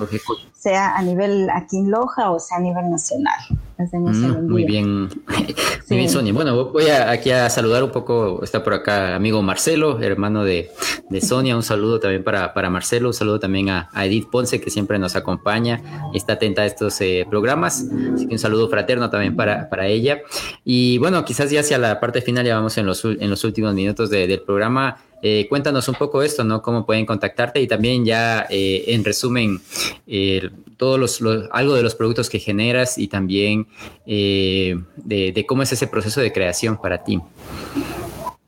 sea 0.60 0.96
a 0.96 1.02
nivel 1.02 1.48
aquí 1.50 1.78
en 1.78 1.90
Loja 1.90 2.30
o 2.30 2.38
sea 2.38 2.58
a 2.58 2.60
nivel 2.60 2.90
nacional. 2.90 3.40
Mm, 3.92 4.46
muy 4.50 4.64
bien, 4.64 5.08
muy 5.88 5.96
bien, 5.96 6.10
Sonia. 6.10 6.32
Bueno, 6.34 6.66
voy 6.66 6.88
a, 6.88 7.10
aquí 7.10 7.30
a 7.30 7.48
saludar 7.48 7.82
un 7.82 7.90
poco, 7.90 8.42
está 8.42 8.62
por 8.62 8.74
acá 8.74 9.14
amigo 9.14 9.40
Marcelo, 9.40 9.98
hermano 10.00 10.44
de, 10.44 10.70
Sonia, 11.22 11.56
un 11.56 11.62
saludo 11.62 11.98
también 11.98 12.22
para, 12.22 12.52
para, 12.52 12.68
Marcelo, 12.68 13.08
un 13.08 13.14
saludo 13.14 13.40
también 13.40 13.70
a, 13.70 13.88
Edith 14.04 14.28
Ponce, 14.30 14.60
que 14.60 14.70
siempre 14.70 14.98
nos 14.98 15.16
acompaña 15.16 15.80
y 16.12 16.18
está 16.18 16.34
atenta 16.34 16.62
a 16.62 16.66
estos 16.66 17.00
eh, 17.00 17.26
programas, 17.28 17.86
así 18.14 18.26
que 18.26 18.34
un 18.34 18.38
saludo 18.38 18.68
fraterno 18.68 19.08
también 19.08 19.34
para, 19.34 19.68
para 19.70 19.86
ella. 19.86 20.20
Y 20.62 20.98
bueno, 20.98 21.24
quizás 21.24 21.50
ya 21.50 21.60
hacia 21.60 21.78
la 21.78 22.00
parte 22.00 22.20
final, 22.20 22.44
ya 22.44 22.56
vamos 22.56 22.76
en 22.76 22.84
los, 22.84 23.04
en 23.04 23.30
los 23.30 23.44
últimos 23.44 23.74
minutos 23.74 24.10
del 24.10 24.42
programa. 24.42 24.98
Eh, 25.22 25.46
cuéntanos 25.48 25.88
un 25.88 25.94
poco 25.96 26.22
esto, 26.22 26.44
¿no? 26.44 26.62
Cómo 26.62 26.86
pueden 26.86 27.04
contactarte 27.04 27.60
y 27.60 27.66
también 27.66 28.04
ya 28.04 28.46
eh, 28.48 28.84
en 28.88 29.04
resumen 29.04 29.60
eh, 30.06 30.48
todos 30.76 30.98
los, 30.98 31.48
algo 31.52 31.74
de 31.74 31.82
los 31.82 31.94
productos 31.94 32.30
que 32.30 32.38
generas 32.38 32.96
y 32.96 33.08
también 33.08 33.66
de, 34.06 35.44
cómo 35.46 35.62
es 35.62 35.72
ese 35.72 35.86
proceso 35.86 36.20
de 36.20 36.32
creación 36.32 36.80
para 36.80 37.04
ti. 37.04 37.20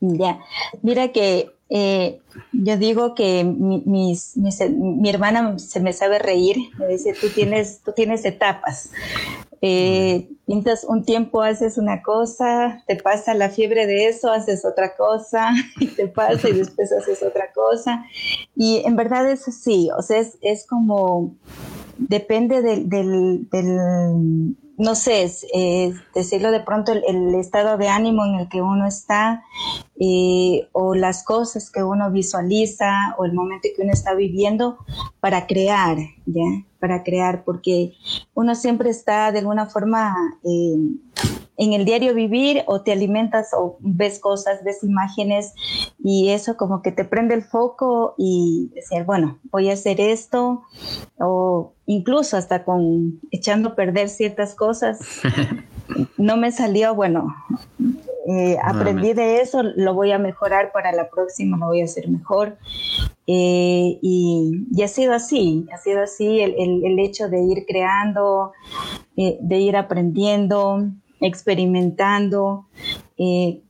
Ya, 0.05 0.39
mira 0.81 1.13
que 1.13 1.53
yo 2.51 2.77
digo 2.77 3.15
que 3.15 3.43
mi, 3.43 4.15
hermana 5.09 5.57
se 5.57 5.79
me 5.79 5.93
sabe 5.93 6.19
reír, 6.19 6.57
me 6.77 6.87
dice, 6.87 7.15
tú 7.19 7.29
tienes, 7.29 7.79
tú 7.83 7.93
tienes 7.93 8.25
etapas. 8.25 8.91
Eh, 9.61 10.27
pintas 10.45 10.83
un 10.83 11.05
tiempo, 11.05 11.41
haces 11.41 11.77
una 11.77 12.03
cosa, 12.03 12.83
te 12.85 12.97
pasa 12.97 13.33
la 13.33 13.49
fiebre 13.49 13.87
de 13.87 14.07
eso, 14.07 14.29
haces 14.29 14.65
otra 14.65 14.95
cosa, 14.97 15.51
y 15.79 15.87
te 15.87 16.07
pasa 16.07 16.49
y 16.49 16.53
después 16.53 16.91
haces 16.91 17.23
otra 17.23 17.51
cosa. 17.53 18.05
Y 18.55 18.83
en 18.85 18.97
verdad 18.97 19.31
es 19.31 19.47
así, 19.47 19.89
o 19.97 20.01
sea, 20.01 20.21
es, 20.41 20.67
como, 20.67 21.33
depende 21.97 22.61
del, 22.61 22.89
del, 22.89 24.57
no 24.77 24.95
sé, 24.95 25.23
es, 25.23 25.45
decirlo 26.15 26.51
de 26.51 26.59
pronto, 26.59 26.91
el, 26.91 27.35
estado 27.35 27.77
de 27.77 27.89
ánimo 27.89 28.25
en 28.25 28.35
el 28.35 28.49
que 28.49 28.61
uno 28.61 28.87
está, 28.87 29.43
eh, 29.99 30.67
o 30.71 30.95
las 30.95 31.23
cosas 31.23 31.69
que 31.69 31.83
uno 31.83 32.11
visualiza, 32.11 33.15
o 33.17 33.25
el 33.25 33.33
momento 33.33 33.69
que 33.75 33.83
uno 33.83 33.93
está 33.93 34.13
viviendo 34.15 34.77
para 35.19 35.47
crear, 35.47 35.97
¿ya? 36.25 36.65
para 36.79 37.03
crear, 37.03 37.43
porque 37.43 37.93
uno 38.33 38.55
siempre 38.55 38.89
está 38.89 39.31
de 39.31 39.39
alguna 39.39 39.67
forma 39.67 40.15
eh, 40.43 40.75
en 41.57 41.73
el 41.73 41.85
diario 41.85 42.13
vivir 42.13 42.63
o 42.65 42.81
te 42.81 42.91
alimentas 42.91 43.51
o 43.53 43.77
ves 43.79 44.19
cosas, 44.19 44.63
ves 44.63 44.83
imágenes 44.83 45.53
y 46.03 46.29
eso 46.29 46.57
como 46.57 46.81
que 46.81 46.91
te 46.91 47.05
prende 47.05 47.35
el 47.35 47.43
foco 47.43 48.15
y 48.17 48.71
decir, 48.73 49.03
bueno, 49.03 49.39
voy 49.51 49.69
a 49.69 49.73
hacer 49.73 50.01
esto 50.01 50.63
o 51.19 51.73
incluso 51.85 52.37
hasta 52.37 52.63
con 52.63 53.19
echando 53.31 53.69
a 53.69 53.75
perder 53.75 54.09
ciertas 54.09 54.55
cosas. 54.55 54.99
No 56.17 56.37
me 56.37 56.51
salió, 56.51 56.95
bueno, 56.95 57.35
eh, 58.25 58.57
aprendí 58.63 59.11
de 59.13 59.41
eso, 59.41 59.61
lo 59.63 59.93
voy 59.93 60.13
a 60.13 60.17
mejorar 60.17 60.71
para 60.71 60.93
la 60.93 61.09
próxima, 61.09 61.57
lo 61.57 61.67
voy 61.67 61.81
a 61.81 61.85
hacer 61.85 62.07
mejor. 62.09 62.57
Eh, 63.27 63.99
y, 64.01 64.81
ha 64.81 64.87
sido 64.87 65.13
así, 65.13 65.67
ha 65.73 65.77
sido 65.77 66.03
así 66.03 66.39
el, 66.39 66.99
hecho 66.99 67.27
de 67.27 67.41
ir 67.41 67.65
creando, 67.67 68.53
eh, 69.17 69.37
de 69.41 69.59
ir 69.59 69.75
aprendiendo, 69.75 70.87
experimentando. 71.23 72.65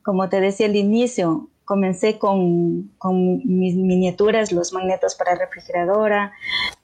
como 0.03 0.29
te 0.29 0.41
decía 0.41 0.67
al 0.67 0.75
inicio, 0.75 1.49
comencé 1.65 2.17
con, 2.17 2.91
con, 2.97 3.37
mis 3.45 3.75
miniaturas, 3.75 4.51
los 4.51 4.73
magnetos 4.73 5.15
para 5.15 5.35
refrigeradora, 5.35 6.33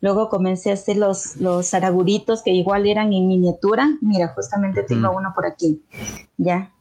luego 0.01 0.30
comencé 0.30 0.71
a 0.71 0.73
hacer 0.73 0.97
los, 0.97 1.38
los 1.38 1.73
araguritos 1.73 2.41
que 2.43 2.51
igual 2.51 2.88
eran 2.88 3.13
en 3.13 3.27
miniatura, 3.27 3.97
mira, 4.01 4.30
justamente 4.30 4.84
tengo 4.84 5.11
uno 5.11 5.32
por 5.36 5.45
aquí, 5.45 5.82
ya, 6.38 6.71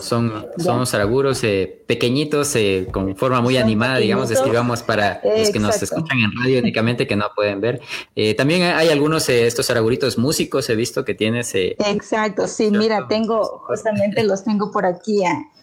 son, 0.00 0.46
son 0.58 0.84
araguros 0.92 1.42
eh, 1.42 1.82
pequeñitos, 1.88 2.54
eh, 2.54 2.86
con 2.92 3.16
forma 3.16 3.40
muy 3.40 3.56
animada, 3.56 3.96
digamos, 3.96 4.30
escribamos 4.30 4.84
para 4.84 5.20
los 5.24 5.50
que 5.50 5.58
nos 5.58 5.82
escuchan 5.82 6.18
en 6.20 6.30
radio 6.40 6.60
únicamente, 6.60 7.08
que 7.08 7.16
no 7.16 7.26
pueden 7.34 7.60
ver. 7.60 7.80
Eh, 8.14 8.34
también 8.34 8.62
hay 8.62 8.90
algunos, 8.90 9.28
estos 9.28 9.70
araguritos 9.70 10.18
músicos, 10.18 10.70
he 10.70 10.76
visto 10.76 11.04
que 11.04 11.14
tienes. 11.14 11.52
Exacto, 11.54 12.46
sí, 12.46 12.70
mira, 12.70 13.08
tengo, 13.08 13.64
justamente 13.66 14.22
los 14.24 14.44
tengo 14.44 14.70
por 14.70 14.86
aquí. 14.86 15.22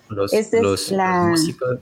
Los, 0.10 0.34
es 0.34 0.92
la... 0.92 1.28
músicos. 1.28 1.80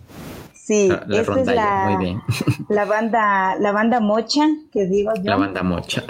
Sí, 0.53 0.87
la, 0.87 1.19
esta 1.19 1.41
es 1.41 1.47
la, 1.47 1.89
muy 1.89 2.05
bien. 2.05 2.21
la 2.69 2.85
banda, 2.85 3.57
la 3.59 3.73
banda 3.73 3.99
Mocha, 3.99 4.47
que 4.71 4.85
digo 4.85 5.11
yo. 5.15 5.23
La 5.23 5.35
banda 5.35 5.61
Mocha. 5.61 6.03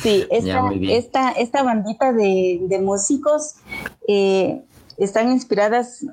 sí, 0.00 0.26
esta, 0.30 0.70
esta, 0.72 1.30
esta 1.32 1.62
bandita 1.62 2.14
de, 2.14 2.60
de 2.62 2.78
músicos 2.78 3.56
eh, 4.08 4.62
están 4.96 5.30
inspiradas 5.30 6.06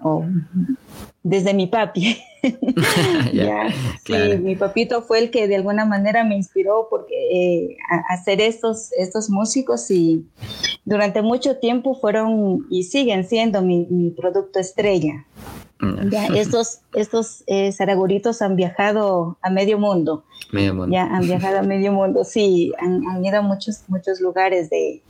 desde 1.29 1.53
mi 1.53 1.67
papi. 1.67 2.17
sí, 4.05 4.13
mi 4.41 4.55
papito 4.55 5.01
fue 5.01 5.19
el 5.19 5.29
que 5.29 5.47
de 5.47 5.57
alguna 5.57 5.85
manera 5.85 6.23
me 6.23 6.35
inspiró 6.35 6.87
porque 6.89 7.15
eh, 7.31 7.77
a 7.91 8.13
hacer 8.13 8.41
estos, 8.41 8.91
estos 8.93 9.29
músicos 9.29 9.91
y 9.91 10.25
durante 10.85 11.21
mucho 11.21 11.57
tiempo 11.57 11.95
fueron 11.95 12.65
y 12.69 12.83
siguen 12.83 13.25
siendo 13.25 13.61
mi 13.61 14.13
producto 14.17 14.59
estrella. 14.59 15.25
Ya, 16.11 16.27
estos, 16.35 16.79
estos 16.93 17.43
eh, 17.47 17.71
zaraguritos 17.71 18.41
han 18.41 18.55
viajado 18.55 19.37
a 19.41 19.49
medio 19.49 19.77
mundo. 19.77 20.25
Medio 20.51 20.73
mundo. 20.73 20.93
Ya 20.93 21.05
han 21.05 21.21
viajado 21.21 21.59
a 21.59 21.61
medio 21.61 21.93
mundo, 21.93 22.23
sí, 22.23 22.73
han, 22.79 23.23
ido 23.23 23.37
a 23.37 23.41
muchos, 23.41 23.83
muchos 23.87 24.19
lugares 24.19 24.69
de, 24.69 25.01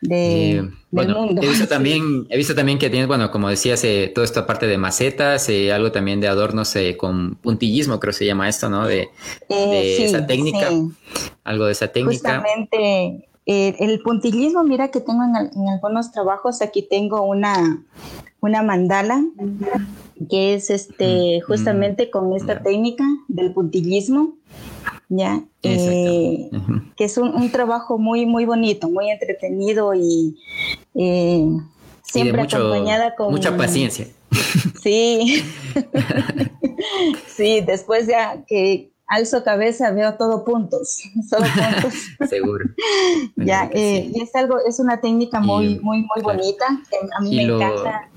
de 0.00 0.58
eh, 0.58 0.70
del 0.90 1.14
mundo. 1.14 1.42
He 1.42 1.48
visto, 1.48 1.66
también, 1.68 2.26
he 2.28 2.36
visto 2.36 2.54
también 2.54 2.78
que 2.78 2.88
tienes, 2.88 3.08
bueno, 3.08 3.30
como 3.30 3.48
decías, 3.48 3.82
eh, 3.84 4.12
toda 4.14 4.24
esta 4.24 4.46
parte 4.46 4.66
de 4.66 4.78
macetas, 4.78 5.48
eh, 5.48 5.72
algo 5.72 5.90
también 5.90 6.20
de 6.20 6.28
adornos 6.28 6.74
con 6.96 7.34
puntillismo, 7.36 7.98
creo 7.98 8.12
que 8.12 8.18
se 8.18 8.26
llama 8.26 8.48
esto, 8.48 8.68
¿no? 8.68 8.86
De, 8.86 9.08
esa 9.48 10.26
técnica. 10.26 10.70
Algo 11.42 11.66
de 11.66 11.72
esa 11.72 11.88
técnica. 11.88 12.36
Justamente 12.36 13.28
el 13.46 14.00
puntillismo, 14.02 14.62
mira 14.62 14.90
que 14.90 15.00
tengo 15.00 15.22
en, 15.24 15.36
en, 15.36 15.68
algunos 15.68 16.12
trabajos, 16.12 16.62
aquí 16.62 16.82
tengo 16.82 17.22
una, 17.22 17.84
una 18.40 18.62
mandala 18.62 19.24
que 20.28 20.54
es 20.54 20.70
este 20.70 21.38
mm, 21.38 21.46
justamente 21.46 22.10
con 22.10 22.30
mm, 22.30 22.34
esta 22.34 22.62
técnica 22.62 23.04
del 23.28 23.52
puntillismo, 23.52 24.34
ya, 25.08 25.42
eh, 25.62 26.50
que 26.96 27.04
es 27.04 27.18
un, 27.18 27.50
trabajo 27.50 27.98
muy 27.98 28.26
muy 28.26 28.44
bonito, 28.44 28.88
muy 28.88 29.10
entretenido 29.10 29.94
y 29.94 30.36
eh, 30.94 31.46
siempre 32.02 32.42
acompañada 32.42 33.14
con 33.14 33.32
mucha 33.32 33.56
paciencia. 33.56 34.08
Sí, 34.82 35.44
sí, 37.26 37.60
después 37.60 38.06
ya 38.06 38.44
que 38.46 38.91
alzo 39.06 39.42
cabeza 39.44 39.90
veo 39.90 40.14
todo 40.14 40.44
puntos, 40.44 41.02
solo 41.28 41.46
puntos. 41.46 41.94
Seguro. 42.28 42.64
ya, 43.36 43.68
eh, 43.72 44.10
y 44.14 44.22
es 44.22 44.34
algo, 44.34 44.58
es 44.66 44.80
una 44.80 45.00
técnica 45.00 45.40
muy, 45.40 45.78
muy, 45.80 46.02
muy 46.02 46.22
bonita, 46.22 46.66
que 46.90 46.96
a 47.16 47.20
mí 47.20 47.36
me 47.36 47.42
encanta. 47.42 48.08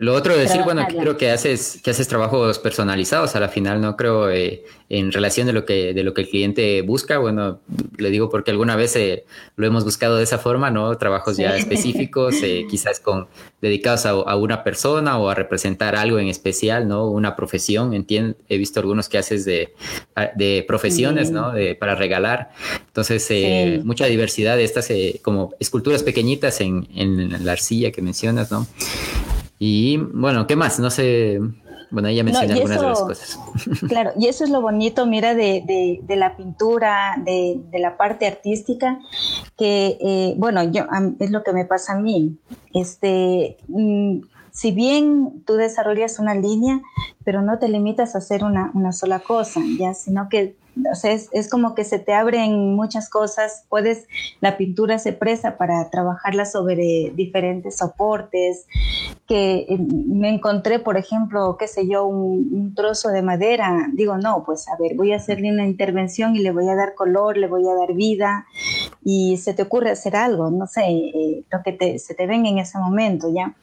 Lo 0.00 0.14
otro 0.14 0.36
decir, 0.36 0.62
bueno, 0.62 0.86
creo 0.88 1.16
que 1.16 1.32
haces, 1.32 1.80
que 1.82 1.90
haces 1.90 2.06
trabajos 2.06 2.60
personalizados 2.60 3.34
a 3.34 3.40
la 3.40 3.48
final, 3.48 3.80
¿no? 3.80 3.96
Creo 3.96 4.30
eh, 4.30 4.62
en 4.88 5.10
relación 5.10 5.48
de 5.48 5.52
lo 5.52 5.64
que, 5.64 5.92
de 5.92 6.04
lo 6.04 6.14
que 6.14 6.20
el 6.20 6.28
cliente 6.28 6.82
busca, 6.82 7.18
bueno, 7.18 7.58
le 7.96 8.10
digo 8.10 8.30
porque 8.30 8.52
alguna 8.52 8.76
vez 8.76 8.94
eh, 8.94 9.24
lo 9.56 9.66
hemos 9.66 9.82
buscado 9.82 10.16
de 10.16 10.22
esa 10.22 10.38
forma, 10.38 10.70
¿no? 10.70 10.96
Trabajos 10.98 11.36
ya 11.36 11.56
específicos, 11.56 12.36
eh, 12.44 12.64
quizás 12.70 13.00
con 13.00 13.26
dedicados 13.60 14.06
a, 14.06 14.36
una 14.36 14.62
persona 14.62 15.18
o 15.18 15.30
a 15.30 15.34
representar 15.34 15.96
algo 15.96 16.20
en 16.20 16.28
especial, 16.28 16.86
¿no? 16.86 17.10
Una 17.10 17.34
profesión, 17.34 17.92
entiendo, 17.92 18.36
he 18.48 18.56
visto 18.56 18.78
algunos 18.78 19.08
que 19.08 19.18
haces 19.18 19.44
de, 19.44 19.74
de 20.36 20.64
profesiones, 20.68 21.32
¿no? 21.32 21.50
De, 21.50 21.74
para 21.74 21.96
regalar. 21.96 22.50
Entonces, 22.86 23.84
mucha 23.84 24.06
diversidad 24.06 24.56
de 24.56 24.62
estas 24.62 24.92
como 25.22 25.54
esculturas 25.58 26.04
pequeñitas 26.04 26.60
en, 26.60 26.86
en 26.94 27.44
la 27.44 27.50
arcilla 27.50 27.90
que 27.90 28.00
mencionas, 28.00 28.52
¿no? 28.52 28.64
Y 29.58 29.96
bueno, 29.96 30.46
¿qué 30.46 30.56
más? 30.56 30.78
No 30.78 30.90
sé. 30.90 31.40
Bueno, 31.90 32.08
ella 32.08 32.22
menciona 32.22 32.54
algunas 32.54 32.80
de 32.80 32.86
las 32.86 33.00
cosas. 33.00 33.38
Claro, 33.88 34.12
y 34.18 34.26
eso 34.26 34.44
es 34.44 34.50
lo 34.50 34.60
bonito, 34.60 35.06
mira, 35.06 35.34
de, 35.34 36.00
de, 36.06 36.16
la 36.16 36.36
pintura, 36.36 37.14
de, 37.24 37.60
de, 37.70 37.78
la 37.78 37.96
parte 37.96 38.26
artística, 38.26 38.98
que, 39.56 39.96
eh, 40.00 40.34
bueno, 40.36 40.62
yo, 40.64 40.84
es 41.18 41.30
lo 41.30 41.42
que 41.42 41.52
me 41.52 41.64
pasa 41.64 41.94
a 41.94 42.00
mí. 42.00 42.36
Este, 42.74 43.56
mm, 43.68 44.20
si 44.50 44.72
bien 44.72 45.44
tú 45.46 45.54
desarrollas 45.54 46.18
una 46.18 46.34
línea, 46.34 46.82
pero 47.28 47.42
no 47.42 47.58
te 47.58 47.68
limitas 47.68 48.14
a 48.14 48.18
hacer 48.20 48.42
una, 48.42 48.70
una 48.72 48.90
sola 48.90 49.18
cosa, 49.18 49.60
ya, 49.78 49.92
sino 49.92 50.30
que 50.30 50.56
o 50.90 50.94
sea, 50.94 51.12
es, 51.12 51.48
como 51.50 51.74
que 51.74 51.84
se 51.84 51.98
te 51.98 52.14
abren 52.14 52.74
muchas 52.74 53.08
cosas, 53.08 53.64
puedes, 53.68 54.06
la 54.40 54.56
pintura 54.56 54.98
se 54.98 55.12
presa 55.12 55.56
para 55.56 55.88
trabajarla 55.90 56.44
sobre 56.44 57.12
diferentes 57.14 57.78
soportes, 57.78 58.66
que 59.26 59.66
eh, 59.68 59.78
me 59.78 60.28
encontré, 60.28 60.78
por 60.78 60.96
ejemplo, 60.96 61.56
qué 61.58 61.66
sé 61.66 61.88
yo, 61.88 62.06
un, 62.06 62.74
trozo 62.74 63.08
de 63.08 63.22
madera, 63.22 63.88
digo, 63.92 64.18
no, 64.18 64.44
pues 64.44 64.68
a 64.68 64.76
ver, 64.80 64.94
voy 64.94 65.12
a 65.12 65.16
hacerle 65.16 65.50
una 65.52 65.66
intervención 65.66 66.36
y 66.36 66.40
le 66.40 66.52
voy 66.52 66.68
a 66.68 66.74
dar 66.74 66.94
color, 66.94 67.36
le 67.36 67.48
voy 67.48 67.66
a 67.66 67.74
dar 67.74 67.94
vida, 67.94 68.46
y 69.04 69.36
se 69.38 69.54
te 69.54 69.62
ocurre 69.62 69.90
hacer 69.90 70.16
algo, 70.16 70.50
no 70.50 70.66
sé, 70.66 70.82
eh, 70.86 71.44
lo 71.50 71.62
que 71.62 71.72
te, 71.72 71.98
se 71.98 72.14
te 72.14 72.26
venga 72.26 72.48
en 72.48 72.58
ese 72.58 72.78
momento, 72.78 73.32
¿ya? 73.32 73.56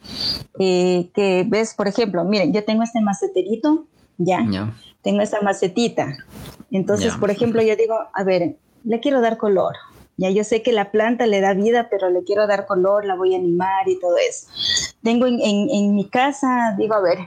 Eh, 0.58 1.08
que 1.14 1.44
ves, 1.48 1.74
por 1.74 1.88
ejemplo, 1.88 2.24
miren, 2.24 2.52
yo 2.52 2.64
tengo 2.64 2.82
este 2.82 3.00
maceterito, 3.62 3.86
¿ya? 4.18 4.72
Tengo 5.02 5.22
esta 5.22 5.40
macetita, 5.40 6.16
entonces, 6.70 7.14
por 7.14 7.30
ejemplo, 7.30 7.62
yo 7.62 7.76
digo, 7.76 7.96
a 8.12 8.24
ver, 8.24 8.56
le 8.84 9.00
quiero 9.00 9.20
dar 9.20 9.36
color. 9.36 9.74
Ya 10.18 10.30
yo 10.30 10.44
sé 10.44 10.62
que 10.62 10.72
la 10.72 10.90
planta 10.90 11.26
le 11.26 11.42
da 11.42 11.52
vida, 11.52 11.88
pero 11.90 12.08
le 12.08 12.24
quiero 12.24 12.46
dar 12.46 12.66
color, 12.66 13.04
la 13.04 13.16
voy 13.16 13.34
a 13.34 13.38
animar 13.38 13.86
y 13.86 14.00
todo 14.00 14.16
eso. 14.16 14.46
Tengo 15.02 15.26
en, 15.26 15.40
en, 15.42 15.94
mi 15.94 16.08
casa, 16.08 16.74
digo, 16.78 16.94
a 16.94 17.00
ver, 17.00 17.18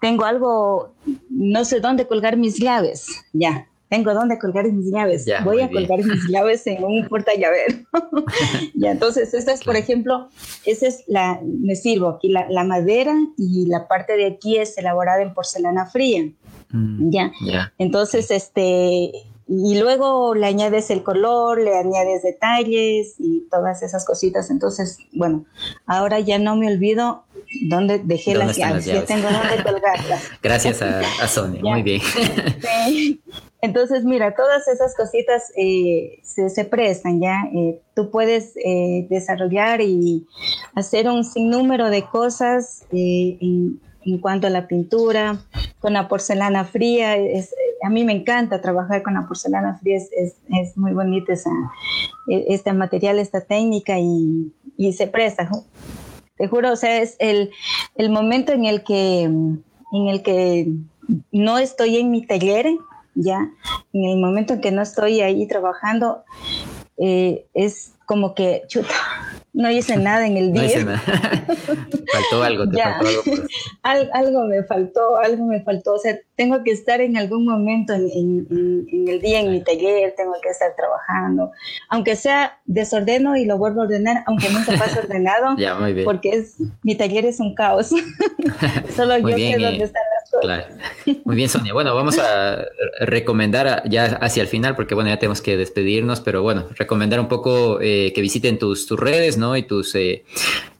tengo 0.00 0.24
algo, 0.24 0.92
no 1.30 1.64
sé 1.64 1.78
dónde 1.78 2.08
colgar 2.08 2.36
mis 2.36 2.58
llaves. 2.58 3.06
Ya, 3.32 3.68
tengo 3.92 4.14
dónde 4.14 4.38
colgar 4.38 4.64
mis 4.72 4.90
llaves. 4.90 5.26
Voy 5.44 5.60
a 5.60 5.68
colgar 5.68 6.02
mis 6.02 6.26
llaves 6.30 6.66
en 6.66 6.82
un 6.82 7.06
porta 7.08 7.32
llavero. 7.34 7.76
ya, 8.74 8.92
entonces, 8.92 9.34
esta 9.34 9.52
es, 9.52 9.62
por 9.62 9.76
ejemplo, 9.76 10.30
esa 10.64 10.86
es 10.86 11.04
la, 11.08 11.38
me 11.44 11.76
sirvo 11.76 12.08
aquí 12.08 12.30
la, 12.30 12.48
la, 12.48 12.64
madera 12.64 13.14
y 13.36 13.66
la 13.66 13.88
parte 13.88 14.16
de 14.16 14.28
aquí 14.28 14.56
es 14.56 14.78
elaborada 14.78 15.20
en 15.20 15.34
porcelana 15.34 15.90
fría. 15.90 16.22
Mm, 16.70 17.10
ya. 17.10 17.32
Entonces, 17.76 18.30
este, 18.30 19.12
y 19.46 19.78
luego 19.78 20.34
le 20.34 20.46
añades 20.46 20.90
el 20.90 21.02
color, 21.02 21.60
le 21.60 21.76
añades 21.76 22.22
detalles 22.22 23.16
y 23.18 23.46
todas 23.50 23.82
esas 23.82 24.06
cositas. 24.06 24.50
Entonces, 24.50 24.96
bueno, 25.12 25.44
ahora 25.84 26.18
ya 26.18 26.38
no 26.38 26.56
me 26.56 26.72
olvido 26.72 27.24
dónde 27.68 28.00
dejé 28.02 28.36
las 28.36 28.56
llaves? 28.56 28.86
Ya 28.86 29.04
tengo 29.04 29.28
dónde 29.28 29.62
colgarlas. 29.62 30.30
Gracias 30.42 30.80
a, 30.80 31.28
Sonia, 31.28 31.60
muy 31.62 31.82
bien. 31.82 32.00
Entonces, 33.62 34.04
mira, 34.04 34.34
todas 34.34 34.66
esas 34.66 34.96
cositas 34.96 35.52
eh, 35.56 36.18
se, 36.24 36.64
prestan 36.64 37.20
ya. 37.20 37.44
Eh, 37.54 37.80
tú 37.94 38.10
puedes 38.10 38.54
eh, 38.56 39.06
desarrollar 39.08 39.80
y 39.80 40.26
hacer 40.74 41.08
un 41.08 41.24
sinnúmero 41.24 41.88
de 41.88 42.02
cosas 42.02 42.84
en, 42.90 43.80
cuanto 44.20 44.48
a 44.48 44.50
la 44.50 44.66
pintura, 44.66 45.38
con 45.78 45.92
la 45.92 46.08
porcelana 46.08 46.64
fría. 46.64 47.14
a 47.84 47.88
mí 47.88 48.04
me 48.04 48.12
encanta 48.12 48.60
trabajar 48.60 49.04
con 49.04 49.14
la 49.14 49.28
porcelana 49.28 49.78
fría, 49.78 49.96
es, 49.96 50.76
muy 50.76 50.92
bonita 50.92 51.32
esa, 51.32 51.50
e, 52.28 52.46
este 52.48 52.72
material, 52.72 53.20
esta 53.20 53.42
técnica 53.42 53.96
y, 54.00 54.52
y 54.76 54.92
se 54.92 55.06
presta 55.06 55.48
te 56.36 56.48
juro, 56.48 56.72
o 56.72 56.76
sea, 56.76 57.00
es 57.00 57.14
el, 57.20 57.52
el 57.94 58.10
momento 58.10 58.52
en 58.52 58.64
el 58.64 58.82
que, 58.82 59.22
en 59.22 60.08
el 60.08 60.22
que 60.24 60.66
no 61.30 61.58
estoy 61.58 61.98
en 61.98 62.10
mi 62.10 62.26
taller, 62.26 62.66
ya, 63.14 63.50
en 63.92 64.04
el 64.04 64.18
momento 64.18 64.54
en 64.54 64.60
que 64.60 64.72
no 64.72 64.82
estoy 64.82 65.20
ahí 65.20 65.46
trabajando, 65.46 66.24
eh, 66.98 67.46
es 67.54 67.94
como 68.06 68.34
que, 68.34 68.62
chuta, 68.68 68.94
no 69.52 69.70
hice 69.70 69.96
nada 69.98 70.26
en 70.26 70.36
el 70.36 70.52
día. 70.52 70.62
No 70.62 70.68
hice 70.68 70.84
nada. 70.84 70.98
faltó 72.12 72.42
algo, 72.42 72.68
te 72.68 72.78
faltó 72.78 73.06
algo. 73.06 73.22
Pues. 73.24 73.40
algo 74.12 74.44
me 74.44 74.62
faltó, 74.64 75.16
algo 75.16 75.46
me 75.46 75.62
faltó. 75.62 75.94
O 75.94 75.98
sea, 75.98 76.18
tengo 76.36 76.62
que 76.62 76.70
estar 76.72 77.00
en 77.00 77.16
algún 77.16 77.44
momento 77.44 77.92
en, 77.92 78.86
el 79.08 79.20
día 79.20 79.40
en 79.40 79.50
mi 79.50 79.60
taller, 79.62 80.14
tengo 80.16 80.34
que 80.42 80.50
estar 80.50 80.74
trabajando. 80.76 81.52
Aunque 81.88 82.16
sea 82.16 82.60
desordeno 82.64 83.36
y 83.36 83.44
lo 83.44 83.58
vuelvo 83.58 83.82
a 83.82 83.84
ordenar, 83.84 84.24
aunque 84.26 84.48
nunca 84.50 84.72
pase 84.78 85.00
ordenado, 85.00 85.56
porque 86.04 86.30
es, 86.30 86.56
mi 86.82 86.94
taller 86.94 87.26
es 87.26 87.40
un 87.40 87.54
caos. 87.54 87.90
Solo 88.96 89.18
yo 89.18 89.36
sé 89.36 89.56
dónde 89.58 89.78
eh, 89.78 89.84
están 89.84 90.02
cosas. 90.32 90.66
Muy 91.24 91.36
bien, 91.36 91.48
Sonia. 91.48 91.72
Bueno, 91.72 91.94
vamos 91.94 92.18
a 92.18 92.64
recomendar 93.00 93.82
ya 93.88 94.04
hacia 94.20 94.42
el 94.42 94.48
final, 94.48 94.74
porque 94.76 94.94
bueno, 94.94 95.10
ya 95.10 95.18
tenemos 95.18 95.40
que 95.40 95.56
despedirnos, 95.56 96.20
pero 96.20 96.42
bueno, 96.42 96.66
recomendar 96.76 97.20
un 97.20 97.28
poco 97.28 97.80
eh, 97.80 98.12
que 98.14 98.20
visiten 98.20 98.58
tus, 98.58 98.86
tus 98.86 98.98
redes, 98.98 99.36
¿no? 99.36 99.56
Y 99.56 99.62
tus, 99.62 99.94
eh, 99.94 100.24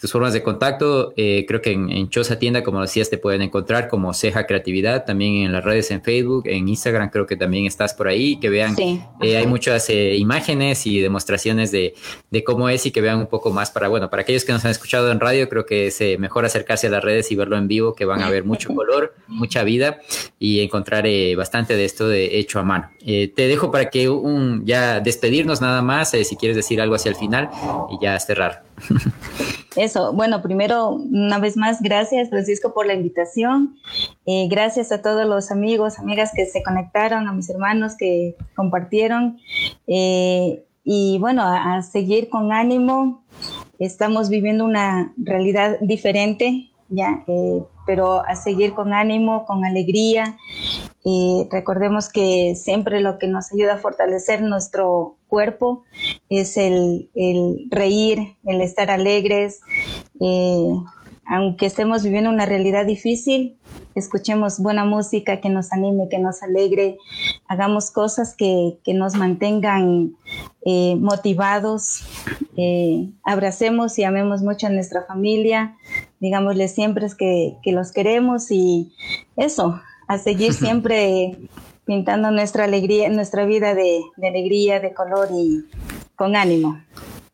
tus 0.01 0.11
formas 0.11 0.33
de 0.33 0.43
contacto. 0.43 1.13
Eh, 1.17 1.45
creo 1.47 1.61
que 1.61 1.73
en, 1.73 1.91
en, 1.91 2.09
Chosa 2.09 2.39
Tienda, 2.39 2.63
como 2.63 2.81
decías, 2.81 3.11
te 3.11 3.19
pueden 3.19 3.43
encontrar 3.43 3.89
como 3.89 4.13
Ceja 4.15 4.47
Creatividad, 4.47 5.05
también 5.05 5.47
en 5.47 5.53
las 5.53 5.65
redes 5.65 5.91
en 5.91 6.03
Facebook, 6.03 6.45
en 6.47 6.69
Instagram, 6.69 7.11
creo 7.11 7.27
que 7.27 7.37
también 7.37 7.67
estás 7.67 7.95
por 7.95 8.09
ahí, 8.09 8.39
que 8.39 8.49
vean, 8.51 8.77
hay 9.21 9.47
muchas 9.47 9.89
imágenes 9.91 10.87
y 10.87 11.01
demostraciones 11.01 11.71
de, 11.71 11.95
de, 12.31 12.45
cómo 12.45 12.69
es 12.69 12.87
y 12.87 12.91
que 12.91 13.01
vean 13.01 13.19
un 13.19 13.27
poco 13.27 13.51
más 13.51 13.71
para, 13.71 13.89
bueno, 13.89 14.11
para 14.11 14.23
aquellos 14.23 14.45
que 14.45 14.53
nos 14.53 14.65
han 14.65 14.71
escuchado 14.71 15.11
en 15.11 15.21
radio, 15.21 15.49
creo 15.49 15.67
que 15.67 15.87
es 15.87 16.01
mejor 16.19 16.45
acercarse 16.45 16.87
a 16.87 16.91
las 16.91 17.03
redes 17.03 17.31
y 17.31 17.37
verlo 17.37 17.57
en 17.57 17.69
vivo, 17.69 17.95
que 17.95 18.05
van 18.05 18.23
a 18.23 18.31
ver 18.31 18.45
mucho 18.45 18.69
color, 18.75 19.15
mucha 19.43 19.65
vida 19.65 19.99
y 20.39 20.61
encontrar 20.61 21.05
bastante 21.37 21.75
de 21.77 21.85
esto 21.85 22.09
de 22.09 22.39
hecho 22.39 22.59
a 22.61 22.63
mano. 22.63 22.91
te 23.01 23.49
dejo 23.49 23.71
para 23.71 23.91
que 23.91 24.09
un, 24.09 24.65
ya 24.65 25.01
despedirnos 25.01 25.61
nada 25.61 25.83
más, 25.83 26.11
si 26.11 26.37
quieres 26.37 26.57
decir 26.57 26.81
algo 26.81 26.95
hacia 26.95 27.11
el 27.11 27.17
final 27.17 27.51
y 27.91 28.05
ya 28.05 28.19
cerrar. 28.21 28.63
Eso, 29.77 30.13
bueno, 30.13 30.43
primero, 30.43 30.91
una 30.91 31.39
vez 31.39 31.57
más, 31.57 31.81
gracias 31.81 32.29
Francisco 32.29 32.75
por 32.75 32.87
la 32.87 32.95
invitación. 32.95 33.77
Eh, 34.27 34.47
gracias 34.51 34.93
a 34.93 35.01
todos 35.01 35.27
los 35.27 35.51
amigos, 35.51 35.99
amigas 35.99 36.33
que 36.35 36.47
se 36.47 36.63
conectaron, 36.63 37.27
a 37.27 37.33
mis 37.33 37.49
hermanos 37.49 37.95
que 37.97 38.37
compartieron. 38.55 39.39
Eh, 39.87 40.65
y 40.85 41.19
bueno, 41.21 41.43
a, 41.45 41.81
seguir 41.83 42.29
con 42.29 42.53
ánimo. 42.53 43.25
Estamos 43.79 44.29
viviendo 44.29 44.65
una 44.65 45.13
realidad 45.17 45.79
diferente, 45.81 46.71
ya, 46.89 47.25
eh, 47.27 47.63
pero 47.87 48.25
a 48.27 48.37
seguir 48.37 48.75
con 48.75 48.93
ánimo, 48.93 49.45
con 49.45 49.65
alegría. 49.65 50.37
Recordemos 51.51 52.09
que 52.09 52.55
siempre 52.55 53.01
lo 53.01 53.19
que 53.19 53.27
nos 53.27 53.53
ayuda 53.53 53.75
a 53.75 53.79
fortalecer 53.79 54.43
nuestro 54.43 55.17
cuerpo 55.29 55.85
es 56.29 56.57
el, 56.57 57.11
reír, 57.71 58.37
el 58.45 58.61
estar 58.61 58.91
alegres. 58.91 59.61
Aunque 61.25 61.67
estemos 61.67 62.03
viviendo 62.03 62.31
una 62.31 62.47
realidad 62.47 62.85
difícil, 62.85 63.57
escuchemos 63.95 64.59
buena 64.59 64.85
música 64.85 65.41
que 65.41 65.49
nos 65.49 65.73
anime, 65.73 66.09
que 66.11 66.19
nos 66.19 66.43
alegre, 66.43 66.99
hagamos 67.47 67.91
cosas 67.91 68.35
que, 68.37 68.79
nos 68.87 69.15
mantengan 69.15 70.17
eh, 70.67 70.97
motivados, 70.97 72.05
eh, 72.57 73.09
abracemos 73.23 73.99
y 73.99 74.05
amemos 74.05 74.43
mucho 74.43 74.67
a 74.67 74.71
nuestra 74.71 75.05
familia, 75.05 75.77
digámosle 76.23 76.69
siempre 76.69 77.05
es 77.05 77.17
que, 77.17 77.57
que 77.65 77.73
los 77.73 77.91
queremos 77.91 78.51
y 78.51 78.93
eso, 79.37 79.81
a 80.07 80.19
seguir 80.19 80.55
siempre 80.55 81.37
pintando 81.85 82.31
nuestra 82.31 82.65
alegría, 82.65 83.09
nuestra 83.11 83.45
vida 83.45 83.75
de, 83.75 84.01
de 84.17 84.29
alegría, 84.29 84.79
de 84.79 84.95
color 84.95 85.29
y 85.35 85.65
con 86.15 86.37
ánimo. 86.37 86.81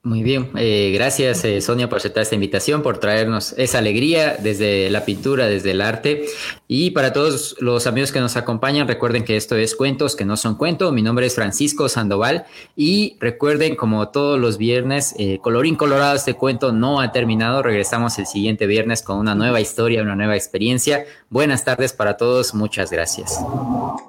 Muy 0.09 0.23
bien, 0.23 0.49
eh, 0.57 0.91
gracias 0.95 1.45
eh, 1.45 1.61
Sonia 1.61 1.91
por 1.91 1.99
aceptar 1.99 2.23
esta 2.23 2.35
invitación, 2.35 2.81
por 2.81 2.97
traernos 2.97 3.53
esa 3.59 3.77
alegría 3.77 4.39
desde 4.39 4.89
la 4.89 5.05
pintura, 5.05 5.49
desde 5.49 5.73
el 5.73 5.83
arte. 5.83 6.25
Y 6.67 6.93
para 6.93 7.13
todos 7.13 7.57
los 7.61 7.87
amigos 7.87 8.11
que 8.11 8.19
nos 8.19 8.35
acompañan, 8.39 8.89
recuerden 8.89 9.23
que 9.23 9.37
esto 9.37 9.55
es 9.57 9.77
Cuentos 9.77 10.17
que 10.17 10.25
no 10.25 10.39
son 10.39 10.55
cuento. 10.55 10.93
Mi 10.93 11.03
nombre 11.03 11.27
es 11.27 11.35
Francisco 11.35 11.91
Sandoval 11.91 12.47
y 12.75 13.19
recuerden, 13.21 13.77
como 13.77 14.09
todos 14.09 14.41
los 14.41 14.57
viernes, 14.57 15.15
eh, 15.19 15.41
colorín 15.43 15.77
colorado, 15.77 16.17
este 16.17 16.33
cuento 16.33 16.73
no 16.73 17.03
ha 17.03 17.13
terminado. 17.13 17.63
Regresamos 17.63 18.19
el 18.19 18.27
siguiente 18.27 18.67
viernes 18.67 19.03
con 19.03 19.19
una 19.19 19.35
nueva 19.35 19.61
historia, 19.61 20.01
una 20.01 20.17
nueva 20.17 20.37
experiencia. 20.37 21.05
Buenas 21.29 21.67
tardes 21.67 21.93
para 21.93 22.17
todos, 22.17 22.55
muchas 22.55 22.91
gracias. 22.91 23.39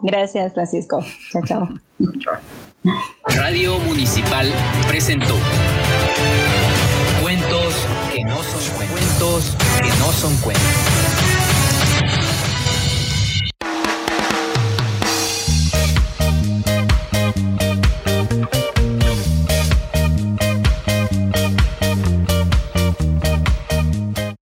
Gracias 0.01 0.53
Francisco. 0.53 1.05
Chao, 1.33 1.41
chao. 1.45 1.69
chao. 2.19 2.39
Radio 3.25 3.77
Municipal 3.79 4.49
presentó 4.87 5.35
Cuentos 7.21 7.73
que 8.13 8.23
no 8.23 8.43
son 8.43 8.87
cuentos, 8.87 9.55
que 9.81 9.89
no 9.99 10.11
son 10.11 10.35
cuentos. 10.37 10.98